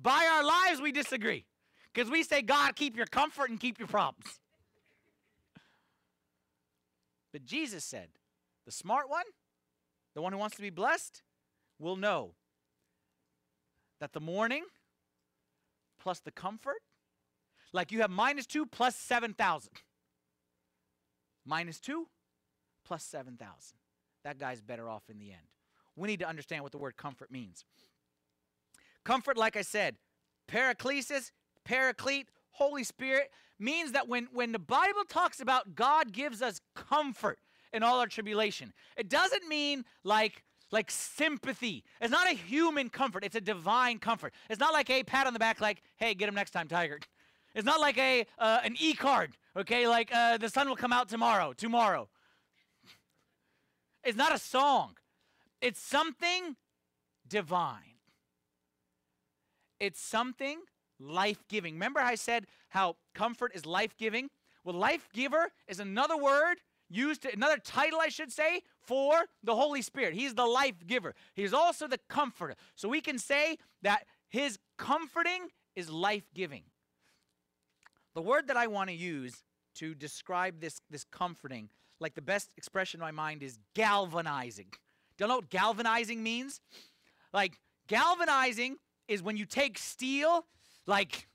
By 0.00 0.28
our 0.32 0.44
lives, 0.44 0.80
we 0.80 0.92
disagree. 0.92 1.46
Because 1.92 2.10
we 2.10 2.22
say, 2.22 2.42
God, 2.42 2.76
keep 2.76 2.96
your 2.96 3.06
comfort 3.06 3.50
and 3.50 3.60
keep 3.60 3.78
your 3.78 3.88
problems. 3.88 4.40
But 7.32 7.44
Jesus 7.44 7.84
said, 7.84 8.08
the 8.66 8.72
smart 8.72 9.08
one, 9.08 9.24
the 10.14 10.22
one 10.22 10.32
who 10.32 10.38
wants 10.38 10.56
to 10.56 10.62
be 10.62 10.70
blessed, 10.70 11.22
will 11.78 11.96
know 11.96 12.34
that 14.00 14.12
the 14.12 14.20
mourning 14.20 14.64
plus 16.00 16.20
the 16.20 16.30
comfort, 16.30 16.82
like 17.72 17.92
you 17.92 18.00
have 18.00 18.10
minus 18.10 18.46
two 18.46 18.66
plus 18.66 18.96
7,000. 18.96 19.70
Minus 21.46 21.78
two 21.78 22.08
plus 22.84 23.04
7,000. 23.04 23.76
That 24.24 24.38
guy's 24.38 24.60
better 24.60 24.88
off 24.88 25.04
in 25.08 25.18
the 25.18 25.30
end. 25.30 25.40
We 25.96 26.08
need 26.08 26.20
to 26.20 26.28
understand 26.28 26.62
what 26.62 26.72
the 26.72 26.78
word 26.78 26.96
comfort 26.96 27.30
means. 27.30 27.64
Comfort, 29.04 29.36
like 29.36 29.56
I 29.56 29.62
said, 29.62 29.96
paraclesis, 30.48 31.30
paraclete, 31.64 32.28
Holy 32.52 32.84
Spirit, 32.84 33.30
means 33.60 33.92
that 33.92 34.08
when, 34.08 34.28
when 34.32 34.52
the 34.52 34.58
Bible 34.58 35.04
talks 35.08 35.40
about 35.40 35.74
God 35.74 36.12
gives 36.12 36.42
us 36.42 36.60
comfort 36.74 37.38
in 37.72 37.82
all 37.82 38.00
our 38.00 38.06
tribulation, 38.06 38.72
it 38.96 39.08
doesn't 39.08 39.46
mean 39.48 39.84
like 40.04 40.44
like 40.72 40.90
sympathy. 40.90 41.82
It's 42.00 42.12
not 42.12 42.30
a 42.30 42.34
human 42.34 42.90
comfort, 42.90 43.24
it's 43.24 43.36
a 43.36 43.40
divine 43.40 43.98
comfort. 43.98 44.32
It's 44.48 44.60
not 44.60 44.72
like 44.72 44.88
a 44.88 45.02
pat 45.02 45.26
on 45.26 45.32
the 45.32 45.38
back, 45.38 45.60
like, 45.60 45.82
hey, 45.96 46.14
get 46.14 46.28
him 46.28 46.34
next 46.34 46.52
time, 46.52 46.68
Tiger. 46.68 47.00
It's 47.54 47.64
not 47.64 47.80
like 47.80 47.98
a 47.98 48.24
uh, 48.38 48.60
an 48.62 48.76
e 48.78 48.94
card, 48.94 49.32
okay? 49.56 49.88
Like 49.88 50.14
uh, 50.14 50.38
the 50.38 50.48
sun 50.48 50.68
will 50.68 50.76
come 50.76 50.92
out 50.92 51.08
tomorrow, 51.08 51.52
tomorrow. 51.52 52.08
It's 54.04 54.16
not 54.16 54.34
a 54.34 54.38
song, 54.38 54.96
it's 55.60 55.80
something 55.80 56.56
divine. 57.26 57.96
It's 59.78 60.00
something 60.00 60.60
life 61.00 61.42
giving. 61.48 61.74
Remember, 61.74 62.00
I 62.00 62.14
said 62.14 62.46
how 62.68 62.96
comfort 63.14 63.52
is 63.54 63.66
life 63.66 63.96
giving? 63.96 64.30
Well, 64.64 64.76
life 64.76 65.08
giver 65.12 65.48
is 65.66 65.80
another 65.80 66.16
word 66.16 66.56
used 66.88 67.22
to, 67.22 67.32
another 67.32 67.56
title, 67.56 68.00
I 68.00 68.08
should 68.08 68.32
say, 68.32 68.62
for 68.80 69.14
the 69.42 69.54
Holy 69.54 69.80
Spirit. 69.80 70.14
He's 70.14 70.34
the 70.34 70.46
life 70.46 70.86
giver, 70.86 71.14
He's 71.34 71.54
also 71.54 71.86
the 71.86 72.00
comforter. 72.08 72.56
So 72.74 72.88
we 72.88 73.00
can 73.00 73.18
say 73.18 73.56
that 73.82 74.04
His 74.28 74.58
comforting 74.76 75.48
is 75.74 75.88
life 75.88 76.24
giving. 76.34 76.64
The 78.14 78.22
word 78.22 78.48
that 78.48 78.56
I 78.56 78.66
want 78.66 78.90
to 78.90 78.96
use 78.96 79.44
to 79.76 79.94
describe 79.94 80.60
this, 80.60 80.80
this 80.90 81.04
comforting, 81.04 81.70
like 82.00 82.14
the 82.14 82.22
best 82.22 82.50
expression 82.56 82.98
in 82.98 83.02
my 83.02 83.12
mind, 83.12 83.42
is 83.42 83.58
galvanizing. 83.74 84.66
Do 85.16 85.24
you 85.24 85.28
know 85.28 85.36
what 85.36 85.48
galvanizing 85.48 86.22
means? 86.22 86.60
Like, 87.32 87.60
galvanizing 87.86 88.76
is 89.06 89.22
when 89.22 89.36
you 89.36 89.44
take 89.44 89.78
steel, 89.78 90.44
like, 90.90 91.28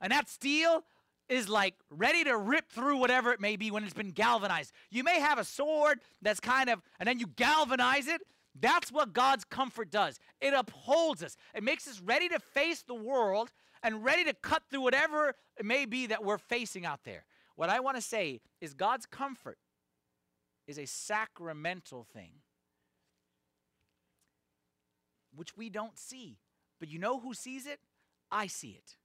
and 0.00 0.10
that 0.12 0.30
steel 0.30 0.84
is 1.28 1.48
like 1.48 1.74
ready 1.90 2.24
to 2.24 2.36
rip 2.38 2.70
through 2.70 2.96
whatever 2.96 3.32
it 3.32 3.40
may 3.40 3.56
be 3.56 3.70
when 3.70 3.84
it's 3.84 3.92
been 3.92 4.12
galvanized. 4.12 4.72
You 4.90 5.04
may 5.04 5.20
have 5.20 5.38
a 5.38 5.44
sword 5.44 6.00
that's 6.22 6.40
kind 6.40 6.70
of, 6.70 6.80
and 6.98 7.06
then 7.06 7.18
you 7.18 7.26
galvanize 7.26 8.06
it. 8.06 8.22
That's 8.58 8.92
what 8.92 9.12
God's 9.12 9.44
comfort 9.44 9.90
does. 9.90 10.18
It 10.40 10.54
upholds 10.54 11.22
us, 11.22 11.36
it 11.54 11.62
makes 11.62 11.88
us 11.88 12.00
ready 12.00 12.28
to 12.28 12.38
face 12.38 12.82
the 12.82 12.94
world 12.94 13.52
and 13.82 14.04
ready 14.04 14.24
to 14.24 14.32
cut 14.32 14.62
through 14.70 14.80
whatever 14.80 15.34
it 15.58 15.64
may 15.66 15.84
be 15.84 16.06
that 16.06 16.24
we're 16.24 16.38
facing 16.38 16.86
out 16.86 17.00
there. 17.04 17.24
What 17.56 17.68
I 17.68 17.80
want 17.80 17.96
to 17.96 18.02
say 18.02 18.40
is 18.60 18.72
God's 18.74 19.06
comfort 19.06 19.58
is 20.66 20.78
a 20.78 20.86
sacramental 20.86 22.06
thing, 22.14 22.30
which 25.34 25.56
we 25.56 25.68
don't 25.68 25.98
see. 25.98 26.38
But 26.80 26.88
you 26.88 26.98
know 26.98 27.18
who 27.18 27.34
sees 27.34 27.66
it? 27.66 27.80
I 28.34 28.48
see 28.48 28.70
it. 28.70 28.96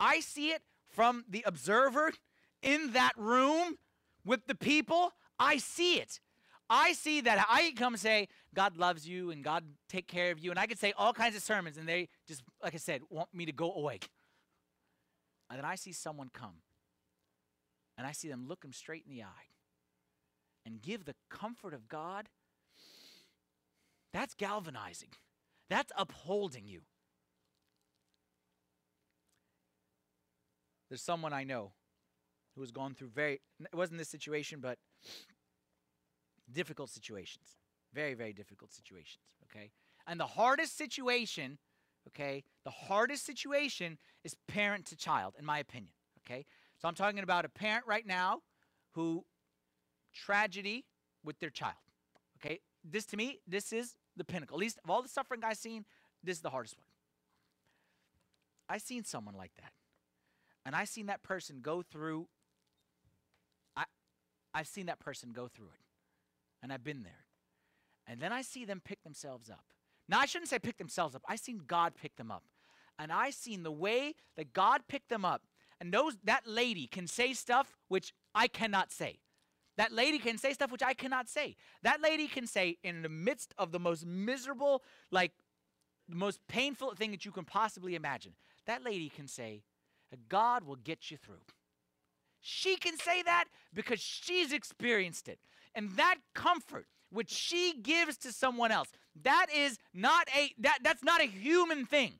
I 0.00 0.18
see 0.18 0.50
it 0.50 0.62
from 0.90 1.24
the 1.28 1.44
observer 1.46 2.12
in 2.62 2.92
that 2.92 3.12
room 3.16 3.78
with 4.26 4.46
the 4.48 4.56
people. 4.56 5.12
I 5.38 5.58
see 5.58 5.94
it. 6.00 6.18
I 6.68 6.94
see 6.94 7.20
that 7.20 7.46
I 7.48 7.72
come 7.76 7.96
say, 7.96 8.26
God 8.52 8.76
loves 8.76 9.06
you 9.06 9.30
and 9.30 9.44
God 9.44 9.64
take 9.88 10.08
care 10.08 10.32
of 10.32 10.40
you. 10.40 10.50
And 10.50 10.58
I 10.58 10.66
could 10.66 10.80
say 10.80 10.92
all 10.98 11.12
kinds 11.12 11.36
of 11.36 11.42
sermons 11.42 11.78
and 11.78 11.88
they 11.88 12.08
just, 12.26 12.42
like 12.60 12.74
I 12.74 12.78
said, 12.78 13.02
want 13.08 13.28
me 13.32 13.46
to 13.46 13.52
go 13.52 13.72
away. 13.72 14.00
And 15.48 15.58
then 15.58 15.64
I 15.64 15.76
see 15.76 15.92
someone 15.92 16.30
come 16.32 16.56
and 17.96 18.04
I 18.06 18.12
see 18.12 18.28
them 18.28 18.46
look 18.48 18.64
him 18.64 18.72
straight 18.72 19.04
in 19.06 19.14
the 19.14 19.22
eye 19.22 19.48
and 20.66 20.82
give 20.82 21.04
the 21.04 21.14
comfort 21.30 21.72
of 21.72 21.88
God. 21.88 22.28
That's 24.12 24.34
galvanizing. 24.34 25.10
That's 25.70 25.92
upholding 25.96 26.66
you. 26.66 26.82
There's 30.88 31.02
someone 31.02 31.32
I 31.32 31.44
know 31.44 31.72
who 32.54 32.60
has 32.60 32.70
gone 32.70 32.94
through 32.94 33.08
very, 33.08 33.40
it 33.60 33.74
wasn't 33.74 33.98
this 33.98 34.08
situation, 34.08 34.60
but 34.60 34.78
difficult 36.52 36.90
situations. 36.90 37.56
Very, 37.92 38.14
very 38.14 38.32
difficult 38.32 38.72
situations, 38.72 39.24
okay? 39.44 39.70
And 40.06 40.20
the 40.20 40.26
hardest 40.26 40.76
situation, 40.76 41.58
okay, 42.08 42.44
the 42.64 42.70
hardest 42.70 43.24
situation 43.24 43.98
is 44.24 44.36
parent 44.46 44.86
to 44.86 44.96
child, 44.96 45.34
in 45.38 45.44
my 45.44 45.58
opinion, 45.58 45.92
okay? 46.24 46.44
So 46.80 46.88
I'm 46.88 46.94
talking 46.94 47.20
about 47.20 47.44
a 47.44 47.48
parent 47.48 47.86
right 47.86 48.06
now 48.06 48.42
who 48.92 49.24
tragedy 50.12 50.84
with 51.24 51.38
their 51.40 51.50
child, 51.50 51.74
okay? 52.38 52.60
this 52.84 53.06
to 53.06 53.16
me, 53.16 53.40
this 53.46 53.72
is 53.72 53.96
the 54.16 54.24
pinnacle. 54.24 54.56
At 54.56 54.60
least 54.60 54.78
of 54.84 54.90
all 54.90 55.02
the 55.02 55.08
suffering 55.08 55.40
I've 55.42 55.56
seen, 55.56 55.84
this 56.22 56.36
is 56.36 56.42
the 56.42 56.50
hardest 56.50 56.76
one. 56.76 56.84
I've 58.68 58.82
seen 58.82 59.04
someone 59.04 59.34
like 59.34 59.52
that. 59.56 59.72
And 60.66 60.74
I've 60.74 60.88
seen 60.88 61.06
that 61.06 61.22
person 61.22 61.60
go 61.60 61.82
through 61.82 62.26
I 63.76 63.84
I've 64.54 64.68
seen 64.68 64.86
that 64.86 65.00
person 65.00 65.32
go 65.32 65.48
through 65.48 65.66
it. 65.74 65.80
And 66.62 66.72
I've 66.72 66.84
been 66.84 67.02
there. 67.02 67.26
And 68.06 68.20
then 68.20 68.32
I 68.32 68.42
see 68.42 68.64
them 68.64 68.80
pick 68.84 69.02
themselves 69.02 69.50
up. 69.50 69.64
Now 70.08 70.20
I 70.20 70.26
shouldn't 70.26 70.50
say 70.50 70.58
pick 70.58 70.78
themselves 70.78 71.14
up. 71.14 71.22
I 71.28 71.36
seen 71.36 71.62
God 71.66 71.94
pick 72.00 72.16
them 72.16 72.30
up. 72.30 72.44
And 72.98 73.12
I 73.12 73.30
seen 73.30 73.62
the 73.62 73.72
way 73.72 74.14
that 74.36 74.52
God 74.52 74.82
picked 74.88 75.08
them 75.08 75.24
up. 75.24 75.42
And 75.80 75.92
those 75.92 76.16
that 76.24 76.46
lady 76.46 76.86
can 76.86 77.06
say 77.06 77.32
stuff 77.32 77.74
which 77.88 78.12
I 78.34 78.48
cannot 78.48 78.92
say. 78.92 79.18
That 79.76 79.92
lady 79.92 80.18
can 80.18 80.38
say 80.38 80.52
stuff 80.52 80.70
which 80.70 80.82
I 80.82 80.94
cannot 80.94 81.28
say. 81.28 81.56
That 81.82 82.00
lady 82.00 82.28
can 82.28 82.46
say 82.46 82.78
in 82.84 83.02
the 83.02 83.08
midst 83.08 83.52
of 83.58 83.72
the 83.72 83.80
most 83.80 84.06
miserable, 84.06 84.82
like 85.10 85.32
the 86.08 86.14
most 86.14 86.38
painful 86.46 86.94
thing 86.94 87.10
that 87.10 87.24
you 87.24 87.32
can 87.32 87.44
possibly 87.44 87.96
imagine. 87.96 88.34
That 88.66 88.84
lady 88.84 89.08
can 89.08 89.26
say, 89.26 89.62
God 90.28 90.64
will 90.64 90.76
get 90.76 91.10
you 91.10 91.16
through. 91.16 91.42
She 92.40 92.76
can 92.76 92.96
say 92.98 93.22
that 93.22 93.46
because 93.72 94.00
she's 94.00 94.52
experienced 94.52 95.28
it. 95.28 95.38
And 95.74 95.90
that 95.96 96.16
comfort 96.34 96.86
which 97.10 97.30
she 97.30 97.74
gives 97.82 98.16
to 98.18 98.32
someone 98.32 98.70
else, 98.70 98.88
that 99.22 99.46
is 99.54 99.78
not 99.92 100.28
a 100.36 100.52
that, 100.58 100.78
that's 100.82 101.02
not 101.02 101.20
a 101.20 101.26
human 101.26 101.86
thing. 101.86 102.14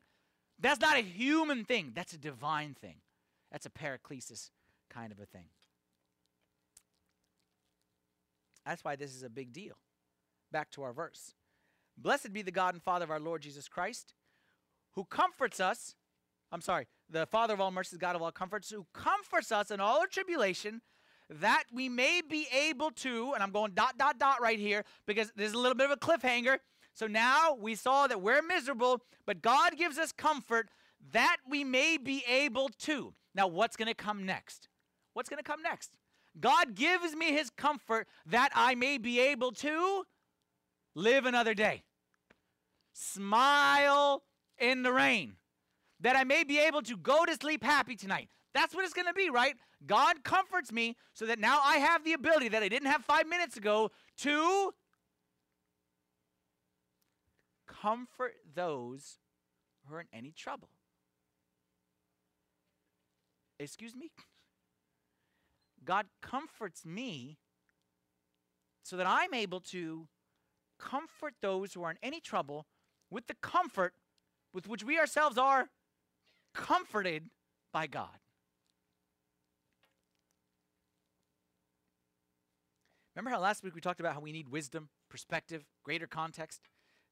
That's 0.59 0.81
not 0.81 0.97
a 0.97 1.03
human 1.03 1.65
thing. 1.65 1.93
That's 1.95 2.13
a 2.13 2.19
divine 2.19 2.75
thing. 2.75 2.97
That's 3.51 3.67
a 3.67 3.71
paraclesis 3.71 4.51
kind 4.89 5.13
of 5.13 5.19
a 5.19 5.27
thing. 5.27 5.47
That's 8.65 8.83
why 8.83 8.97
this 8.97 9.15
is 9.15 9.23
a 9.23 9.29
big 9.29 9.53
deal. 9.53 9.75
Back 10.51 10.71
to 10.73 10.83
our 10.83 10.93
verse. 10.93 11.35
Blessed 11.97 12.33
be 12.33 12.43
the 12.43 12.51
God 12.51 12.75
and 12.75 12.83
Father 12.83 13.05
of 13.05 13.11
our 13.11 13.21
Lord 13.21 13.43
Jesus 13.43 13.69
Christ, 13.69 14.15
who 14.93 15.05
comforts 15.05 15.61
us. 15.61 15.95
I'm 16.55 16.61
sorry, 16.61 16.87
the 17.11 17.27
Father 17.27 17.53
of 17.53 17.61
all 17.61 17.73
mercies, 17.73 17.99
God 17.99 18.15
of 18.15 18.23
all 18.23 18.31
comforts, 18.31 18.71
who 18.71 18.87
comforts 18.95 19.51
us 19.51 19.73
in 19.73 19.81
all 19.81 19.99
our 19.99 20.07
tribulation, 20.07 20.83
that 21.29 21.65
we 21.73 21.89
may 21.89 22.23
be 22.23 22.47
able 22.53 22.93
to, 22.93 23.33
and 23.35 23.43
I'm 23.43 23.51
going 23.51 23.73
dot, 23.73 23.99
dot, 23.99 24.21
dot 24.21 24.41
right 24.41 24.59
here 24.59 24.85
because 25.05 25.33
there's 25.35 25.53
a 25.53 25.59
little 25.59 25.75
bit 25.75 25.91
of 25.91 25.91
a 25.91 25.97
cliffhanger. 25.97 26.59
So 26.95 27.09
now 27.09 27.57
we 27.61 27.75
saw 27.75 28.07
that 28.07 28.23
we're 28.23 28.41
miserable, 28.41 29.01
but 29.27 29.43
God 29.43 29.77
gives 29.77 29.99
us 29.99 30.13
comfort 30.13 30.69
that 31.11 31.39
we 31.51 31.65
may 31.65 31.97
be 31.97 32.23
able 32.29 32.69
to. 32.83 33.15
Now, 33.35 33.49
what's 33.49 33.77
going 33.77 33.89
to 33.89 33.95
come 33.95 34.25
next? 34.25 34.69
What's 35.13 35.29
going 35.29 35.43
to 35.43 35.51
come 35.51 35.61
next? 35.61 35.91
God 36.39 36.77
gives 36.77 37.17
me 37.17 37.33
his 37.33 37.51
comfort 37.51 38.07
that 38.27 38.51
I 38.55 38.77
may 38.77 38.99
be 38.99 39.19
able 39.19 39.51
to 39.53 40.05
live 40.95 41.27
another 41.27 41.55
day. 41.55 41.83
Smile 42.93 44.23
in 44.57 44.85
the 44.85 44.93
rain. 44.93 45.35
That 46.05 46.17
I 46.17 46.23
may 46.23 46.45
be 46.45 46.59
able 46.61 46.83
to 46.83 46.97
go 46.97 47.25
to 47.25 47.35
sleep 47.35 47.65
happy 47.65 47.97
tonight. 47.97 48.29
That's 48.53 48.75
what 48.75 48.85
it's 48.85 48.95
going 48.95 49.09
to 49.09 49.15
be, 49.15 49.31
right? 49.31 49.57
God 49.87 50.23
comforts 50.23 50.71
me 50.71 50.97
so 51.13 51.27
that 51.27 51.39
now 51.41 51.61
I 51.65 51.79
have 51.79 52.05
the 52.05 52.13
ability 52.13 52.49
that 52.51 52.63
I 52.63 52.69
didn't 52.69 52.89
have 52.89 53.05
five 53.05 53.27
minutes 53.27 53.57
ago 53.57 53.91
to 54.19 54.73
comfort 57.67 58.35
those 58.55 59.19
who 59.87 59.95
are 59.97 60.01
in 60.01 60.07
any 60.13 60.31
trouble. 60.31 60.69
Excuse 63.59 63.97
me? 63.97 64.11
God 65.85 66.07
comforts 66.23 66.85
me 66.85 67.39
so 68.83 68.97
that 68.97 69.07
I'm 69.07 69.35
able 69.35 69.61
to 69.61 70.07
comfort 70.79 71.35
those 71.41 71.73
who 71.73 71.83
are 71.83 71.91
in 71.91 71.99
any 72.03 72.21
trouble 72.21 72.67
with 73.11 73.27
the 73.27 73.35
comfort 73.35 73.95
with 74.53 74.69
which 74.69 74.85
we 74.85 74.99
ourselves 74.99 75.39
are 75.39 75.69
comforted 76.55 77.29
by 77.73 77.87
God. 77.87 78.09
Remember 83.15 83.31
how 83.31 83.41
last 83.41 83.63
week 83.63 83.75
we 83.75 83.81
talked 83.81 84.01
about 84.01 84.15
how 84.15 84.21
we 84.21 84.33
need 84.33 84.49
wisdom, 84.49 84.89
perspective, 85.09 85.65
greater 85.85 86.07
context? 86.07 86.61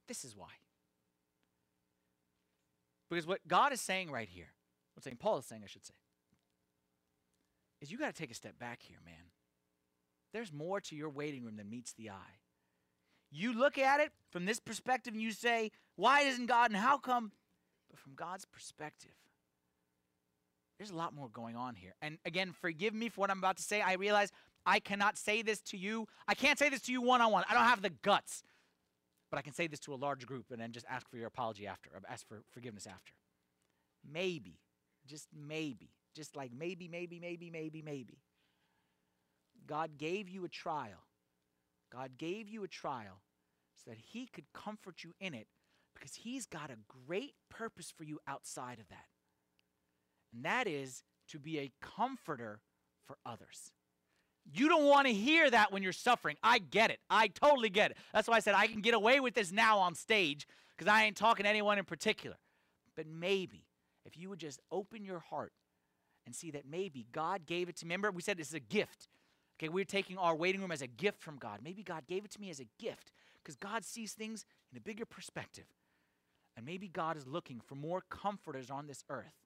This 0.09 0.25
is 0.25 0.37
why. 0.37 0.49
Because 3.09 3.27
what 3.27 3.47
God 3.47 3.73
is 3.73 3.81
saying 3.81 4.11
right 4.11 4.29
here, 4.29 4.53
what 4.95 5.05
St. 5.05 5.19
Paul 5.19 5.39
is 5.39 5.47
saying, 5.47 5.63
I 5.63 5.69
should 5.69 5.87
say, 5.87 5.95
is 7.81 7.93
you 7.93 7.99
got 7.99 8.15
to 8.15 8.21
take 8.21 8.31
a 8.31 8.35
step 8.35 8.59
back 8.59 8.81
here, 8.83 8.99
man. 9.05 9.31
There's 10.33 10.53
more 10.53 10.81
to 10.81 10.97
your 10.97 11.11
waiting 11.11 11.45
room 11.45 11.57
than 11.57 11.69
meets 11.69 11.93
the 11.93 12.11
eye. 12.11 12.39
You 13.31 13.53
look 13.53 13.79
at 13.79 14.01
it 14.01 14.13
from 14.31 14.45
this 14.45 14.61
perspective 14.61 15.15
and 15.15 15.23
you 15.23 15.33
say, 15.33 15.71
why 15.97 16.23
isn't 16.23 16.47
God 16.47 16.71
and 16.71 16.81
how 16.81 16.99
come? 16.99 17.33
But 17.91 17.99
from 17.99 18.15
God's 18.15 18.45
perspective, 18.45 19.13
there's 20.79 20.91
a 20.91 20.97
lot 20.97 21.15
more 21.15 21.29
going 21.29 21.57
on 21.57 21.75
here. 21.75 21.95
And 22.03 22.19
again, 22.25 22.53
forgive 22.53 22.95
me 22.95 23.09
for 23.09 23.21
what 23.21 23.31
I'm 23.31 23.39
about 23.39 23.57
to 23.59 23.63
say. 23.63 23.81
I 23.81 23.95
realize 23.95 24.31
I 24.65 24.81
cannot 24.81 25.17
say 25.17 25.43
this 25.43 25.61
to 25.63 25.77
you. 25.77 26.07
I 26.27 26.35
can't 26.35 26.59
say 26.59 26.69
this 26.69 26.83
to 26.83 26.93
you 26.93 27.03
one 27.03 27.21
on 27.21 27.33
one. 27.33 27.45
I 27.49 27.55
don't 27.55 27.65
have 27.65 27.83
the 27.83 27.91
guts. 27.91 28.43
But 29.31 29.39
I 29.39 29.43
can 29.43 29.55
say 29.55 29.67
this 29.67 29.81
to 29.81 29.95
a 29.95 29.97
large 29.97 30.27
group 30.27 30.47
and 30.51 30.61
then 30.61 30.73
just 30.73 30.87
ask 30.89 31.09
for 31.09 31.17
your 31.17 31.27
apology 31.27 31.67
after, 31.67 31.91
uh, 31.97 32.01
ask 32.09 32.27
for 32.29 32.43
forgiveness 32.51 32.87
after. 32.87 33.13
Maybe, 34.11 34.59
just 35.07 35.29
maybe, 35.35 35.91
just 36.15 36.37
like 36.37 36.53
maybe, 36.53 36.87
maybe, 36.87 37.19
maybe, 37.19 37.51
maybe, 37.51 37.81
maybe. 37.83 38.19
God 39.67 39.97
gave 39.97 40.29
you 40.29 40.45
a 40.45 40.49
trial. 40.49 41.07
God 41.91 42.19
gave 42.19 42.49
you 42.49 42.63
a 42.63 42.69
trial 42.69 43.23
so 43.83 43.91
that 43.91 43.99
He 43.99 44.27
could 44.27 44.53
comfort 44.53 45.03
you 45.03 45.15
in 45.19 45.35
it 45.35 45.47
because 45.95 46.15
He's 46.15 46.45
got 46.47 46.71
a 46.71 46.77
great 47.07 47.35
purpose 47.49 47.93
for 47.97 48.05
you 48.05 48.19
outside 48.27 48.79
of 48.81 48.89
that. 48.89 49.07
And 50.33 50.45
that 50.45 50.67
is 50.67 51.03
to 51.29 51.39
be 51.39 51.59
a 51.59 51.73
comforter 51.81 52.61
for 53.07 53.19
others. 53.25 53.73
You 54.53 54.69
don't 54.69 54.87
want 54.87 55.07
to 55.07 55.13
hear 55.13 55.51
that 55.51 55.73
when 55.73 55.83
you're 55.83 55.93
suffering. 55.93 56.37
I 56.43 56.59
get 56.59 56.91
it. 56.91 56.99
I 57.09 57.29
totally 57.29 57.71
get 57.71 57.93
it. 57.93 57.97
That's 58.13 58.27
why 58.27 58.37
I 58.37 58.41
said 58.41 58.55
I 58.55 58.67
can 58.67 58.81
get 58.81 58.95
away 58.95 59.21
with 59.21 59.35
this 59.35 59.53
now 59.53 59.79
on 59.79 59.95
stage 59.95 60.47
because 60.77 60.91
I 60.91 61.05
ain't 61.05 61.17
talking 61.17 61.45
to 61.45 61.51
anyone 61.51 61.79
in 61.79 61.85
particular. 61.85 62.37
But 62.97 63.07
maybe 63.07 63.67
if 64.05 64.17
you 64.17 64.29
would 64.31 64.41
just 64.41 64.61
open 64.71 65.05
your 65.05 65.21
heart 65.21 65.53
and 66.27 66.35
see 66.35 66.51
that 66.53 66.69
maybe 66.69 67.07
God 67.13 67.47
gave 67.47 67.69
it 67.69 67.77
to 67.77 67.87
me. 67.87 67.91
Remember, 67.91 68.11
we 68.11 68.23
said 68.23 68.37
this 68.37 68.49
is 68.49 68.55
a 68.55 68.61
gift. 68.61 69.09
Okay, 69.59 69.69
we're 69.69 69.85
taking 69.85 70.19
our 70.19 70.35
waiting 70.35 70.61
room 70.61 70.73
as 70.73 70.83
a 70.83 70.87
gift 70.87 71.21
from 71.23 71.37
God. 71.37 71.61
Maybe 71.63 71.83
God 71.83 72.07
gave 72.09 72.25
it 72.25 72.31
to 72.33 72.41
me 72.41 72.51
as 72.51 72.61
a 72.61 72.67
gift 72.81 73.13
because 73.43 73.57
God 73.57 73.85
sees 73.85 74.13
things 74.13 74.45
in 74.71 74.79
a 74.79 74.81
bigger 74.81 75.05
perspective. 75.05 75.67
And 76.57 76.67
maybe 76.67 76.89
God 76.89 77.17
is 77.17 77.27
looking 77.27 77.61
for 77.61 77.75
more 77.75 78.03
comforters 78.11 78.71
on 78.71 78.87
this 78.87 79.05
earth. 79.09 79.42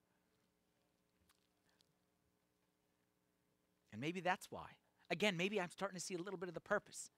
And 3.96 4.00
maybe 4.02 4.20
that's 4.20 4.48
why. 4.50 4.66
Again, 5.10 5.38
maybe 5.38 5.58
I'm 5.58 5.70
starting 5.70 5.98
to 5.98 6.04
see 6.04 6.14
a 6.14 6.18
little 6.18 6.38
bit 6.38 6.50
of 6.50 6.54
the 6.54 6.60
purpose. 6.60 7.08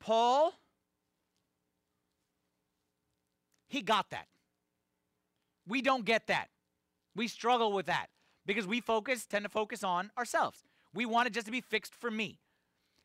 Paul, 0.00 0.52
he 3.68 3.82
got 3.82 4.10
that. 4.10 4.26
We 5.68 5.80
don't 5.80 6.04
get 6.04 6.26
that. 6.26 6.48
We 7.14 7.28
struggle 7.28 7.72
with 7.72 7.86
that 7.86 8.06
because 8.46 8.66
we 8.66 8.80
focus, 8.80 9.26
tend 9.26 9.44
to 9.44 9.48
focus 9.48 9.84
on 9.84 10.10
ourselves. 10.18 10.64
We 10.92 11.06
want 11.06 11.28
it 11.28 11.32
just 11.32 11.46
to 11.46 11.52
be 11.52 11.60
fixed 11.60 11.94
for 11.94 12.10
me. 12.10 12.40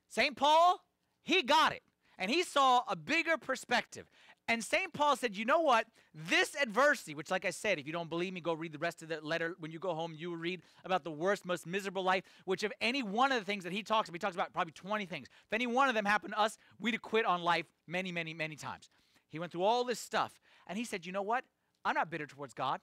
St. 0.10 0.36
Paul, 0.36 0.80
he 1.22 1.44
got 1.44 1.72
it. 1.72 1.84
And 2.18 2.32
he 2.32 2.42
saw 2.42 2.82
a 2.88 2.96
bigger 2.96 3.38
perspective. 3.38 4.10
And 4.52 4.62
St. 4.62 4.92
Paul 4.92 5.16
said, 5.16 5.38
you 5.38 5.46
know 5.46 5.62
what? 5.62 5.88
This 6.14 6.58
adversity, 6.62 7.16
which, 7.16 7.32
like 7.32 7.46
I 7.46 7.52
said, 7.52 7.80
if 7.80 7.88
you 7.88 7.94
don't 7.94 8.10
believe 8.10 8.34
me, 8.34 8.42
go 8.42 8.52
read 8.52 8.74
the 8.74 8.80
rest 8.80 9.02
of 9.02 9.08
the 9.08 9.22
letter. 9.22 9.56
When 9.60 9.72
you 9.72 9.80
go 9.80 9.94
home, 9.94 10.14
you 10.14 10.30
will 10.32 10.38
read 10.38 10.62
about 10.84 11.06
the 11.06 11.12
worst, 11.12 11.46
most 11.46 11.66
miserable 11.66 12.04
life, 12.04 12.26
which, 12.44 12.62
if 12.62 12.74
any 12.82 13.02
one 13.02 13.32
of 13.32 13.40
the 13.40 13.46
things 13.46 13.64
that 13.64 13.72
he 13.72 13.82
talks 13.82 14.10
about, 14.10 14.16
he 14.16 14.20
talks 14.20 14.36
about 14.36 14.52
probably 14.52 14.74
20 14.74 15.06
things. 15.06 15.30
If 15.48 15.54
any 15.54 15.68
one 15.68 15.88
of 15.88 15.96
them 15.96 16.04
happened 16.04 16.34
to 16.34 16.40
us, 16.42 16.58
we'd 16.82 16.94
have 16.94 17.02
quit 17.02 17.26
on 17.26 17.44
life 17.44 17.66
many, 17.88 18.12
many, 18.12 18.34
many 18.34 18.58
times. 18.58 18.90
He 19.30 19.40
went 19.40 19.54
through 19.54 19.64
all 19.64 19.86
this 19.86 20.02
stuff. 20.02 20.38
And 20.68 20.78
he 20.78 20.84
said, 20.84 21.06
you 21.06 21.14
know 21.14 21.22
what? 21.22 21.46
I'm 21.86 21.96
not 21.96 22.10
bitter 22.10 22.26
towards 22.26 22.54
God. 22.54 22.82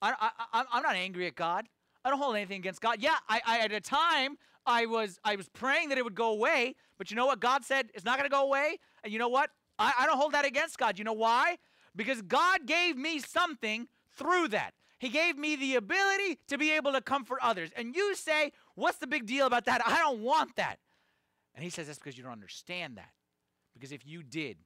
I, 0.00 0.30
I'm 0.54 0.82
not 0.82 0.96
angry 0.96 1.26
at 1.26 1.34
God. 1.34 1.66
I 2.02 2.08
don't 2.08 2.18
hold 2.18 2.34
anything 2.34 2.58
against 2.58 2.80
God. 2.80 2.96
Yeah, 2.98 3.16
I, 3.28 3.42
I 3.46 3.58
at 3.58 3.72
a 3.72 3.80
time 3.80 4.38
I 4.66 4.86
was 4.86 5.20
I 5.22 5.36
was 5.36 5.48
praying 5.50 5.90
that 5.90 5.98
it 5.98 6.04
would 6.04 6.14
go 6.14 6.32
away, 6.32 6.74
but 6.98 7.10
you 7.10 7.16
know 7.16 7.26
what? 7.26 7.40
God 7.40 7.64
said 7.64 7.90
it's 7.94 8.04
not 8.04 8.18
going 8.18 8.28
to 8.28 8.34
go 8.34 8.42
away, 8.42 8.78
and 9.04 9.12
you 9.12 9.18
know 9.18 9.28
what? 9.28 9.50
I, 9.82 9.92
I 10.00 10.06
don't 10.06 10.16
hold 10.16 10.32
that 10.32 10.44
against 10.44 10.78
God. 10.78 10.98
You 10.98 11.04
know 11.04 11.12
why? 11.12 11.58
Because 11.94 12.22
God 12.22 12.66
gave 12.66 12.96
me 12.96 13.18
something 13.18 13.88
through 14.16 14.48
that. 14.48 14.74
He 14.98 15.08
gave 15.08 15.36
me 15.36 15.56
the 15.56 15.74
ability 15.74 16.38
to 16.48 16.56
be 16.56 16.72
able 16.72 16.92
to 16.92 17.00
comfort 17.00 17.38
others. 17.42 17.70
And 17.76 17.94
you 17.96 18.14
say, 18.14 18.52
what's 18.76 18.98
the 18.98 19.06
big 19.06 19.26
deal 19.26 19.46
about 19.46 19.64
that? 19.64 19.82
I 19.84 19.98
don't 19.98 20.20
want 20.20 20.56
that. 20.56 20.76
And 21.54 21.64
he 21.64 21.70
says 21.70 21.88
that's 21.88 21.98
because 21.98 22.16
you 22.16 22.22
don't 22.22 22.32
understand 22.32 22.96
that. 22.96 23.10
Because 23.74 23.90
if 23.90 24.06
you 24.06 24.22
did, 24.22 24.58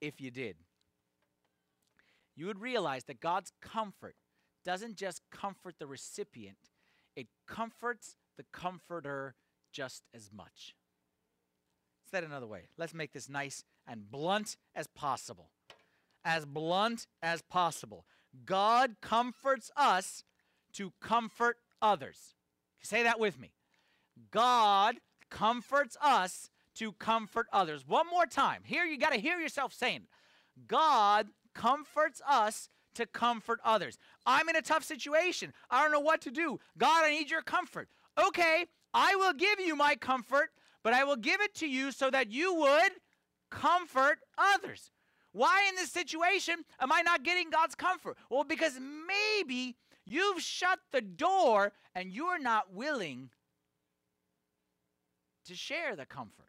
if 0.00 0.20
you 0.20 0.30
did, 0.30 0.56
you 2.36 2.46
would 2.46 2.60
realize 2.60 3.04
that 3.04 3.20
God's 3.20 3.52
comfort 3.62 4.16
doesn't 4.64 4.96
just 4.96 5.22
comfort 5.30 5.76
the 5.78 5.86
recipient, 5.86 6.58
it 7.16 7.28
comforts 7.46 8.16
the 8.36 8.44
Comforter 8.52 9.34
just 9.72 10.02
as 10.14 10.30
much. 10.32 10.74
Said 12.14 12.22
another 12.22 12.46
way. 12.46 12.68
Let's 12.78 12.94
make 12.94 13.12
this 13.12 13.28
nice 13.28 13.64
and 13.88 14.08
blunt 14.08 14.56
as 14.72 14.86
possible. 14.86 15.50
As 16.24 16.44
blunt 16.44 17.08
as 17.20 17.42
possible. 17.42 18.04
God 18.46 18.94
comforts 19.00 19.72
us 19.76 20.22
to 20.74 20.92
comfort 21.00 21.56
others. 21.82 22.36
Say 22.80 23.02
that 23.02 23.18
with 23.18 23.40
me. 23.40 23.50
God 24.30 24.98
comforts 25.28 25.96
us 26.00 26.50
to 26.76 26.92
comfort 26.92 27.48
others. 27.52 27.84
One 27.84 28.06
more 28.08 28.26
time. 28.26 28.60
Here 28.64 28.84
you 28.84 28.96
got 28.96 29.12
to 29.12 29.18
hear 29.18 29.40
yourself 29.40 29.72
saying. 29.72 30.02
God 30.68 31.30
comforts 31.52 32.22
us 32.28 32.68
to 32.94 33.06
comfort 33.06 33.58
others. 33.64 33.98
I'm 34.24 34.48
in 34.48 34.54
a 34.54 34.62
tough 34.62 34.84
situation. 34.84 35.52
I 35.68 35.82
don't 35.82 35.90
know 35.90 35.98
what 35.98 36.20
to 36.20 36.30
do. 36.30 36.60
God, 36.78 37.04
I 37.04 37.10
need 37.10 37.28
your 37.28 37.42
comfort. 37.42 37.88
Okay, 38.24 38.66
I 38.94 39.16
will 39.16 39.32
give 39.32 39.58
you 39.58 39.74
my 39.74 39.96
comfort, 39.96 40.50
but 40.84 40.92
I 40.92 41.02
will 41.02 41.16
give 41.16 41.40
it 41.40 41.54
to 41.56 41.66
you 41.66 41.90
so 41.90 42.10
that 42.10 42.30
you 42.30 42.54
would 42.54 42.92
comfort 43.50 44.18
others. 44.38 44.90
Why 45.32 45.66
in 45.68 45.74
this 45.74 45.90
situation 45.90 46.56
am 46.78 46.92
I 46.92 47.02
not 47.02 47.24
getting 47.24 47.50
God's 47.50 47.74
comfort? 47.74 48.16
Well, 48.30 48.44
because 48.44 48.78
maybe 48.78 49.76
you've 50.04 50.40
shut 50.40 50.78
the 50.92 51.00
door 51.00 51.72
and 51.94 52.12
you're 52.12 52.38
not 52.38 52.72
willing 52.72 53.30
to 55.46 55.54
share 55.56 55.96
the 55.96 56.06
comfort. 56.06 56.44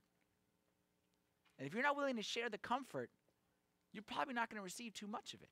And 1.58 1.66
if 1.66 1.74
you're 1.74 1.84
not 1.84 1.96
willing 1.96 2.18
to 2.18 2.24
share 2.24 2.50
the 2.50 2.58
comfort, 2.58 3.10
you're 3.94 4.04
probably 4.04 4.34
not 4.34 4.50
going 4.50 4.60
to 4.60 4.64
receive 4.64 4.94
too 4.94 5.08
much 5.08 5.34
of 5.34 5.42
it. 5.42 5.50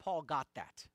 Paul 0.00 0.22
got 0.22 0.48
that. 0.54 0.86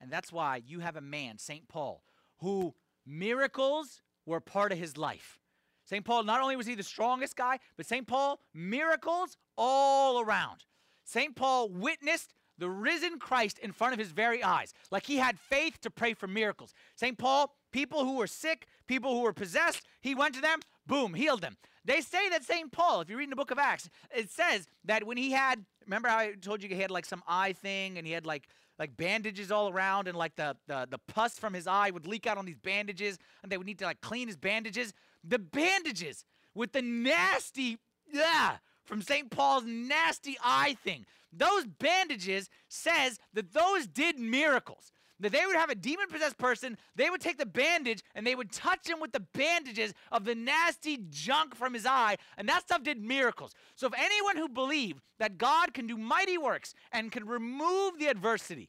And 0.00 0.10
that's 0.10 0.32
why 0.32 0.62
you 0.66 0.80
have 0.80 0.96
a 0.96 1.00
man, 1.00 1.38
St. 1.38 1.68
Paul, 1.68 2.02
who 2.38 2.74
miracles 3.06 4.02
were 4.24 4.40
part 4.40 4.72
of 4.72 4.78
his 4.78 4.96
life. 4.96 5.38
St. 5.84 6.04
Paul, 6.04 6.24
not 6.24 6.40
only 6.40 6.56
was 6.56 6.66
he 6.66 6.74
the 6.74 6.82
strongest 6.82 7.36
guy, 7.36 7.58
but 7.76 7.86
St. 7.86 8.06
Paul, 8.06 8.40
miracles 8.52 9.36
all 9.56 10.20
around. 10.20 10.64
St. 11.04 11.36
Paul 11.36 11.68
witnessed 11.68 12.34
the 12.58 12.68
risen 12.68 13.18
Christ 13.18 13.58
in 13.58 13.70
front 13.70 13.92
of 13.92 13.98
his 13.98 14.10
very 14.10 14.42
eyes. 14.42 14.74
Like 14.90 15.06
he 15.06 15.16
had 15.16 15.38
faith 15.38 15.80
to 15.82 15.90
pray 15.90 16.14
for 16.14 16.26
miracles. 16.26 16.74
St. 16.96 17.16
Paul, 17.16 17.54
people 17.70 18.04
who 18.04 18.16
were 18.16 18.26
sick, 18.26 18.66
people 18.86 19.14
who 19.14 19.20
were 19.20 19.32
possessed, 19.32 19.82
he 20.00 20.14
went 20.14 20.34
to 20.34 20.40
them, 20.40 20.60
boom, 20.86 21.14
healed 21.14 21.42
them. 21.42 21.56
They 21.86 22.00
say 22.00 22.28
that 22.30 22.44
St. 22.44 22.70
Paul, 22.72 23.00
if 23.00 23.08
you 23.08 23.16
read 23.16 23.24
in 23.24 23.30
the 23.30 23.36
book 23.36 23.52
of 23.52 23.58
Acts, 23.58 23.88
it 24.14 24.28
says 24.28 24.66
that 24.84 25.04
when 25.04 25.16
he 25.16 25.30
had, 25.30 25.64
remember 25.86 26.08
how 26.08 26.18
I 26.18 26.32
told 26.32 26.60
you 26.62 26.68
he 26.68 26.74
had 26.74 26.90
like 26.90 27.06
some 27.06 27.22
eye 27.28 27.52
thing 27.52 27.96
and 27.96 28.06
he 28.06 28.12
had 28.12 28.26
like 28.26 28.48
like 28.78 28.94
bandages 28.96 29.50
all 29.50 29.70
around 29.70 30.06
and 30.06 30.18
like 30.18 30.34
the, 30.36 30.56
the 30.66 30.86
the 30.90 30.98
pus 30.98 31.38
from 31.38 31.54
his 31.54 31.66
eye 31.66 31.90
would 31.90 32.06
leak 32.06 32.26
out 32.26 32.38
on 32.38 32.44
these 32.44 32.58
bandages 32.58 33.18
and 33.42 33.50
they 33.50 33.56
would 33.56 33.66
need 33.66 33.78
to 33.78 33.84
like 33.84 34.00
clean 34.00 34.26
his 34.26 34.36
bandages. 34.36 34.92
The 35.22 35.38
bandages 35.38 36.24
with 36.54 36.72
the 36.72 36.82
nasty 36.82 37.78
yeah 38.12 38.56
from 38.84 39.00
St. 39.00 39.30
Paul's 39.30 39.64
nasty 39.64 40.36
eye 40.44 40.76
thing. 40.82 41.06
Those 41.32 41.66
bandages 41.66 42.50
says 42.68 43.18
that 43.34 43.52
those 43.52 43.86
did 43.86 44.18
miracles. 44.18 44.90
That 45.20 45.32
they 45.32 45.46
would 45.46 45.56
have 45.56 45.70
a 45.70 45.74
demon 45.74 46.08
possessed 46.10 46.36
person, 46.36 46.76
they 46.94 47.08
would 47.08 47.22
take 47.22 47.38
the 47.38 47.46
bandage 47.46 48.02
and 48.14 48.26
they 48.26 48.34
would 48.34 48.52
touch 48.52 48.86
him 48.86 49.00
with 49.00 49.12
the 49.12 49.20
bandages 49.20 49.94
of 50.12 50.24
the 50.24 50.34
nasty 50.34 50.98
junk 51.08 51.54
from 51.54 51.72
his 51.72 51.86
eye, 51.86 52.16
and 52.36 52.48
that 52.48 52.62
stuff 52.62 52.82
did 52.82 53.02
miracles. 53.02 53.52
So 53.76 53.86
if 53.86 53.94
anyone 53.96 54.36
who 54.36 54.48
believed 54.48 55.00
that 55.18 55.38
God 55.38 55.72
can 55.72 55.86
do 55.86 55.96
mighty 55.96 56.36
works 56.36 56.74
and 56.92 57.10
can 57.10 57.26
remove 57.26 57.98
the 57.98 58.08
adversity 58.08 58.68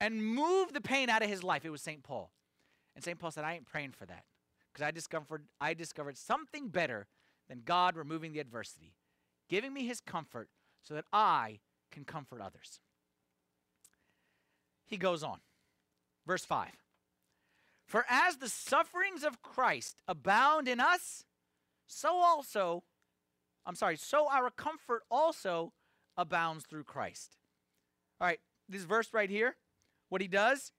and 0.00 0.24
move 0.24 0.72
the 0.72 0.80
pain 0.80 1.08
out 1.08 1.22
of 1.22 1.28
his 1.28 1.44
life, 1.44 1.64
it 1.64 1.70
was 1.70 1.82
St. 1.82 2.02
Paul. 2.02 2.32
And 2.96 3.04
St. 3.04 3.18
Paul 3.18 3.30
said, 3.30 3.44
I 3.44 3.54
ain't 3.54 3.66
praying 3.66 3.92
for 3.92 4.06
that. 4.06 4.24
Because 4.72 4.86
I 4.86 4.90
discovered 4.90 5.44
I 5.60 5.74
discovered 5.74 6.16
something 6.16 6.68
better 6.68 7.06
than 7.48 7.62
God 7.64 7.96
removing 7.96 8.32
the 8.32 8.40
adversity, 8.40 8.94
giving 9.48 9.72
me 9.72 9.86
his 9.86 10.00
comfort 10.00 10.48
so 10.82 10.94
that 10.94 11.04
I 11.12 11.60
can 11.90 12.04
comfort 12.04 12.40
others. 12.40 12.80
He 14.86 14.96
goes 14.96 15.22
on. 15.22 15.38
Verse 16.30 16.44
5 16.44 16.68
For 17.86 18.04
as 18.08 18.36
the 18.36 18.48
sufferings 18.48 19.24
of 19.24 19.42
Christ 19.42 20.00
abound 20.06 20.68
in 20.68 20.78
us, 20.78 21.24
so 21.88 22.18
also, 22.18 22.84
I'm 23.66 23.74
sorry, 23.74 23.96
so 23.96 24.28
our 24.30 24.48
comfort 24.48 25.02
also 25.10 25.72
abounds 26.16 26.66
through 26.66 26.84
Christ. 26.84 27.36
All 28.20 28.28
right, 28.28 28.38
this 28.68 28.84
verse 28.84 29.08
right 29.12 29.28
here, 29.28 29.56
what 30.08 30.20
he 30.20 30.28
does, 30.28 30.70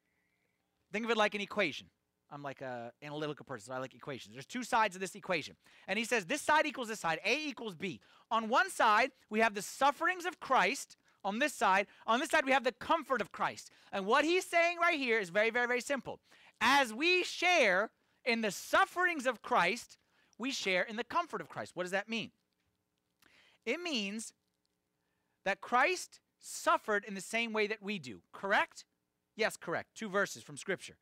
think 0.94 1.04
of 1.04 1.12
it 1.12 1.18
like 1.18 1.36
an 1.36 1.42
equation. 1.42 1.88
I'm 2.32 2.44
like 2.44 2.62
a 2.62 2.94
analytical 3.04 3.44
person, 3.44 3.72
so 3.72 3.74
I 3.74 3.80
like 3.80 3.94
equations. 3.94 4.34
There's 4.34 4.46
two 4.46 4.64
sides 4.64 4.96
of 4.96 5.02
this 5.02 5.16
equation. 5.16 5.58
And 5.86 6.00
he 6.00 6.06
says 6.06 6.28
this 6.28 6.40
side 6.42 6.66
equals 6.66 6.88
this 6.88 7.02
side, 7.02 7.20
A 7.26 7.46
equals 7.46 7.76
B. 7.76 8.00
On 8.30 8.48
one 8.48 8.70
side, 8.70 9.12
we 9.30 9.42
have 9.42 9.54
the 9.54 9.62
sufferings 9.62 10.24
of 10.24 10.40
Christ. 10.40 10.96
On 11.24 11.40
this 11.40 11.54
side, 11.54 11.88
on 12.08 12.20
this 12.20 12.30
side, 12.30 12.46
we 12.46 12.52
have 12.52 12.64
the 12.64 12.72
comfort 12.72 13.22
of 13.22 13.32
Christ. 13.32 13.70
And 13.92 14.06
what 14.06 14.26
he's 14.26 14.46
saying 14.46 14.78
right 14.80 14.98
here 14.98 15.20
is 15.20 15.30
very, 15.30 15.50
very, 15.50 15.68
very 15.68 15.82
simple. 15.82 16.20
As 16.60 16.94
we 16.94 17.24
share 17.24 17.92
in 18.26 18.42
the 18.42 18.52
sufferings 18.52 19.26
of 19.26 19.42
Christ, 19.42 19.98
we 20.38 20.52
share 20.52 20.84
in 20.84 20.96
the 20.96 21.04
comfort 21.04 21.42
of 21.42 21.50
Christ. 21.50 21.72
What 21.76 21.84
does 21.84 21.92
that 21.92 22.10
mean? 22.10 22.32
It 23.66 23.82
means 23.82 24.34
that 25.46 25.62
Christ 25.62 26.20
suffered 26.40 27.06
in 27.08 27.14
the 27.14 27.22
same 27.22 27.54
way 27.54 27.68
that 27.68 27.82
we 27.82 28.00
do, 28.00 28.22
correct? 28.34 28.86
Yes, 29.36 29.58
correct. 29.58 29.90
Two 29.96 30.10
verses 30.10 30.44
from 30.44 30.58
Scripture. 30.58 30.96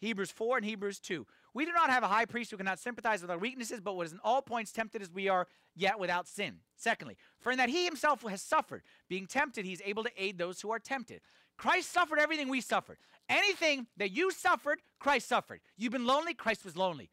Hebrews 0.00 0.30
4 0.30 0.58
and 0.58 0.66
Hebrews 0.66 0.98
2. 0.98 1.26
We 1.54 1.64
do 1.64 1.72
not 1.72 1.88
have 1.88 2.02
a 2.02 2.08
high 2.08 2.24
priest 2.24 2.50
who 2.50 2.56
cannot 2.56 2.80
sympathize 2.80 3.22
with 3.22 3.30
our 3.30 3.38
weaknesses, 3.38 3.80
but 3.80 3.94
was 3.94 4.12
in 4.12 4.18
all 4.24 4.42
points 4.42 4.72
tempted 4.72 5.00
as 5.00 5.12
we 5.12 5.28
are, 5.28 5.46
yet 5.76 5.98
without 6.00 6.26
sin. 6.26 6.56
Secondly, 6.76 7.16
for 7.38 7.52
in 7.52 7.58
that 7.58 7.68
he 7.68 7.84
himself 7.84 8.22
has 8.22 8.42
suffered, 8.42 8.82
being 9.08 9.26
tempted, 9.26 9.64
he 9.64 9.72
is 9.72 9.82
able 9.84 10.02
to 10.02 10.10
aid 10.16 10.36
those 10.36 10.60
who 10.60 10.72
are 10.72 10.80
tempted. 10.80 11.20
Christ 11.56 11.92
suffered 11.92 12.18
everything 12.18 12.48
we 12.48 12.60
suffered. 12.60 12.98
Anything 13.28 13.86
that 13.96 14.10
you 14.10 14.32
suffered, 14.32 14.80
Christ 14.98 15.28
suffered. 15.28 15.60
You've 15.76 15.92
been 15.92 16.06
lonely, 16.06 16.34
Christ 16.34 16.64
was 16.64 16.76
lonely. 16.76 17.10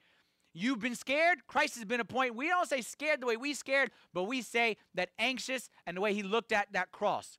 You've 0.53 0.79
been 0.79 0.95
scared, 0.95 1.45
Christ 1.47 1.75
has 1.75 1.85
been 1.85 2.01
a 2.01 2.05
point. 2.05 2.35
We 2.35 2.47
don't 2.47 2.67
say 2.67 2.81
scared 2.81 3.21
the 3.21 3.27
way 3.27 3.37
we 3.37 3.53
scared, 3.53 3.91
but 4.13 4.23
we 4.23 4.41
say 4.41 4.77
that 4.95 5.09
anxious 5.19 5.69
and 5.85 5.95
the 5.95 6.01
way 6.01 6.13
he 6.13 6.23
looked 6.23 6.51
at 6.51 6.73
that 6.73 6.91
cross. 6.91 7.37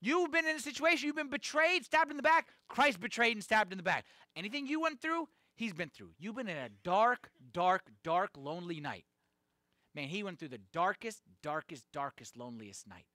You've 0.00 0.32
been 0.32 0.46
in 0.46 0.56
a 0.56 0.60
situation, 0.60 1.06
you've 1.06 1.16
been 1.16 1.30
betrayed, 1.30 1.84
stabbed 1.84 2.10
in 2.10 2.16
the 2.16 2.24
back. 2.24 2.48
Christ 2.68 2.98
betrayed 3.00 3.36
and 3.36 3.44
stabbed 3.44 3.70
in 3.70 3.78
the 3.78 3.84
back. 3.84 4.04
Anything 4.34 4.66
you 4.66 4.80
went 4.80 5.00
through, 5.00 5.28
he's 5.54 5.72
been 5.72 5.90
through. 5.90 6.10
You've 6.18 6.36
been 6.36 6.48
in 6.48 6.56
a 6.56 6.68
dark, 6.82 7.30
dark, 7.52 7.82
dark, 8.02 8.30
lonely 8.36 8.80
night. 8.80 9.04
Man, 9.94 10.08
he 10.08 10.22
went 10.22 10.38
through 10.38 10.48
the 10.48 10.60
darkest, 10.72 11.22
darkest, 11.42 11.84
darkest, 11.92 12.36
loneliest 12.36 12.88
night. 12.88 13.06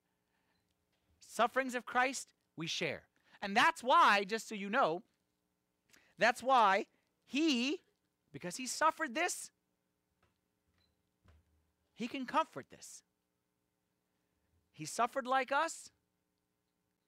Sufferings 1.20 1.76
of 1.76 1.86
Christ, 1.86 2.34
we 2.56 2.68
share. 2.68 3.04
And 3.42 3.56
that's 3.56 3.84
why, 3.84 4.24
just 4.24 4.48
so 4.48 4.56
you 4.56 4.70
know, 4.70 5.02
that's 6.18 6.42
why 6.42 6.86
he, 7.26 7.80
because 8.32 8.58
he 8.58 8.68
suffered 8.68 9.16
this, 9.16 9.52
he 11.96 12.08
can 12.08 12.26
comfort 12.26 12.68
this. 12.70 13.04
He 14.72 14.86
suffered 14.86 15.26
like 15.26 15.52
us, 15.52 15.92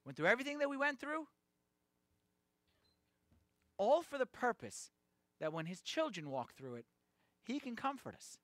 went 0.04 0.18
through 0.18 0.28
everything 0.28 0.58
that 0.60 0.70
we 0.70 0.78
went 0.78 1.00
through, 1.00 1.28
all 3.78 4.02
for 4.02 4.18
the 4.18 4.26
purpose 4.26 4.90
that 5.40 5.54
when 5.54 5.66
his 5.66 5.82
children 5.82 6.30
walk 6.30 6.54
through 6.56 6.76
it, 6.76 6.86
he 7.44 7.60
can 7.60 7.76
comfort 7.76 8.16
us. 8.16 8.38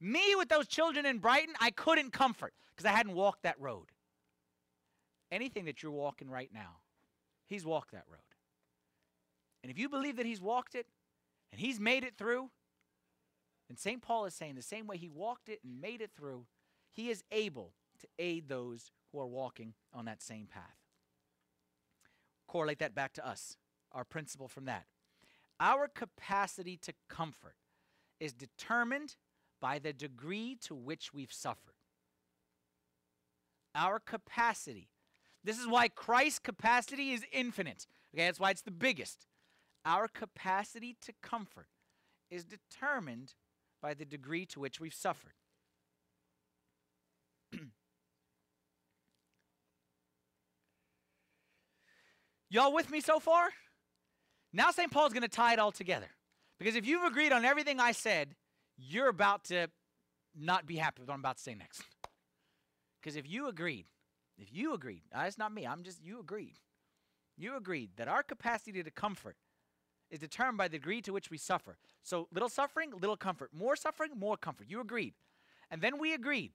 Me 0.00 0.34
with 0.36 0.48
those 0.48 0.66
children 0.66 1.04
in 1.06 1.18
Brighton, 1.18 1.54
I 1.60 1.70
couldn't 1.70 2.12
comfort 2.12 2.54
because 2.74 2.86
I 2.86 2.96
hadn't 2.96 3.14
walked 3.14 3.42
that 3.42 3.60
road. 3.60 3.86
Anything 5.30 5.66
that 5.66 5.82
you're 5.82 5.92
walking 5.92 6.28
right 6.28 6.50
now, 6.52 6.78
he's 7.46 7.64
walked 7.64 7.92
that 7.92 8.04
road. 8.08 8.20
And 9.62 9.70
if 9.70 9.78
you 9.78 9.88
believe 9.88 10.16
that 10.16 10.26
he's 10.26 10.40
walked 10.40 10.74
it 10.74 10.86
and 11.52 11.60
he's 11.60 11.78
made 11.78 12.02
it 12.02 12.16
through, 12.16 12.50
then 13.68 13.76
St. 13.76 14.02
Paul 14.02 14.24
is 14.24 14.34
saying 14.34 14.54
the 14.54 14.62
same 14.62 14.86
way 14.86 14.96
he 14.96 15.08
walked 15.08 15.48
it 15.48 15.60
and 15.62 15.80
made 15.80 16.00
it 16.00 16.10
through, 16.16 16.46
he 16.90 17.10
is 17.10 17.22
able 17.30 17.72
to 18.00 18.08
aid 18.18 18.48
those 18.48 18.90
who 19.12 19.20
are 19.20 19.26
walking 19.26 19.74
on 19.92 20.06
that 20.06 20.22
same 20.22 20.46
path. 20.46 20.76
Correlate 22.48 22.78
that 22.80 22.94
back 22.94 23.12
to 23.12 23.26
us, 23.26 23.58
our 23.92 24.04
principle 24.04 24.48
from 24.48 24.64
that. 24.64 24.86
Our 25.60 25.88
capacity 25.88 26.78
to 26.78 26.94
comfort 27.10 27.54
is 28.18 28.32
determined 28.32 29.16
by 29.60 29.78
the 29.78 29.92
degree 29.92 30.56
to 30.62 30.74
which 30.74 31.12
we've 31.12 31.32
suffered. 31.32 31.74
Our 33.74 33.98
capacity. 33.98 34.88
This 35.44 35.58
is 35.58 35.66
why 35.68 35.88
Christ's 35.88 36.38
capacity 36.38 37.12
is 37.12 37.26
infinite. 37.30 37.86
Okay, 38.14 38.24
that's 38.24 38.40
why 38.40 38.50
it's 38.50 38.62
the 38.62 38.70
biggest. 38.70 39.26
Our 39.84 40.08
capacity 40.08 40.96
to 41.02 41.12
comfort 41.22 41.68
is 42.30 42.44
determined 42.44 43.34
by 43.82 43.92
the 43.94 44.06
degree 44.06 44.46
to 44.46 44.60
which 44.60 44.80
we've 44.80 44.94
suffered. 44.94 45.34
Y'all 52.50 52.72
with 52.72 52.90
me 52.90 53.00
so 53.00 53.20
far? 53.20 53.50
Now 54.52 54.70
St. 54.70 54.90
Paul's 54.90 55.12
going 55.12 55.22
to 55.22 55.28
tie 55.28 55.52
it 55.52 55.58
all 55.58 55.72
together. 55.72 56.08
Because 56.58 56.76
if 56.76 56.86
you've 56.86 57.04
agreed 57.04 57.32
on 57.32 57.44
everything 57.44 57.80
I 57.80 57.92
said, 57.92 58.34
you're 58.76 59.08
about 59.08 59.44
to 59.44 59.68
not 60.38 60.66
be 60.66 60.76
happy 60.76 61.00
with 61.00 61.08
what 61.08 61.14
I'm 61.14 61.20
about 61.20 61.38
to 61.38 61.42
say 61.42 61.54
next. 61.54 61.82
Because 63.00 63.16
if 63.16 63.28
you 63.28 63.48
agreed, 63.48 63.86
if 64.38 64.52
you 64.52 64.74
agreed, 64.74 65.02
uh, 65.14 65.24
it's 65.26 65.38
not 65.38 65.52
me, 65.52 65.66
I'm 65.66 65.82
just, 65.82 66.04
you 66.04 66.20
agreed. 66.20 66.58
You 67.36 67.56
agreed 67.56 67.90
that 67.96 68.08
our 68.08 68.22
capacity 68.22 68.82
to 68.82 68.90
comfort 68.90 69.36
is 70.10 70.18
determined 70.18 70.58
by 70.58 70.68
the 70.68 70.76
degree 70.76 71.00
to 71.02 71.12
which 71.12 71.30
we 71.30 71.38
suffer. 71.38 71.78
So 72.02 72.28
little 72.32 72.48
suffering, 72.48 72.92
little 73.00 73.16
comfort. 73.16 73.50
More 73.54 73.76
suffering, 73.76 74.10
more 74.16 74.36
comfort. 74.36 74.66
You 74.68 74.80
agreed. 74.80 75.14
And 75.70 75.80
then 75.80 75.98
we 75.98 76.12
agreed 76.12 76.52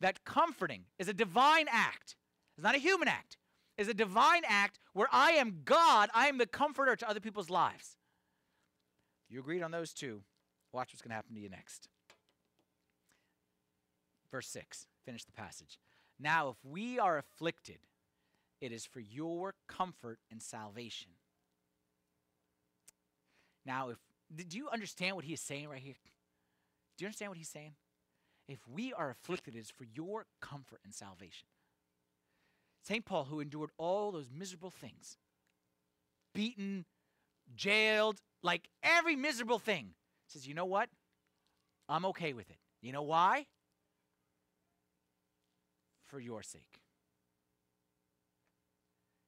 that 0.00 0.24
comforting 0.24 0.84
is 0.98 1.08
a 1.08 1.12
divine 1.12 1.66
act. 1.70 2.16
It's 2.56 2.64
not 2.64 2.74
a 2.74 2.78
human 2.78 3.08
act. 3.08 3.36
It's 3.76 3.88
a 3.88 3.94
divine 3.94 4.42
act 4.46 4.78
where 4.92 5.08
I 5.12 5.32
am 5.32 5.60
God, 5.64 6.08
I 6.14 6.28
am 6.28 6.38
the 6.38 6.46
comforter 6.46 6.94
to 6.96 7.08
other 7.08 7.20
people's 7.20 7.50
lives. 7.50 7.96
You 9.28 9.40
agreed 9.40 9.62
on 9.62 9.70
those 9.70 9.92
two. 9.92 10.22
Watch 10.72 10.92
what's 10.92 11.02
going 11.02 11.10
to 11.10 11.16
happen 11.16 11.34
to 11.34 11.40
you 11.40 11.48
next. 11.48 11.88
Verse 14.30 14.48
6, 14.48 14.86
finish 15.04 15.24
the 15.24 15.32
passage. 15.32 15.78
Now, 16.18 16.50
if 16.50 16.56
we 16.64 16.98
are 16.98 17.18
afflicted, 17.18 17.78
it 18.60 18.72
is 18.72 18.84
for 18.84 19.00
your 19.00 19.54
comfort 19.68 20.18
and 20.30 20.40
salvation. 20.40 21.10
Now, 23.66 23.90
if 23.90 23.98
do 24.34 24.56
you 24.56 24.68
understand 24.68 25.16
what 25.16 25.24
he 25.24 25.32
is 25.32 25.40
saying 25.40 25.68
right 25.68 25.80
here? 25.80 25.94
Do 26.96 27.04
you 27.04 27.06
understand 27.06 27.30
what 27.30 27.38
he's 27.38 27.48
saying? 27.48 27.74
If 28.48 28.58
we 28.68 28.92
are 28.92 29.10
afflicted, 29.10 29.54
it 29.54 29.58
is 29.58 29.70
for 29.70 29.84
your 29.84 30.26
comfort 30.40 30.80
and 30.84 30.94
salvation. 30.94 31.48
St. 32.86 33.04
Paul, 33.04 33.24
who 33.24 33.40
endured 33.40 33.70
all 33.78 34.12
those 34.12 34.28
miserable 34.30 34.70
things, 34.70 35.16
beaten, 36.34 36.84
jailed, 37.56 38.20
like 38.42 38.68
every 38.82 39.16
miserable 39.16 39.58
thing, 39.58 39.94
says, 40.28 40.46
You 40.46 40.54
know 40.54 40.66
what? 40.66 40.90
I'm 41.88 42.04
okay 42.06 42.34
with 42.34 42.50
it. 42.50 42.58
You 42.82 42.92
know 42.92 43.02
why? 43.02 43.46
For 46.04 46.20
your 46.20 46.42
sake. 46.42 46.80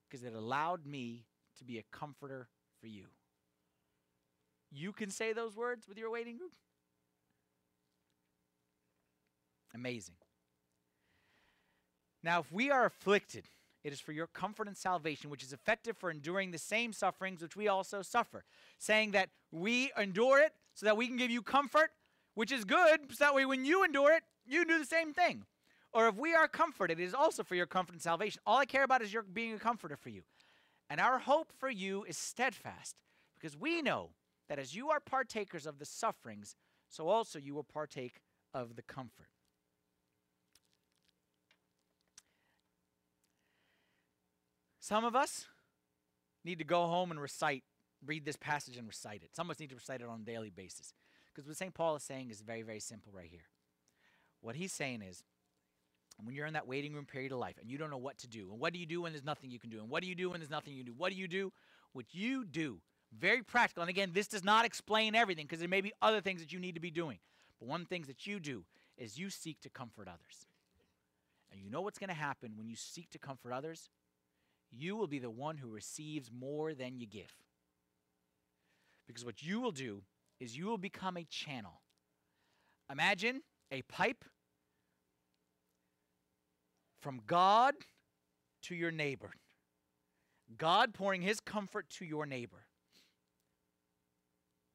Because 0.09 0.25
it 0.25 0.35
allowed 0.35 0.87
me 0.87 1.25
to 1.59 1.65
be 1.65 1.79
a 1.79 1.85
comforter 1.91 2.49
for 2.81 2.87
you. 2.87 3.07
You 4.71 4.93
can 4.93 5.11
say 5.11 5.33
those 5.33 5.57
words 5.57 5.89
with 5.89 5.97
your 5.97 6.11
waiting 6.11 6.37
group? 6.37 6.53
Amazing. 9.75 10.17
Now, 12.27 12.41
if 12.41 12.51
we 12.51 12.72
are 12.72 12.85
afflicted, 12.85 13.45
it 13.85 13.93
is 13.93 14.01
for 14.01 14.11
your 14.11 14.27
comfort 14.27 14.66
and 14.66 14.77
salvation, 14.77 15.31
which 15.31 15.45
is 15.45 15.53
effective 15.53 15.97
for 15.97 16.11
enduring 16.11 16.51
the 16.51 16.59
same 16.59 16.93
sufferings 16.93 17.41
which 17.41 17.55
we 17.55 17.68
also 17.68 18.03
suffer. 18.03 18.45
Saying 18.79 19.12
that 19.12 19.29
we 19.53 19.93
endure 19.97 20.41
it 20.41 20.53
so 20.74 20.87
that 20.87 20.97
we 20.97 21.07
can 21.07 21.16
give 21.16 21.31
you 21.31 21.41
comfort, 21.41 21.93
which 22.35 22.51
is 22.51 22.64
good, 22.64 23.12
so 23.12 23.24
that 23.24 23.33
way 23.33 23.47
when 23.47 23.64
you 23.64 23.85
endure 23.85 24.12
it, 24.12 24.24
you 24.45 24.64
do 24.64 24.77
the 24.77 24.85
same 24.85 25.12
thing. 25.12 25.45
Or 25.93 26.09
if 26.09 26.16
we 26.16 26.35
are 26.35 26.49
comforted, 26.49 26.99
it 26.99 27.05
is 27.05 27.14
also 27.14 27.45
for 27.45 27.55
your 27.55 27.66
comfort 27.66 27.93
and 27.93 28.03
salvation. 28.03 28.41
All 28.45 28.59
I 28.59 28.64
care 28.66 28.83
about 28.83 29.03
is 29.03 29.12
your 29.12 29.22
being 29.22 29.55
a 29.55 29.61
comforter 29.61 29.97
for 29.97 30.09
you. 30.09 30.22
And 30.91 31.01
our 31.01 31.20
hope 31.20 31.53
for 31.57 31.70
you 31.70 32.03
is 32.09 32.18
steadfast, 32.18 33.03
because 33.37 33.57
we 33.57 33.83
know 33.83 34.11
that 34.49 34.59
as 34.59 34.74
you 34.74 34.91
are 34.91 34.99
partakers 34.99 35.64
of 35.64 35.79
the 35.79 35.87
sufferings, 35.87 36.57
so 36.89 37.07
also 37.07 37.39
you 37.39 37.55
will 37.55 37.62
partake 37.62 38.20
of 38.53 38.74
the 38.74 38.83
comfort. 38.83 39.29
Some 44.87 45.05
of 45.05 45.16
us 45.16 45.47
need 46.45 46.61
to 46.61 46.64
go 46.64 46.87
home 46.87 47.11
and 47.11 47.20
recite, 47.20 47.64
read 48.07 48.24
this 48.24 48.37
passage 48.37 48.76
and 48.76 48.87
recite 48.87 49.24
it. 49.24 49.34
Some 49.34 49.49
of 49.49 49.57
us 49.57 49.59
need 49.59 49.70
to 49.70 49.74
recite 49.74 50.01
it 50.01 50.07
on 50.07 50.20
a 50.20 50.24
daily 50.24 50.49
basis. 50.49 50.95
Because 51.34 51.49
what 51.49 51.57
St. 51.57 51.74
Paul 51.74 51.97
is 51.97 52.05
saying 52.05 52.30
is 52.30 52.41
very, 52.41 52.62
very 52.62 52.78
simple 52.78 53.12
right 53.12 53.26
here. 53.28 53.49
What 54.43 54.55
he's 54.55 54.72
saying 54.72 55.03
is, 55.03 55.24
when 56.22 56.37
you're 56.37 56.47
in 56.47 56.53
that 56.53 56.68
waiting 56.68 56.95
room 56.95 57.05
period 57.05 57.32
of 57.32 57.39
life 57.39 57.57
and 57.61 57.68
you 57.68 57.78
don't 57.78 57.91
know 57.91 57.97
what 57.97 58.16
to 58.18 58.28
do, 58.28 58.53
and 58.53 58.61
what 58.61 58.72
do 58.72 58.78
you 58.78 58.87
do 58.87 59.03
when 59.03 59.11
there's 59.11 59.24
nothing 59.24 59.51
you 59.51 59.59
can 59.59 59.70
do, 59.70 59.80
and 59.80 59.91
what 59.91 60.05
do 60.05 60.09
you 60.09 60.14
do 60.14 60.30
when 60.30 60.39
there's 60.39 60.51
nothing 60.51 60.72
you 60.72 60.84
can 60.84 60.93
do? 60.93 60.97
What 60.97 61.11
do 61.11 61.18
you 61.18 61.26
do? 61.26 61.53
What 61.93 62.07
you 62.12 62.45
do, 62.45 62.78
very 63.12 63.43
practical. 63.43 63.82
And 63.82 63.91
again, 63.91 64.12
this 64.14 64.28
does 64.28 64.45
not 64.45 64.64
explain 64.64 65.16
everything 65.16 65.47
because 65.47 65.59
there 65.59 65.68
may 65.68 65.80
be 65.80 65.93
other 66.01 66.20
things 66.20 66.41
that 66.41 66.53
you 66.53 66.61
need 66.61 66.76
to 66.76 66.80
be 66.80 66.93
doing. 66.93 67.18
But 67.59 67.66
one 67.66 67.80
of 67.80 67.89
the 67.89 67.93
things 67.93 68.07
that 68.07 68.24
you 68.24 68.39
do 68.39 68.62
is 68.97 69.18
you 69.18 69.30
seek 69.30 69.61
to 69.62 69.68
comfort 69.68 70.07
others. 70.07 70.47
And 71.51 71.61
you 71.61 71.70
know 71.70 71.80
what's 71.80 71.99
going 71.99 72.07
to 72.07 72.14
happen 72.14 72.53
when 72.57 72.68
you 72.68 72.76
seek 72.76 73.11
to 73.11 73.18
comfort 73.18 73.53
others? 73.53 73.91
You 74.79 74.97
will 74.97 75.07
be 75.07 75.18
the 75.18 75.31
one 75.31 75.57
who 75.57 75.68
receives 75.68 76.31
more 76.31 76.74
than 76.74 76.99
you 76.99 77.07
give. 77.07 77.33
Because 79.07 79.24
what 79.24 79.43
you 79.43 79.61
will 79.61 79.72
do 79.72 80.03
is 80.41 80.57
you 80.57 80.66
will 80.66 80.79
become 80.79 81.16
a 81.16 81.24
channel. 81.24 81.81
Imagine 82.91 83.43
a 83.72 83.83
pipe 83.83 84.24
from 87.01 87.20
God 87.27 87.74
to 88.62 88.74
your 88.74 88.91
neighbor. 88.91 89.31
God 90.59 90.93
pouring 90.93 91.22
his 91.22 91.41
comfort 91.41 91.89
to 91.99 92.05
your 92.05 92.27
neighbor. 92.27 92.66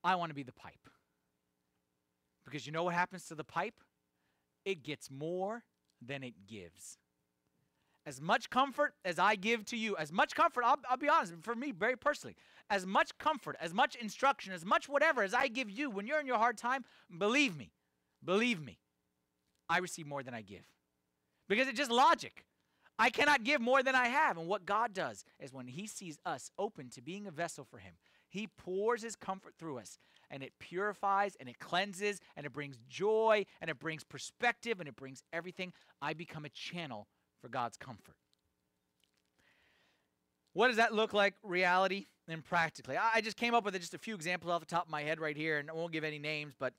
I 0.03 0.15
want 0.15 0.29
to 0.29 0.35
be 0.35 0.43
the 0.43 0.51
pipe. 0.51 0.89
Because 2.43 2.65
you 2.65 2.71
know 2.71 2.83
what 2.83 2.95
happens 2.95 3.27
to 3.27 3.35
the 3.35 3.43
pipe? 3.43 3.75
It 4.65 4.83
gets 4.83 5.11
more 5.11 5.63
than 6.01 6.23
it 6.23 6.47
gives. 6.47 6.97
As 8.05 8.19
much 8.19 8.49
comfort 8.49 8.93
as 9.05 9.19
I 9.19 9.35
give 9.35 9.65
to 9.65 9.77
you, 9.77 9.95
as 9.95 10.11
much 10.11 10.33
comfort, 10.33 10.63
I'll, 10.65 10.79
I'll 10.89 10.97
be 10.97 11.09
honest, 11.09 11.33
for 11.41 11.53
me, 11.53 11.71
very 11.71 11.95
personally, 11.95 12.35
as 12.69 12.85
much 12.85 13.15
comfort, 13.19 13.55
as 13.59 13.73
much 13.73 13.95
instruction, 13.95 14.53
as 14.53 14.65
much 14.65 14.89
whatever 14.89 15.21
as 15.21 15.33
I 15.33 15.47
give 15.47 15.69
you 15.69 15.89
when 15.91 16.07
you're 16.07 16.19
in 16.19 16.25
your 16.25 16.37
hard 16.37 16.57
time, 16.57 16.83
believe 17.15 17.55
me, 17.55 17.71
believe 18.23 18.61
me, 18.61 18.79
I 19.69 19.77
receive 19.77 20.07
more 20.07 20.23
than 20.23 20.33
I 20.33 20.41
give. 20.41 20.63
Because 21.47 21.67
it's 21.67 21.77
just 21.77 21.91
logic. 21.91 22.45
I 22.97 23.09
cannot 23.09 23.43
give 23.43 23.61
more 23.61 23.83
than 23.83 23.95
I 23.95 24.07
have. 24.07 24.37
And 24.37 24.47
what 24.47 24.65
God 24.65 24.93
does 24.93 25.23
is 25.39 25.53
when 25.53 25.67
He 25.67 25.85
sees 25.87 26.17
us 26.25 26.51
open 26.57 26.89
to 26.91 27.01
being 27.01 27.27
a 27.27 27.31
vessel 27.31 27.65
for 27.65 27.77
Him, 27.77 27.93
He 28.29 28.47
pours 28.47 29.03
His 29.03 29.15
comfort 29.15 29.55
through 29.59 29.79
us 29.79 29.99
and 30.29 30.41
it 30.43 30.53
purifies 30.59 31.35
and 31.39 31.49
it 31.49 31.59
cleanses 31.59 32.19
and 32.35 32.45
it 32.45 32.53
brings 32.53 32.77
joy 32.89 33.45
and 33.59 33.69
it 33.69 33.79
brings 33.79 34.03
perspective 34.03 34.79
and 34.79 34.87
it 34.87 34.95
brings 34.95 35.23
everything. 35.33 35.73
I 36.01 36.13
become 36.13 36.45
a 36.45 36.49
channel 36.49 37.07
for 37.41 37.49
God's 37.49 37.77
comfort. 37.77 38.15
What 40.53 40.67
does 40.67 40.77
that 40.77 40.93
look 40.93 41.13
like, 41.13 41.33
reality 41.43 42.07
and 42.27 42.43
practically? 42.43 42.97
I 42.97 43.21
just 43.21 43.37
came 43.37 43.53
up 43.53 43.63
with 43.63 43.73
just 43.75 43.93
a 43.93 43.97
few 43.97 44.15
examples 44.15 44.51
off 44.51 44.59
the 44.59 44.65
top 44.65 44.85
of 44.85 44.91
my 44.91 45.01
head 45.01 45.19
right 45.19 45.35
here, 45.35 45.57
and 45.59 45.69
I 45.69 45.73
won't 45.73 45.93
give 45.93 46.03
any 46.03 46.19
names, 46.19 46.53
but 46.59 46.73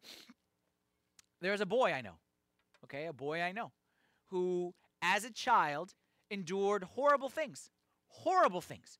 there's 1.40 1.60
a 1.60 1.66
boy 1.66 1.92
I 1.92 2.00
know, 2.00 2.14
okay, 2.84 3.06
a 3.06 3.12
boy 3.12 3.40
I 3.40 3.52
know, 3.52 3.72
who 4.26 4.74
as 5.00 5.24
a 5.24 5.30
child 5.30 5.94
endured 6.30 6.84
horrible 6.84 7.28
things. 7.28 7.70
Horrible 8.08 8.60
things. 8.60 8.98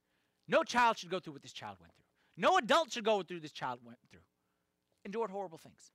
No 0.49 0.63
child 0.63 0.99
should 0.99 1.11
go 1.11 1.21
through 1.21 1.35
what 1.35 1.43
this 1.43 1.53
child 1.53 1.77
went 1.81 1.93
through. 1.95 2.05
No 2.37 2.57
adult 2.57 2.93
should 2.93 3.05
go 3.05 3.23
through 3.23 3.37
what 3.37 3.43
this 3.43 3.53
child 3.53 3.81
went 3.85 3.99
through. 4.11 4.21
Endured 5.05 5.31
horrible 5.31 5.59
things. 5.59 5.91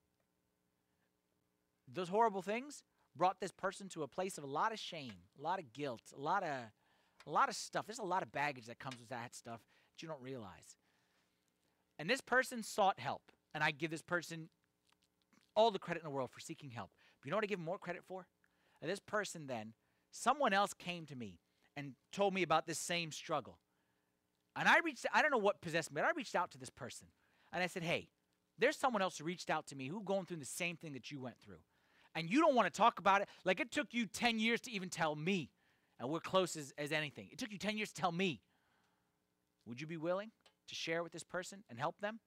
Those 1.91 2.09
horrible 2.09 2.41
things 2.41 2.83
brought 3.17 3.39
this 3.39 3.51
person 3.51 3.89
to 3.89 4.03
a 4.03 4.07
place 4.07 4.37
of 4.37 4.43
a 4.43 4.47
lot 4.47 4.71
of 4.71 4.79
shame, 4.79 5.13
a 5.39 5.41
lot 5.41 5.59
of 5.59 5.73
guilt, 5.73 6.01
a 6.15 6.19
lot 6.19 6.43
of 6.43 6.49
a 7.25 7.31
lot 7.31 7.49
of 7.49 7.55
stuff. 7.55 7.85
There's 7.85 7.99
a 7.99 8.03
lot 8.03 8.23
of 8.23 8.31
baggage 8.31 8.67
that 8.67 8.79
comes 8.79 8.97
with 8.99 9.09
that 9.09 9.35
stuff 9.35 9.59
that 9.59 10.01
you 10.01 10.07
don't 10.07 10.21
realize. 10.21 10.77
And 11.99 12.09
this 12.09 12.21
person 12.21 12.63
sought 12.63 12.99
help, 12.99 13.31
and 13.53 13.63
I 13.63 13.71
give 13.71 13.91
this 13.91 14.01
person 14.01 14.49
all 15.55 15.71
the 15.71 15.79
credit 15.79 16.03
in 16.03 16.09
the 16.09 16.15
world 16.15 16.29
for 16.31 16.39
seeking 16.39 16.69
help. 16.69 16.91
But 17.19 17.25
you 17.25 17.31
know 17.31 17.37
what 17.37 17.43
I 17.43 17.47
give 17.47 17.59
more 17.59 17.79
credit 17.79 18.03
for? 18.07 18.27
And 18.81 18.89
this 18.89 18.99
person 18.99 19.47
then, 19.47 19.73
someone 20.11 20.53
else 20.53 20.73
came 20.73 21.05
to 21.07 21.15
me 21.15 21.39
and 21.75 21.93
told 22.11 22.33
me 22.33 22.43
about 22.43 22.67
this 22.67 22.79
same 22.79 23.11
struggle. 23.11 23.57
And 24.55 24.67
I 24.67 24.79
reached 24.79 25.05
I 25.13 25.21
don't 25.21 25.31
know 25.31 25.37
what 25.37 25.61
possessed 25.61 25.91
me, 25.91 26.01
but 26.01 26.07
I 26.07 26.11
reached 26.15 26.35
out 26.35 26.51
to 26.51 26.57
this 26.57 26.69
person. 26.69 27.07
And 27.51 27.63
I 27.63 27.67
said, 27.67 27.83
"Hey, 27.83 28.09
there's 28.57 28.77
someone 28.77 29.01
else 29.01 29.17
who 29.17 29.23
reached 29.23 29.49
out 29.49 29.67
to 29.67 29.75
me 29.75 29.87
who 29.87 30.01
going 30.01 30.25
through 30.25 30.37
the 30.37 30.45
same 30.45 30.77
thing 30.77 30.93
that 30.93 31.11
you 31.11 31.19
went 31.19 31.37
through. 31.39 31.61
And 32.17 32.31
you 32.31 32.41
don't 32.41 32.55
want 32.55 32.65
to 32.65 32.75
talk 32.75 32.97
about 32.97 33.21
it. 33.21 33.29
Like 33.45 33.59
it 33.59 33.71
took 33.71 33.93
you 33.93 34.07
10 34.07 34.39
years 34.39 34.59
to 34.61 34.71
even 34.71 34.89
tell 34.89 35.15
me. 35.15 35.51
And 35.99 36.09
we're 36.09 36.19
close 36.19 36.55
as, 36.55 36.73
as 36.75 36.91
anything. 36.91 37.29
It 37.31 37.37
took 37.37 37.51
you 37.51 37.59
10 37.59 37.77
years 37.77 37.93
to 37.93 38.01
tell 38.01 38.11
me. 38.11 38.41
Would 39.67 39.79
you 39.79 39.85
be 39.85 39.97
willing 39.97 40.31
to 40.67 40.75
share 40.75 41.03
with 41.03 41.11
this 41.11 41.23
person 41.23 41.63
and 41.69 41.77
help 41.77 41.99
them? 41.99 42.19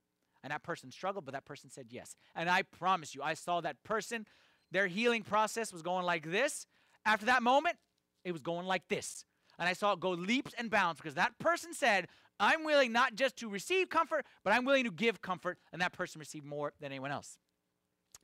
And 0.45 0.53
that 0.53 0.62
person 0.62 0.93
struggled, 0.93 1.24
but 1.24 1.34
that 1.34 1.45
person 1.45 1.70
said 1.70 1.86
yes. 1.91 2.14
And 2.36 2.49
I 2.49 2.62
promise 2.62 3.16
you, 3.16 3.22
I 3.22 3.34
saw 3.34 3.61
that 3.62 3.82
person, 3.82 4.26
their 4.70 4.86
healing 4.86 5.24
process 5.24 5.72
was 5.72 5.82
going 5.82 6.07
like 6.07 6.30
this. 6.30 6.66
After 7.05 7.26
that 7.26 7.43
moment, 7.43 7.76
it 8.24 8.30
was 8.30 8.43
going 8.43 8.66
like 8.66 8.86
this. 8.88 9.24
And 9.59 9.68
I 9.68 9.72
saw 9.72 9.93
it 9.93 10.01
go 10.01 10.11
leaps 10.11 10.55
and 10.57 10.70
bounds 10.70 11.01
because 11.01 11.16
that 11.16 11.36
person 11.41 11.74
said, 11.74 12.07
I'm 12.38 12.64
willing 12.64 12.93
not 12.93 13.16
just 13.16 13.36
to 13.38 13.49
receive 13.49 13.91
comfort, 13.91 14.24
but 14.45 14.53
I'm 14.53 14.64
willing 14.64 14.84
to 14.84 14.93
give 14.93 15.20
comfort. 15.20 15.59
And 15.72 15.82
that 15.82 15.93
person 15.93 16.20
received 16.20 16.47
more 16.47 16.72
than 16.80 16.93
anyone 16.93 17.11
else. 17.11 17.38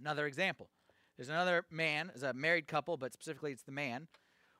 Another 0.00 0.26
example 0.26 0.68
there's 1.16 1.28
another 1.28 1.64
man, 1.70 2.10
is 2.14 2.22
a 2.22 2.32
married 2.32 2.66
couple, 2.66 2.96
but 2.96 3.12
specifically 3.12 3.52
it's 3.52 3.62
the 3.62 3.72
man, 3.72 4.08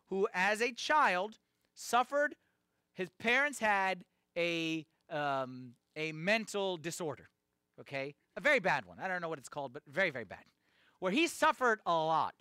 who 0.06 0.26
as 0.32 0.60
a 0.60 0.72
child 0.72 1.38
suffered. 1.74 2.34
His 2.94 3.10
parents 3.18 3.58
had 3.58 4.04
a 4.36 4.86
um, 5.10 5.74
a 5.94 6.12
mental 6.12 6.76
disorder. 6.76 7.28
Okay, 7.78 8.14
a 8.36 8.40
very 8.40 8.58
bad 8.58 8.86
one. 8.86 8.98
I 8.98 9.06
don't 9.06 9.20
know 9.20 9.28
what 9.28 9.38
it's 9.38 9.50
called, 9.50 9.72
but 9.72 9.82
very 9.86 10.10
very 10.10 10.24
bad. 10.24 10.44
Where 10.98 11.12
he 11.12 11.26
suffered 11.26 11.80
a 11.84 11.92
lot. 11.92 12.34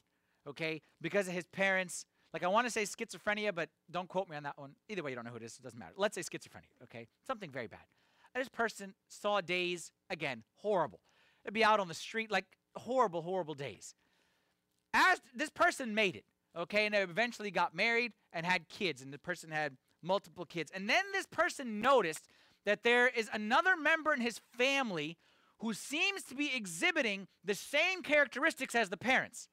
Okay, 0.47 0.82
because 1.01 1.28
of 1.28 1.34
his 1.34 1.45
parents. 1.45 2.05
Like 2.34 2.43
I 2.43 2.47
want 2.47 2.68
to 2.68 2.72
say 2.72 2.84
schizophrenia, 2.84 3.55
but 3.55 3.70
don't 3.89 4.09
quote 4.09 4.28
me 4.28 4.36
on 4.36 4.43
that 4.43 4.57
one. 4.57 4.72
Either 4.89 5.01
way, 5.03 5.11
you 5.11 5.16
don't 5.16 5.24
know 5.24 5.32
who 5.32 5.38
it 5.38 5.43
is. 5.43 5.57
It 5.57 5.63
doesn't 5.63 5.80
matter. 5.80 5.93
Let's 5.95 6.16
say 6.16 6.22
schizophrenia. 6.22 6.84
Okay, 6.84 7.07
something 7.26 7.49
very 7.49 7.68
bad. 7.68 7.86
And 8.34 8.41
this 8.41 8.49
person 8.49 8.93
saw 9.07 9.39
days 9.39 9.91
again 10.09 10.43
horrible. 10.57 10.99
They'd 11.43 11.53
be 11.53 11.63
out 11.63 11.80
on 11.80 11.88
the 11.88 11.93
street 11.93 12.30
like 12.30 12.45
horrible, 12.76 13.22
horrible 13.22 13.53
days. 13.53 13.95
As 14.97 15.19
this 15.35 15.49
person 15.49 15.93
made 15.93 16.15
it, 16.15 16.23
okay, 16.57 16.85
and 16.85 16.95
they 16.95 17.01
eventually 17.01 17.51
got 17.51 17.75
married 17.75 18.13
and 18.31 18.45
had 18.45 18.69
kids, 18.69 19.01
and 19.01 19.11
the 19.11 19.19
person 19.19 19.51
had 19.51 19.75
multiple 20.01 20.45
kids. 20.45 20.71
And 20.73 20.89
then 20.89 21.03
this 21.11 21.25
person 21.25 21.81
noticed 21.81 22.29
that 22.65 22.83
there 22.83 23.09
is 23.09 23.29
another 23.33 23.75
member 23.75 24.13
in 24.13 24.21
his 24.21 24.39
family 24.57 25.17
who 25.59 25.73
seems 25.73 26.23
to 26.23 26.35
be 26.35 26.55
exhibiting 26.55 27.27
the 27.43 27.55
same 27.55 28.03
characteristics 28.03 28.73
as 28.73 28.89
the 28.89 28.95
parents. 28.95 29.49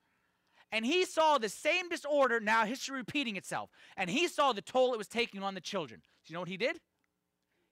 And 0.71 0.87
he 0.87 1.05
saw 1.05 1.39
the 1.39 1.49
same 1.49 1.89
disorder, 1.89 2.39
now 2.39 2.65
history 2.65 2.97
repeating 2.97 3.35
itself. 3.35 3.71
And 3.97 4.09
he 4.09 4.29
saw 4.29 4.53
the 4.53 4.63
toll 4.63 4.95
it 4.95 4.99
was 4.99 5.09
taking 5.09 5.43
on 5.43 5.55
the 5.55 5.61
children. 5.61 6.03
So 6.23 6.31
you 6.31 6.35
know 6.35 6.41
what 6.41 6.49
he 6.49 6.57
did? 6.57 6.79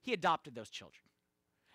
He 0.03 0.13
adopted 0.13 0.57
those 0.57 0.71
children. 0.71 1.03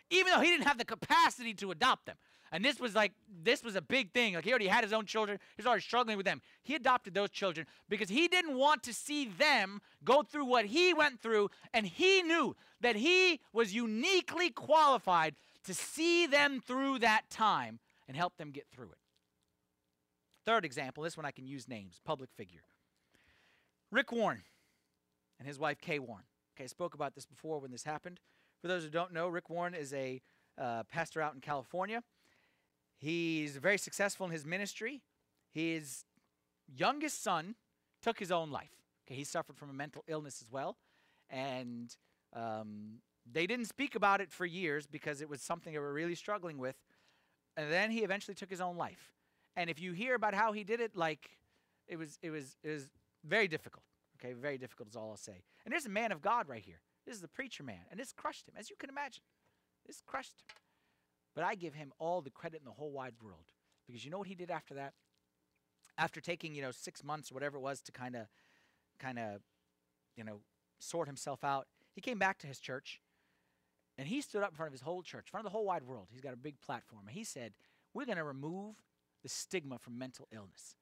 Even 0.10 0.34
though 0.34 0.42
he 0.42 0.50
didn't 0.50 0.68
have 0.68 0.78
the 0.78 0.86
capacity 0.86 1.54
to 1.56 1.72
adopt 1.72 2.06
them. 2.06 2.18
And 2.56 2.64
this 2.64 2.80
was 2.80 2.96
like, 2.96 3.12
this 3.44 3.66
was 3.66 3.76
a 3.76 3.82
big 3.82 4.14
thing. 4.14 4.36
Like 4.36 4.46
he 4.46 4.50
already 4.50 4.68
had 4.68 4.86
his 4.86 4.94
own 4.94 5.06
children. 5.06 5.38
He 5.58 5.62
was 5.62 5.68
already 5.68 5.82
struggling 5.82 6.16
with 6.16 6.26
them. 6.26 6.42
He 6.64 6.74
adopted 6.74 7.14
those 7.14 7.30
children 7.30 7.68
because 7.90 8.08
he 8.08 8.30
didn't 8.30 8.58
want 8.58 8.82
to 8.84 8.94
see 8.94 9.28
them 9.28 9.82
go 10.06 10.24
through 10.24 10.46
what 10.46 10.64
he 10.64 10.94
went 10.94 11.20
through. 11.20 11.50
And 11.74 11.86
he 11.86 12.24
knew 12.24 12.56
that 12.80 12.96
he 12.96 13.42
was 13.52 13.76
uniquely 13.76 14.52
qualified 14.52 15.36
to 15.66 15.74
see 15.74 16.28
them 16.28 16.62
through 16.66 17.00
that 17.00 17.30
time 17.30 17.80
and 18.08 18.16
help 18.16 18.38
them 18.38 18.52
get 18.52 18.68
through 18.72 18.92
it. 18.92 19.00
Third 20.46 20.64
example, 20.64 21.04
this 21.04 21.18
one 21.18 21.26
I 21.26 21.32
can 21.32 21.46
use 21.46 21.68
names, 21.68 22.00
public 22.06 22.30
figure. 22.38 22.64
Rick 23.92 24.14
Warren 24.14 24.44
and 25.40 25.46
his 25.46 25.60
wife 25.60 25.82
Kay 25.82 26.00
Warren. 26.00 26.24
Okay, 26.56 26.64
I 26.64 26.68
spoke 26.68 26.94
about 26.94 27.16
this 27.16 27.26
before 27.26 27.60
when 27.60 27.72
this 27.72 27.84
happened. 27.84 28.22
For 28.62 28.70
those 28.70 28.86
who 28.86 28.90
don't 28.90 29.12
know, 29.12 29.28
Rick 29.28 29.50
Warren 29.50 29.74
is 29.74 29.94
a 29.94 30.22
uh, 30.58 30.84
pastor 30.84 31.22
out 31.22 31.34
in 31.34 31.42
California. 31.42 32.02
He's 32.98 33.58
very 33.58 33.78
successful 33.78 34.26
in 34.26 34.32
his 34.32 34.46
ministry. 34.46 35.02
His 35.54 36.06
youngest 36.68 37.24
son 37.24 37.56
took 38.02 38.20
his 38.20 38.32
own 38.32 38.52
life. 38.52 38.72
Okay, 39.06 39.16
he 39.16 39.24
suffered 39.24 39.58
from 39.58 39.70
a 39.70 39.74
mental 39.74 40.04
illness 40.08 40.42
as 40.42 40.52
well, 40.52 40.78
and 41.30 41.96
um, 42.34 43.00
they 43.32 43.46
didn't 43.46 43.66
speak 43.66 43.96
about 43.96 44.22
it 44.22 44.32
for 44.32 44.46
years 44.46 44.88
because 44.88 45.22
it 45.22 45.30
was 45.30 45.42
something 45.42 45.74
they 45.74 45.80
were 45.80 45.94
really 45.94 46.16
struggling 46.16 46.58
with. 46.58 46.76
And 47.58 47.72
then 47.72 47.92
he 47.92 48.00
eventually 48.00 48.36
took 48.36 48.50
his 48.50 48.62
own 48.62 48.78
life. 48.78 49.14
And 49.56 49.70
if 49.70 49.80
you 49.80 49.94
hear 49.94 50.16
about 50.16 50.34
how 50.34 50.52
he 50.52 50.64
did 50.64 50.82
it, 50.82 50.96
like 50.96 51.38
it 51.88 51.98
was, 51.98 52.20
it 52.22 52.30
was, 52.30 52.58
it 52.64 52.70
was 52.70 52.90
very 53.24 53.48
difficult. 53.48 53.86
Okay, 54.20 54.34
very 54.34 54.58
difficult 54.58 54.90
is 54.90 54.96
all 54.96 55.12
I'll 55.12 55.18
say. 55.18 55.44
And 55.64 55.72
there's 55.72 55.86
a 55.86 55.90
man 55.90 56.12
of 56.12 56.22
God 56.22 56.50
right 56.50 56.64
here. 56.64 56.82
This 57.06 57.16
is 57.16 57.22
the 57.22 57.28
preacher 57.28 57.64
man, 57.64 57.82
and 57.92 58.00
this 58.00 58.12
crushed 58.12 58.48
him, 58.48 58.56
as 58.58 58.70
you 58.70 58.76
can 58.76 58.90
imagine. 58.90 59.24
This 59.86 60.02
crushed 60.06 60.42
him. 60.42 60.56
But 61.36 61.44
I 61.44 61.56
give 61.56 61.74
him 61.74 61.92
all 62.00 62.22
the 62.22 62.30
credit 62.30 62.62
in 62.62 62.66
the 62.66 62.72
whole 62.72 62.92
wide 62.92 63.16
world 63.22 63.46
because 63.86 64.04
you 64.06 64.10
know 64.10 64.18
what 64.18 64.28
he 64.28 64.36
did 64.36 64.50
after 64.50 64.74
that? 64.76 64.94
After 65.98 66.22
taking 66.22 66.56
you 66.56 66.62
know 66.62 66.72
six 66.72 67.04
months 67.04 67.32
or 67.32 67.36
whatever 67.36 67.58
it 67.58 67.62
was 67.62 67.82
to 67.82 67.92
kind 67.92 68.16
of, 68.16 68.28
kind 69.00 69.20
of, 69.20 69.42
you 70.16 70.24
know, 70.24 70.42
sort 70.80 71.08
himself 71.08 71.44
out, 71.44 71.68
he 71.94 72.02
came 72.02 72.20
back 72.20 72.40
to 72.40 72.48
his 72.48 72.60
church, 72.60 73.00
and 73.98 74.08
he 74.08 74.22
stood 74.22 74.44
up 74.44 74.52
in 74.52 74.56
front 74.56 74.68
of 74.68 74.74
his 74.74 74.82
whole 74.82 75.04
church, 75.04 75.28
in 75.28 75.32
front 75.32 75.46
of 75.46 75.52
the 75.52 75.56
whole 75.56 75.66
wide 75.66 75.84
world. 75.84 76.08
He's 76.12 76.22
got 76.22 76.34
a 76.34 76.38
big 76.38 76.60
platform, 76.62 77.04
and 77.08 77.16
he 77.16 77.24
said, 77.24 77.54
"We're 77.94 78.06
going 78.06 78.18
to 78.18 78.24
remove 78.24 78.76
the 79.24 79.30
stigma 79.30 79.78
from 79.78 79.98
mental 79.98 80.28
illness." 80.32 80.76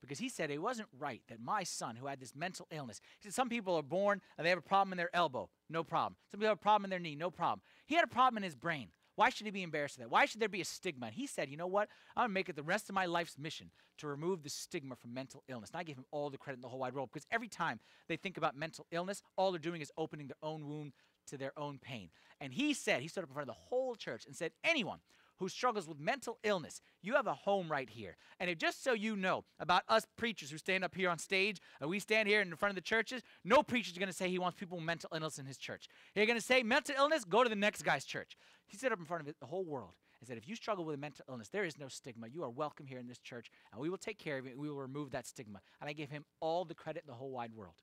because 0.00 0.18
he 0.18 0.28
said 0.28 0.50
it 0.50 0.62
wasn't 0.62 0.88
right 0.98 1.22
that 1.28 1.40
my 1.40 1.62
son, 1.62 1.96
who 1.96 2.06
had 2.06 2.20
this 2.20 2.34
mental 2.34 2.66
illness, 2.70 3.00
he 3.18 3.28
said 3.28 3.34
some 3.34 3.48
people 3.48 3.76
are 3.76 3.82
born 3.82 4.20
and 4.36 4.44
they 4.44 4.48
have 4.48 4.58
a 4.58 4.62
problem 4.62 4.92
in 4.92 4.96
their 4.96 5.14
elbow, 5.14 5.50
no 5.68 5.84
problem. 5.84 6.16
Some 6.30 6.40
people 6.40 6.48
have 6.48 6.58
a 6.58 6.60
problem 6.60 6.84
in 6.84 6.90
their 6.90 6.98
knee, 6.98 7.14
no 7.14 7.30
problem. 7.30 7.60
He 7.86 7.94
had 7.94 8.04
a 8.04 8.08
problem 8.08 8.38
in 8.38 8.42
his 8.42 8.56
brain. 8.56 8.88
Why 9.20 9.28
should 9.28 9.44
he 9.44 9.50
be 9.50 9.62
embarrassed 9.62 9.98
of 9.98 10.04
that? 10.04 10.10
Why 10.10 10.24
should 10.24 10.40
there 10.40 10.48
be 10.48 10.62
a 10.62 10.64
stigma? 10.64 11.04
And 11.04 11.14
he 11.14 11.26
said, 11.26 11.50
you 11.50 11.58
know 11.58 11.66
what? 11.66 11.90
I'm 12.16 12.22
going 12.22 12.30
to 12.30 12.32
make 12.32 12.48
it 12.48 12.56
the 12.56 12.62
rest 12.62 12.88
of 12.88 12.94
my 12.94 13.04
life's 13.04 13.36
mission 13.36 13.70
to 13.98 14.06
remove 14.06 14.42
the 14.42 14.48
stigma 14.48 14.96
from 14.96 15.12
mental 15.12 15.44
illness. 15.46 15.68
And 15.74 15.78
I 15.78 15.82
gave 15.82 15.98
him 15.98 16.06
all 16.10 16.30
the 16.30 16.38
credit 16.38 16.56
in 16.56 16.62
the 16.62 16.68
whole 16.68 16.78
wide 16.78 16.94
world 16.94 17.10
because 17.12 17.26
every 17.30 17.48
time 17.48 17.80
they 18.08 18.16
think 18.16 18.38
about 18.38 18.56
mental 18.56 18.86
illness, 18.90 19.22
all 19.36 19.52
they're 19.52 19.58
doing 19.58 19.82
is 19.82 19.92
opening 19.98 20.26
their 20.26 20.38
own 20.42 20.66
wound 20.66 20.94
to 21.26 21.36
their 21.36 21.52
own 21.58 21.78
pain. 21.78 22.08
And 22.40 22.50
he 22.50 22.72
said, 22.72 23.02
he 23.02 23.08
stood 23.08 23.24
up 23.24 23.28
in 23.28 23.34
front 23.34 23.50
of 23.50 23.54
the 23.54 23.60
whole 23.60 23.94
church 23.94 24.24
and 24.24 24.34
said, 24.34 24.52
anyone 24.64 25.00
who 25.40 25.48
struggles 25.48 25.88
with 25.88 25.98
mental 25.98 26.38
illness, 26.44 26.80
you 27.02 27.14
have 27.14 27.26
a 27.26 27.34
home 27.34 27.68
right 27.68 27.90
here. 27.90 28.16
And 28.38 28.48
if 28.48 28.58
just 28.58 28.84
so 28.84 28.92
you 28.92 29.16
know 29.16 29.44
about 29.58 29.82
us 29.88 30.06
preachers 30.16 30.50
who 30.50 30.58
stand 30.58 30.84
up 30.84 30.94
here 30.94 31.10
on 31.10 31.18
stage 31.18 31.58
and 31.80 31.90
we 31.90 31.98
stand 31.98 32.28
here 32.28 32.42
in 32.42 32.54
front 32.54 32.70
of 32.70 32.76
the 32.76 32.82
churches, 32.82 33.22
no 33.42 33.62
preacher 33.62 33.90
is 33.90 33.98
going 33.98 34.08
to 34.08 34.14
say 34.14 34.28
he 34.28 34.38
wants 34.38 34.60
people 34.60 34.76
with 34.76 34.86
mental 34.86 35.08
illness 35.12 35.38
in 35.38 35.46
his 35.46 35.56
church. 35.56 35.88
They're 36.14 36.26
going 36.26 36.38
to 36.38 36.44
say 36.44 36.62
mental 36.62 36.94
illness, 36.96 37.24
go 37.24 37.42
to 37.42 37.48
the 37.48 37.56
next 37.56 37.82
guy's 37.82 38.04
church. 38.04 38.36
He 38.66 38.76
stood 38.76 38.92
up 38.92 39.00
in 39.00 39.06
front 39.06 39.26
of 39.26 39.34
the 39.40 39.46
whole 39.46 39.64
world 39.64 39.94
and 40.20 40.28
said, 40.28 40.36
if 40.36 40.46
you 40.46 40.54
struggle 40.54 40.84
with 40.84 40.94
a 40.94 40.98
mental 40.98 41.24
illness, 41.28 41.48
there 41.48 41.64
is 41.64 41.78
no 41.78 41.88
stigma. 41.88 42.28
You 42.28 42.44
are 42.44 42.50
welcome 42.50 42.86
here 42.86 42.98
in 42.98 43.08
this 43.08 43.18
church, 43.18 43.50
and 43.72 43.80
we 43.80 43.88
will 43.88 43.96
take 43.96 44.18
care 44.18 44.36
of 44.36 44.46
it. 44.46 44.58
We 44.58 44.68
will 44.68 44.76
remove 44.76 45.10
that 45.12 45.26
stigma. 45.26 45.60
And 45.80 45.88
I 45.88 45.94
gave 45.94 46.10
him 46.10 46.26
all 46.40 46.66
the 46.66 46.74
credit 46.74 47.04
in 47.06 47.10
the 47.10 47.16
whole 47.16 47.30
wide 47.30 47.54
world. 47.54 47.76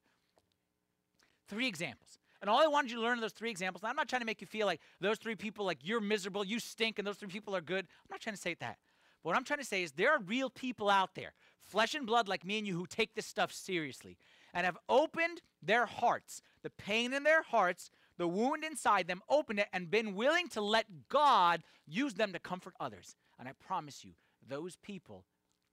Three 1.49 1.67
examples. 1.67 2.19
And 2.41 2.49
all 2.49 2.61
I 2.61 2.67
wanted 2.67 2.91
you 2.91 2.97
to 2.97 3.03
learn 3.03 3.17
in 3.17 3.21
those 3.21 3.33
three 3.33 3.49
examples, 3.49 3.83
and 3.83 3.89
I'm 3.89 3.95
not 3.95 4.07
trying 4.07 4.21
to 4.21 4.25
make 4.25 4.41
you 4.41 4.47
feel 4.47 4.67
like 4.67 4.79
those 5.01 5.17
three 5.17 5.35
people, 5.35 5.65
like 5.65 5.79
you're 5.81 6.01
miserable, 6.01 6.45
you 6.45 6.59
stink, 6.59 6.99
and 6.99 7.07
those 7.07 7.17
three 7.17 7.29
people 7.29 7.55
are 7.55 7.61
good. 7.61 7.85
I'm 7.85 8.11
not 8.11 8.21
trying 8.21 8.35
to 8.35 8.41
say 8.41 8.55
that. 8.59 8.77
But 9.23 9.29
what 9.29 9.35
I'm 9.35 9.43
trying 9.43 9.59
to 9.59 9.65
say 9.65 9.83
is 9.83 9.91
there 9.91 10.11
are 10.11 10.19
real 10.19 10.49
people 10.49 10.89
out 10.89 11.15
there, 11.15 11.33
flesh 11.63 11.95
and 11.95 12.05
blood 12.05 12.27
like 12.27 12.45
me 12.45 12.59
and 12.59 12.67
you, 12.67 12.75
who 12.75 12.85
take 12.85 13.15
this 13.15 13.25
stuff 13.25 13.51
seriously 13.51 14.17
and 14.53 14.65
have 14.65 14.77
opened 14.87 15.41
their 15.61 15.85
hearts, 15.85 16.41
the 16.63 16.69
pain 16.69 17.13
in 17.13 17.23
their 17.23 17.41
hearts, 17.41 17.89
the 18.17 18.27
wound 18.27 18.63
inside 18.63 19.07
them, 19.07 19.21
opened 19.29 19.59
it, 19.59 19.67
and 19.73 19.91
been 19.91 20.15
willing 20.15 20.47
to 20.49 20.61
let 20.61 20.85
God 21.09 21.63
use 21.87 22.13
them 22.13 22.33
to 22.33 22.39
comfort 22.39 22.73
others. 22.79 23.15
And 23.39 23.47
I 23.47 23.51
promise 23.53 24.03
you, 24.03 24.13
those 24.47 24.75
people 24.77 25.25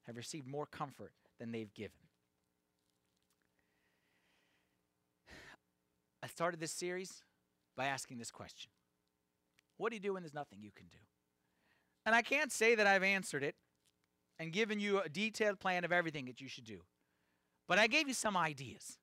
have 0.06 0.16
received 0.16 0.46
more 0.46 0.66
comfort 0.66 1.12
than 1.38 1.52
they've 1.52 1.72
given. 1.74 1.92
Started 6.34 6.58
this 6.58 6.72
series 6.72 7.22
by 7.76 7.86
asking 7.86 8.18
this 8.18 8.32
question 8.32 8.70
What 9.76 9.90
do 9.90 9.96
you 9.96 10.00
do 10.00 10.14
when 10.14 10.22
there's 10.22 10.34
nothing 10.34 10.58
you 10.60 10.72
can 10.74 10.86
do? 10.86 10.98
And 12.04 12.14
I 12.14 12.22
can't 12.22 12.50
say 12.50 12.74
that 12.74 12.86
I've 12.86 13.04
answered 13.04 13.44
it 13.44 13.54
and 14.38 14.52
given 14.52 14.80
you 14.80 15.00
a 15.00 15.08
detailed 15.08 15.60
plan 15.60 15.84
of 15.84 15.92
everything 15.92 16.24
that 16.26 16.40
you 16.40 16.48
should 16.48 16.64
do, 16.64 16.80
but 17.68 17.78
I 17.78 17.86
gave 17.86 18.08
you 18.08 18.14
some 18.14 18.36
ideas. 18.36 18.98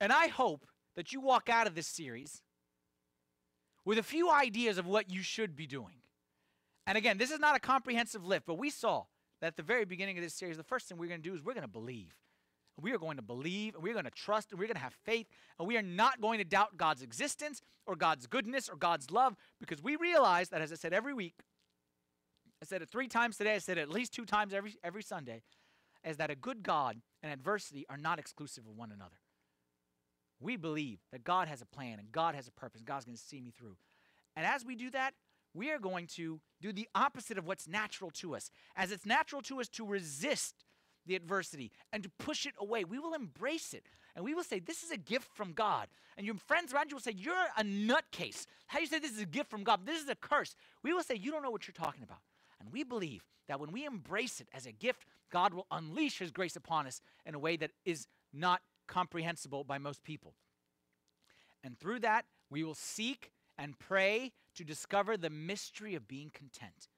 And 0.00 0.12
I 0.12 0.28
hope 0.28 0.66
that 0.96 1.12
you 1.12 1.20
walk 1.20 1.48
out 1.48 1.66
of 1.66 1.74
this 1.74 1.86
series 1.86 2.42
with 3.86 3.96
a 3.96 4.02
few 4.02 4.30
ideas 4.30 4.76
of 4.76 4.86
what 4.86 5.10
you 5.10 5.22
should 5.22 5.56
be 5.56 5.66
doing. 5.66 6.02
And 6.86 6.98
again, 6.98 7.16
this 7.16 7.30
is 7.30 7.40
not 7.40 7.56
a 7.56 7.60
comprehensive 7.60 8.24
lift, 8.24 8.46
but 8.46 8.58
we 8.58 8.68
saw 8.68 9.04
that 9.40 9.48
at 9.48 9.56
the 9.56 9.62
very 9.62 9.86
beginning 9.86 10.18
of 10.18 10.24
this 10.24 10.34
series, 10.34 10.58
the 10.58 10.62
first 10.62 10.88
thing 10.88 10.98
we're 10.98 11.08
going 11.08 11.22
to 11.22 11.28
do 11.28 11.34
is 11.34 11.42
we're 11.42 11.54
going 11.54 11.62
to 11.62 11.68
believe. 11.68 12.16
We 12.82 12.92
are 12.92 12.98
going 12.98 13.16
to 13.16 13.22
believe, 13.22 13.74
and 13.74 13.82
we're 13.82 13.92
going 13.92 14.04
to 14.04 14.10
trust, 14.10 14.50
and 14.50 14.58
we're 14.58 14.66
going 14.66 14.76
to 14.76 14.82
have 14.82 14.94
faith, 15.04 15.26
and 15.58 15.66
we 15.66 15.76
are 15.76 15.82
not 15.82 16.20
going 16.20 16.38
to 16.38 16.44
doubt 16.44 16.76
God's 16.76 17.02
existence 17.02 17.62
or 17.86 17.96
God's 17.96 18.26
goodness 18.26 18.68
or 18.68 18.76
God's 18.76 19.10
love 19.10 19.36
because 19.58 19.82
we 19.82 19.96
realize 19.96 20.48
that, 20.50 20.60
as 20.60 20.72
I 20.72 20.76
said 20.76 20.92
every 20.92 21.14
week, 21.14 21.34
I 22.62 22.66
said 22.66 22.82
it 22.82 22.90
three 22.90 23.08
times 23.08 23.36
today, 23.36 23.54
I 23.54 23.58
said 23.58 23.78
it 23.78 23.82
at 23.82 23.90
least 23.90 24.12
two 24.12 24.26
times 24.26 24.52
every, 24.52 24.76
every 24.84 25.02
Sunday, 25.02 25.42
is 26.04 26.18
that 26.18 26.30
a 26.30 26.34
good 26.34 26.62
God 26.62 27.00
and 27.22 27.32
adversity 27.32 27.86
are 27.88 27.96
not 27.96 28.18
exclusive 28.18 28.64
of 28.66 28.76
one 28.76 28.92
another. 28.92 29.16
We 30.40 30.56
believe 30.56 31.00
that 31.12 31.24
God 31.24 31.48
has 31.48 31.60
a 31.60 31.66
plan 31.66 31.98
and 31.98 32.12
God 32.12 32.34
has 32.34 32.48
a 32.48 32.52
purpose, 32.52 32.82
God's 32.82 33.04
going 33.04 33.16
to 33.16 33.22
see 33.22 33.40
me 33.40 33.50
through. 33.50 33.76
And 34.36 34.46
as 34.46 34.64
we 34.64 34.74
do 34.74 34.90
that, 34.90 35.14
we 35.52 35.70
are 35.70 35.78
going 35.78 36.06
to 36.06 36.40
do 36.60 36.72
the 36.72 36.88
opposite 36.94 37.36
of 37.36 37.46
what's 37.46 37.66
natural 37.66 38.10
to 38.12 38.36
us. 38.36 38.50
As 38.76 38.92
it's 38.92 39.04
natural 39.04 39.42
to 39.42 39.60
us 39.60 39.68
to 39.70 39.84
resist 39.84 40.64
the 41.06 41.16
adversity 41.16 41.70
and 41.92 42.02
to 42.02 42.10
push 42.18 42.46
it 42.46 42.54
away. 42.58 42.84
We 42.84 42.98
will 42.98 43.14
embrace 43.14 43.74
it 43.74 43.84
and 44.14 44.24
we 44.24 44.34
will 44.34 44.44
say, 44.44 44.58
This 44.58 44.82
is 44.82 44.90
a 44.90 44.96
gift 44.96 45.28
from 45.34 45.52
God. 45.52 45.88
And 46.16 46.26
your 46.26 46.36
friends 46.36 46.72
around 46.72 46.90
you 46.90 46.96
will 46.96 47.02
say, 47.02 47.14
You're 47.16 47.34
a 47.56 47.62
nutcase. 47.62 48.46
How 48.66 48.78
you 48.78 48.86
say 48.86 48.98
this 48.98 49.12
is 49.12 49.20
a 49.20 49.26
gift 49.26 49.50
from 49.50 49.64
God? 49.64 49.86
This 49.86 50.02
is 50.02 50.08
a 50.08 50.14
curse. 50.14 50.54
We 50.82 50.92
will 50.92 51.02
say, 51.02 51.14
You 51.14 51.30
don't 51.30 51.42
know 51.42 51.50
what 51.50 51.66
you're 51.66 51.72
talking 51.72 52.02
about. 52.02 52.18
And 52.60 52.72
we 52.72 52.84
believe 52.84 53.24
that 53.48 53.60
when 53.60 53.72
we 53.72 53.86
embrace 53.86 54.40
it 54.40 54.48
as 54.52 54.66
a 54.66 54.72
gift, 54.72 55.06
God 55.32 55.54
will 55.54 55.66
unleash 55.70 56.18
His 56.18 56.30
grace 56.30 56.56
upon 56.56 56.86
us 56.86 57.00
in 57.24 57.34
a 57.34 57.38
way 57.38 57.56
that 57.56 57.70
is 57.84 58.06
not 58.32 58.60
comprehensible 58.86 59.64
by 59.64 59.78
most 59.78 60.04
people. 60.04 60.34
And 61.62 61.78
through 61.78 62.00
that, 62.00 62.26
we 62.50 62.64
will 62.64 62.74
seek 62.74 63.32
and 63.56 63.78
pray 63.78 64.32
to 64.56 64.64
discover 64.64 65.16
the 65.16 65.30
mystery 65.30 65.94
of 65.94 66.08
being 66.08 66.30
content. 66.34 66.88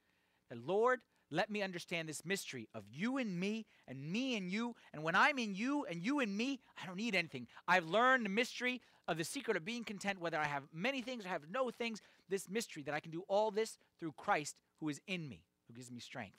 The 0.50 0.56
Lord, 0.56 1.00
let 1.32 1.50
me 1.50 1.62
understand 1.62 2.08
this 2.08 2.24
mystery 2.24 2.68
of 2.74 2.84
you 2.92 3.16
and 3.16 3.40
me 3.40 3.64
and 3.88 4.12
me 4.12 4.36
and 4.36 4.50
you. 4.50 4.76
And 4.92 5.02
when 5.02 5.16
I'm 5.16 5.38
in 5.38 5.54
you 5.54 5.84
and 5.86 6.04
you 6.04 6.20
and 6.20 6.36
me, 6.36 6.60
I 6.80 6.86
don't 6.86 6.96
need 6.96 7.14
anything. 7.14 7.48
I've 7.66 7.86
learned 7.86 8.24
the 8.24 8.30
mystery 8.30 8.82
of 9.08 9.16
the 9.16 9.24
secret 9.24 9.56
of 9.56 9.64
being 9.64 9.82
content, 9.82 10.20
whether 10.20 10.38
I 10.38 10.44
have 10.44 10.64
many 10.72 11.00
things 11.00 11.24
or 11.24 11.28
have 11.28 11.42
no 11.50 11.70
things, 11.70 12.02
this 12.28 12.48
mystery 12.48 12.82
that 12.84 12.94
I 12.94 13.00
can 13.00 13.10
do 13.10 13.24
all 13.28 13.50
this 13.50 13.78
through 13.98 14.12
Christ 14.12 14.56
who 14.78 14.88
is 14.88 15.00
in 15.06 15.28
me, 15.28 15.42
who 15.66 15.74
gives 15.74 15.90
me 15.90 16.00
strength. 16.00 16.36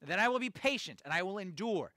And 0.00 0.10
then 0.10 0.18
I 0.18 0.28
will 0.28 0.40
be 0.40 0.50
patient 0.50 1.00
and 1.04 1.14
I 1.14 1.22
will 1.22 1.38
endure. 1.38 1.92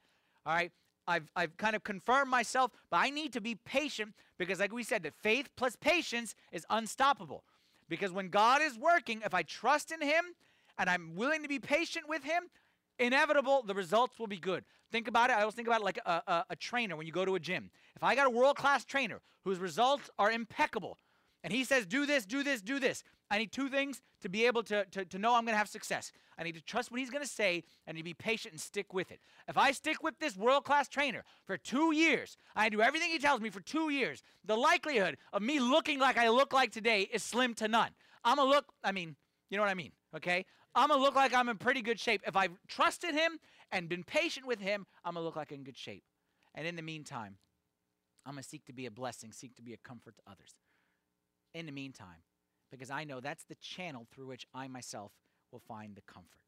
All 0.45 0.53
right. 0.53 0.71
I've, 1.07 1.31
I've 1.35 1.55
kind 1.57 1.75
of 1.75 1.83
confirmed 1.83 2.29
myself, 2.29 2.71
but 2.91 2.97
I 2.97 3.09
need 3.09 3.33
to 3.33 3.41
be 3.41 3.55
patient 3.55 4.13
because, 4.37 4.59
like 4.59 4.73
we 4.73 4.83
said, 4.83 5.03
that 5.03 5.13
faith 5.15 5.49
plus 5.55 5.77
patience 5.77 6.35
is 6.51 6.65
unstoppable. 6.69 7.43
Because 7.89 8.11
when 8.11 8.27
God 8.29 8.61
is 8.61 8.77
working, 8.77 9.21
if 9.23 9.33
I 9.33 9.43
trust 9.43 9.91
in 9.91 10.01
Him 10.01 10.25
and 10.77 10.89
I'm 10.89 11.15
willing 11.15 11.43
to 11.43 11.47
be 11.47 11.59
patient 11.59 12.07
with 12.07 12.23
Him, 12.23 12.43
inevitable, 12.99 13.63
the 13.63 13.75
results 13.75 14.17
will 14.19 14.27
be 14.27 14.37
good. 14.37 14.63
Think 14.91 15.07
about 15.07 15.29
it. 15.29 15.37
I 15.37 15.41
always 15.41 15.55
think 15.55 15.67
about 15.67 15.81
it 15.81 15.85
like 15.85 15.99
a, 16.05 16.21
a, 16.27 16.45
a 16.51 16.55
trainer 16.55 16.95
when 16.95 17.05
you 17.05 17.13
go 17.13 17.25
to 17.25 17.35
a 17.35 17.39
gym. 17.39 17.69
If 17.95 18.03
I 18.03 18.15
got 18.15 18.27
a 18.27 18.29
world 18.29 18.55
class 18.55 18.85
trainer 18.85 19.21
whose 19.43 19.59
results 19.59 20.09
are 20.17 20.31
impeccable, 20.31 20.97
and 21.43 21.53
he 21.53 21.63
says, 21.63 21.85
do 21.85 22.05
this, 22.05 22.25
do 22.25 22.43
this, 22.43 22.61
do 22.61 22.79
this, 22.79 23.03
I 23.29 23.37
need 23.37 23.51
two 23.51 23.69
things 23.69 24.01
to 24.21 24.29
be 24.29 24.45
able 24.45 24.63
to, 24.63 24.85
to, 24.85 25.05
to 25.05 25.19
know 25.19 25.35
I'm 25.35 25.43
going 25.43 25.53
to 25.53 25.57
have 25.57 25.67
success. 25.67 26.11
I 26.37 26.43
need 26.43 26.55
to 26.55 26.61
trust 26.61 26.91
what 26.91 26.99
he's 26.99 27.09
going 27.09 27.23
to 27.23 27.29
say 27.29 27.63
and 27.85 27.97
to 27.97 28.03
be 28.03 28.13
patient 28.13 28.53
and 28.53 28.61
stick 28.61 28.93
with 28.93 29.11
it. 29.11 29.19
If 29.47 29.57
I 29.57 29.71
stick 29.71 30.01
with 30.01 30.17
this 30.19 30.37
world 30.37 30.63
class 30.63 30.87
trainer 30.87 31.23
for 31.45 31.57
two 31.57 31.93
years, 31.93 32.37
I 32.55 32.69
do 32.69 32.81
everything 32.81 33.09
he 33.09 33.19
tells 33.19 33.41
me 33.41 33.49
for 33.49 33.59
two 33.59 33.89
years, 33.89 34.23
the 34.45 34.55
likelihood 34.55 35.17
of 35.33 35.41
me 35.41 35.59
looking 35.59 35.99
like 35.99 36.17
I 36.17 36.29
look 36.29 36.53
like 36.53 36.71
today 36.71 37.01
is 37.11 37.21
slim 37.23 37.53
to 37.55 37.67
none. 37.67 37.89
I'm 38.23 38.37
going 38.37 38.47
to 38.47 38.55
look, 38.55 38.65
I 38.83 38.91
mean, 38.91 39.15
you 39.49 39.57
know 39.57 39.63
what 39.63 39.71
I 39.71 39.75
mean, 39.75 39.91
okay? 40.15 40.45
I'm 40.77 40.89
going 40.89 40.99
to 40.99 41.03
look 41.03 41.15
like 41.15 41.33
I'm 41.33 41.49
in 41.49 41.57
pretty 41.57 41.81
good 41.81 41.99
shape. 41.99 42.21
If 42.27 42.35
I've 42.35 42.51
trusted 42.67 43.15
him 43.15 43.39
and 43.71 43.89
been 43.89 44.03
patient 44.03 44.45
with 44.45 44.59
him, 44.59 44.85
I'm 45.03 45.15
going 45.15 45.23
to 45.23 45.25
look 45.25 45.35
like 45.35 45.51
I'm 45.51 45.57
in 45.57 45.63
good 45.63 45.77
shape. 45.77 46.03
And 46.53 46.67
in 46.67 46.75
the 46.75 46.83
meantime, 46.83 47.37
I'm 48.25 48.33
going 48.33 48.43
to 48.43 48.47
seek 48.47 48.65
to 48.65 48.73
be 48.73 48.85
a 48.85 48.91
blessing, 48.91 49.31
seek 49.31 49.55
to 49.55 49.63
be 49.63 49.73
a 49.73 49.77
comfort 49.77 50.15
to 50.17 50.21
others. 50.31 50.55
In 51.55 51.65
the 51.65 51.71
meantime, 51.71 52.21
because 52.69 52.91
I 52.91 53.05
know 53.05 53.19
that's 53.19 53.43
the 53.45 53.55
channel 53.55 54.05
through 54.11 54.27
which 54.27 54.45
I 54.53 54.67
myself 54.67 55.11
will 55.51 55.61
find 55.67 55.95
the 55.95 56.01
comfort. 56.01 56.43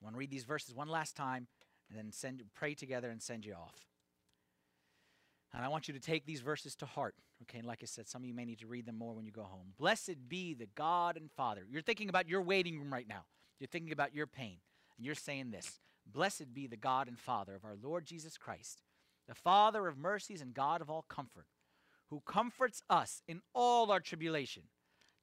I 0.00 0.04
want 0.04 0.16
to 0.16 0.18
read 0.18 0.30
these 0.30 0.44
verses 0.44 0.74
one 0.74 0.88
last 0.88 1.14
time 1.14 1.46
and 1.88 1.98
then 1.98 2.10
send 2.10 2.42
pray 2.54 2.74
together 2.74 3.10
and 3.10 3.22
send 3.22 3.44
you 3.44 3.54
off. 3.54 3.87
And 5.54 5.64
I 5.64 5.68
want 5.68 5.88
you 5.88 5.94
to 5.94 6.00
take 6.00 6.26
these 6.26 6.40
verses 6.40 6.76
to 6.76 6.86
heart. 6.86 7.14
Okay, 7.42 7.58
and 7.58 7.66
like 7.66 7.80
I 7.82 7.86
said, 7.86 8.08
some 8.08 8.22
of 8.22 8.28
you 8.28 8.34
may 8.34 8.44
need 8.44 8.58
to 8.60 8.66
read 8.66 8.86
them 8.86 8.98
more 8.98 9.14
when 9.14 9.24
you 9.24 9.32
go 9.32 9.44
home. 9.44 9.72
Blessed 9.78 10.28
be 10.28 10.54
the 10.54 10.68
God 10.74 11.16
and 11.16 11.30
Father. 11.30 11.62
You're 11.70 11.82
thinking 11.82 12.08
about 12.08 12.28
your 12.28 12.42
waiting 12.42 12.78
room 12.78 12.92
right 12.92 13.08
now. 13.08 13.24
You're 13.58 13.68
thinking 13.68 13.92
about 13.92 14.14
your 14.14 14.26
pain. 14.26 14.58
And 14.96 15.06
you're 15.06 15.14
saying 15.14 15.50
this 15.50 15.78
Blessed 16.06 16.52
be 16.52 16.66
the 16.66 16.76
God 16.76 17.08
and 17.08 17.18
Father 17.18 17.54
of 17.54 17.64
our 17.64 17.76
Lord 17.80 18.04
Jesus 18.04 18.36
Christ, 18.36 18.82
the 19.26 19.34
Father 19.34 19.86
of 19.86 19.96
mercies 19.96 20.42
and 20.42 20.54
God 20.54 20.80
of 20.80 20.90
all 20.90 21.04
comfort, 21.08 21.46
who 22.10 22.20
comforts 22.20 22.82
us 22.90 23.22
in 23.26 23.40
all 23.54 23.90
our 23.90 24.00
tribulation, 24.00 24.64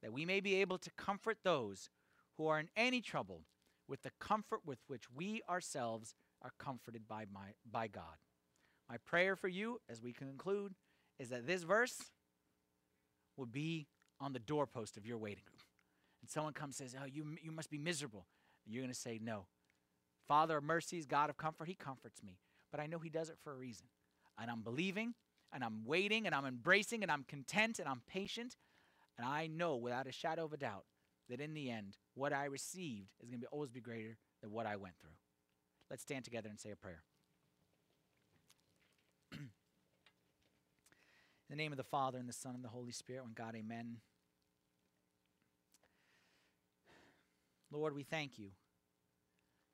that 0.02 0.14
we 0.14 0.26
may 0.26 0.40
be 0.40 0.56
able 0.56 0.78
to 0.80 0.92
comfort 0.98 1.38
those 1.44 1.90
who 2.38 2.48
are 2.48 2.60
in 2.60 2.70
any 2.76 3.02
trouble 3.02 3.42
with 3.88 4.02
the 4.02 4.12
comfort 4.20 4.62
with 4.66 4.80
which 4.88 5.04
we 5.14 5.42
ourselves 5.50 6.16
are 6.42 6.52
comforted 6.60 7.08
by, 7.08 7.26
my, 7.32 7.54
by 7.70 7.88
God. 7.88 8.18
My 8.90 8.98
prayer 8.98 9.36
for 9.36 9.48
you 9.48 9.80
as 9.90 10.02
we 10.02 10.14
conclude 10.14 10.74
is 11.20 11.30
that 11.30 11.48
this 11.48 11.64
verse 11.64 11.98
will 13.38 13.46
be 13.46 13.88
on 14.20 14.34
the 14.34 14.40
doorpost 14.40 14.98
of 14.98 15.06
your 15.06 15.18
waiting 15.18 15.44
room. 15.48 15.62
And 16.22 16.30
someone 16.30 16.54
comes 16.54 16.80
and 16.80 16.90
says, 16.90 17.00
Oh, 17.02 17.06
you, 17.06 17.36
you 17.42 17.52
must 17.52 17.70
be 17.70 17.78
miserable. 17.78 18.26
And 18.66 18.74
you're 18.74 18.84
going 18.84 18.94
to 18.94 19.00
say, 19.00 19.20
No. 19.22 19.46
Father 20.28 20.58
of 20.58 20.64
mercies, 20.64 21.06
God 21.06 21.30
of 21.30 21.38
comfort, 21.38 21.68
He 21.68 21.76
comforts 21.76 22.24
me. 22.24 22.40
But 22.72 22.80
I 22.80 22.88
know 22.88 23.00
He 23.00 23.10
does 23.10 23.30
it 23.30 23.38
for 23.44 23.54
a 23.54 23.56
reason. 23.56 23.88
And 24.40 24.50
I'm 24.50 24.62
believing, 24.62 25.14
and 25.54 25.64
I'm 25.64 25.86
waiting, 25.86 26.26
and 26.26 26.36
I'm 26.36 26.46
embracing, 26.46 27.04
and 27.04 27.12
I'm 27.12 27.24
content, 27.24 27.80
and 27.80 27.88
I'm 27.88 28.02
patient. 28.08 28.56
And 29.18 29.28
I 29.28 29.48
know 29.48 29.76
without 29.76 30.08
a 30.08 30.12
shadow 30.12 30.46
of 30.46 30.54
a 30.54 30.58
doubt 30.58 30.86
that 31.30 31.40
in 31.40 31.54
the 31.54 31.70
end, 31.70 31.98
what 32.16 32.34
I 32.34 32.46
received 32.46 33.10
is 33.22 33.30
going 33.30 33.42
to 33.42 33.48
always 33.48 33.72
be 33.72 33.82
greater 33.82 34.18
than 34.42 34.52
what 34.52 34.66
I 34.66 34.76
went 34.76 34.96
through. 35.00 35.12
Let's 35.90 36.02
stand 36.02 36.26
together 36.26 36.50
and 36.50 36.60
say 36.60 36.72
a 36.72 36.76
prayer. 36.76 37.04
In 39.32 39.50
the 41.50 41.56
name 41.56 41.72
of 41.72 41.78
the 41.78 41.84
Father, 41.84 42.18
and 42.18 42.28
the 42.28 42.34
Son, 42.34 42.56
and 42.56 42.64
the 42.64 42.70
Holy 42.70 42.92
Spirit, 42.92 43.24
one 43.24 43.34
God, 43.36 43.56
amen. 43.56 43.98
Lord, 47.72 47.96
we 47.96 48.04
thank 48.04 48.40
you. 48.40 48.50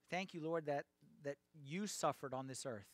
Thank 0.10 0.34
you, 0.34 0.42
Lord, 0.42 0.66
that, 0.66 0.86
that 1.24 1.38
you 1.54 1.88
suffered 1.88 2.34
on 2.34 2.48
this 2.48 2.66
earth. 2.66 2.88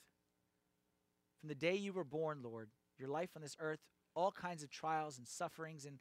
From 1.40 1.50
the 1.50 1.56
day 1.56 1.76
you 1.76 1.94
were 1.94 2.04
born, 2.04 2.40
Lord, 2.44 2.70
your 3.00 3.10
life 3.10 3.30
on 3.36 3.42
this 3.42 3.56
earth, 3.60 3.80
all 4.16 4.32
kinds 4.32 4.64
of 4.64 4.70
trials 4.70 5.18
and 5.18 5.28
sufferings. 5.28 5.86
And, 5.86 6.00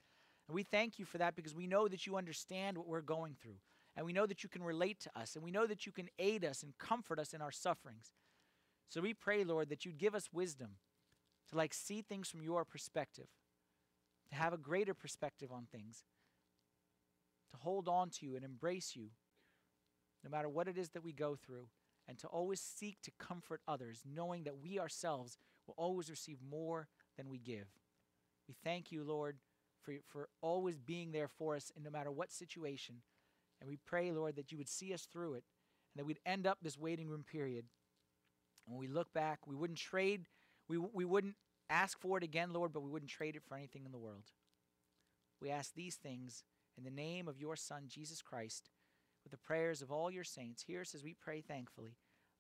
and 0.49 0.55
we 0.55 0.63
thank 0.63 0.99
you 0.99 1.05
for 1.05 1.19
that 1.19 1.37
because 1.37 1.55
we 1.55 1.67
know 1.67 1.89
that 1.89 2.07
you 2.07 2.17
understand 2.17 2.77
what 2.77 2.87
we're 2.87 3.01
going 3.01 3.37
through. 3.41 3.59
And 3.97 4.05
we 4.05 4.13
know 4.13 4.27
that 4.27 4.43
you 4.43 4.49
can 4.49 4.63
relate 4.63 5.01
to 5.01 5.11
us. 5.19 5.35
And 5.37 5.45
we 5.45 5.51
know 5.51 5.67
that 5.67 5.87
you 5.87 5.93
can 5.93 6.09
aid 6.19 6.45
us 6.45 6.63
and 6.63 6.77
comfort 6.79 7.19
us 7.19 7.33
in 7.33 7.41
our 7.41 7.53
sufferings. 7.53 8.13
So 8.89 9.01
we 9.01 9.15
pray, 9.15 9.45
Lord, 9.45 9.71
that 9.71 9.85
you'd 9.85 9.99
give 9.99 10.15
us 10.15 10.29
wisdom 10.33 10.73
to 11.51 11.57
like 11.57 11.75
see 11.75 12.03
things 12.03 12.29
from 12.29 12.43
your 12.43 12.65
perspective, 12.65 13.29
to 14.31 14.35
have 14.35 14.53
a 14.53 14.59
greater 14.59 14.95
perspective 14.95 15.51
on 15.53 15.67
things, 15.71 16.05
to 17.51 17.57
hold 17.57 17.89
on 17.89 18.11
to 18.11 18.27
you 18.27 18.37
and 18.37 18.45
embrace 18.45 18.97
you 18.97 19.11
no 20.25 20.31
matter 20.31 20.49
what 20.49 20.67
it 20.67 20.77
is 20.77 20.91
that 20.91 21.05
we 21.05 21.13
go 21.13 21.37
through, 21.37 21.69
and 22.09 22.19
to 22.19 22.27
always 22.27 22.61
seek 22.61 23.01
to 23.03 23.11
comfort 23.19 23.61
others, 23.69 24.03
knowing 24.05 24.43
that 24.45 24.59
we 24.59 24.79
ourselves 24.79 25.39
will 25.67 25.75
always 25.77 26.11
receive 26.11 26.39
more 26.49 26.89
than 27.17 27.29
we 27.29 27.39
give. 27.39 27.67
We 28.49 28.55
thank 28.65 28.91
you, 28.91 29.05
Lord, 29.05 29.39
for, 29.83 29.95
for 30.07 30.29
always 30.41 30.79
being 30.79 31.13
there 31.13 31.29
for 31.29 31.55
us 31.55 31.71
in 31.77 31.83
no 31.83 31.91
matter 31.91 32.11
what 32.11 32.33
situation. 32.33 32.97
And 33.61 33.69
we 33.69 33.77
pray, 33.77 34.11
Lord, 34.11 34.37
that 34.37 34.53
you 34.53 34.59
would 34.59 34.69
see 34.69 34.93
us 34.93 35.03
through 35.03 35.35
it 35.35 35.45
and 35.95 36.01
that 36.01 36.05
we'd 36.05 36.21
end 36.27 36.47
up 36.47 36.59
this 36.61 36.79
waiting 36.79 37.09
room 37.09 37.25
period. 37.25 37.65
And 38.67 38.77
when 38.77 38.81
we 38.81 38.93
look 38.93 39.13
back, 39.13 39.41
we 39.47 39.55
wouldn't 39.55 39.79
trade, 39.79 40.27
we, 40.69 40.79
we 40.79 41.05
wouldn't 41.05 41.37
ask 41.69 41.99
for 42.01 42.19
it 42.19 42.25
again, 42.25 42.53
Lord, 42.53 42.73
but 42.73 42.83
we 42.83 42.91
wouldn't 42.91 43.11
trade 43.11 43.37
it 43.37 43.43
for 43.43 43.57
anything 43.57 43.85
in 43.85 43.93
the 43.93 43.99
world. 43.99 44.25
We 45.41 45.51
ask 45.51 45.75
these 45.75 45.97
things 45.97 46.45
in 46.79 46.85
the 46.85 46.91
name 46.91 47.29
of 47.29 47.39
your 47.39 47.57
Son, 47.57 47.85
Jesus 47.89 48.23
Christ 48.23 48.71
with 49.27 49.33
the 49.33 49.45
prayers 49.45 49.83
of 49.83 49.91
all 49.91 50.09
your 50.09 50.23
saints. 50.23 50.63
Hear 50.63 50.83
us 50.83 50.95
as 50.95 51.03
we 51.03 51.13
pray 51.13 51.41
thankfully. 51.41 51.97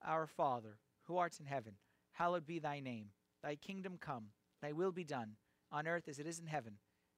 Our 0.06 0.28
Father, 0.28 0.78
who 1.08 1.16
art 1.16 1.40
in 1.40 1.46
heaven, 1.46 1.72
hallowed 2.12 2.46
be 2.46 2.60
thy 2.60 2.78
name. 2.78 3.06
Thy 3.42 3.56
kingdom 3.56 3.98
come, 4.00 4.26
thy 4.62 4.70
will 4.70 4.92
be 4.92 5.02
done, 5.02 5.32
on 5.72 5.88
earth 5.88 6.06
as 6.06 6.20
it 6.20 6.28
is 6.28 6.38
in 6.38 6.46
heaven. 6.46 6.74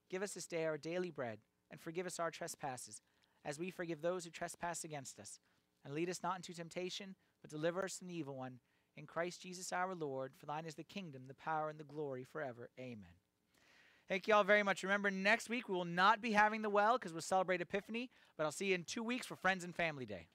Give 0.09 0.23
us 0.23 0.33
this 0.33 0.47
day 0.47 0.65
our 0.65 0.79
daily 0.79 1.11
bread, 1.11 1.41
and 1.71 1.79
forgive 1.79 2.07
us 2.07 2.19
our 2.19 2.31
trespasses, 2.31 3.03
as 3.45 3.59
we 3.59 3.71
forgive 3.71 4.01
those 4.01 4.25
who 4.25 4.31
trespass 4.31 4.85
against 4.85 5.21
us. 5.21 5.39
And 5.85 5.93
lead 5.93 6.09
us 6.09 6.23
not 6.23 6.37
into 6.37 6.55
temptation, 6.55 7.15
but 7.43 7.51
deliver 7.51 7.85
us 7.85 7.99
from 7.99 8.09
the 8.09 8.17
evil 8.17 8.37
one. 8.37 8.61
In 8.99 9.07
Christ 9.07 9.43
Jesus 9.43 9.73
our 9.73 9.95
Lord, 9.95 10.33
for 10.37 10.47
thine 10.47 10.67
is 10.67 10.75
the 10.75 10.83
kingdom, 10.83 11.23
the 11.29 11.35
power, 11.35 11.71
and 11.71 11.79
the 11.79 11.85
glory 11.85 12.25
forever. 12.25 12.69
Amen. 12.79 13.07
Thank 14.09 14.27
you 14.27 14.35
all 14.35 14.43
very 14.43 14.63
much. 14.63 14.83
Remember, 14.83 15.11
next 15.11 15.49
week 15.49 15.69
we 15.69 15.75
will 15.75 15.85
not 15.85 16.21
be 16.21 16.33
having 16.33 16.63
the 16.63 16.71
well 16.71 16.99
because 16.99 17.13
we'll 17.13 17.23
celebrate 17.23 17.61
Epiphany, 17.61 18.11
but 18.37 18.45
I'll 18.45 18.53
see 18.53 18.67
you 18.67 18.75
in 18.75 18.85
two 18.85 19.03
weeks 19.03 19.27
for 19.27 19.37
Friends 19.37 19.65
and 19.65 19.75
Family 19.75 20.07
Day. 20.07 20.29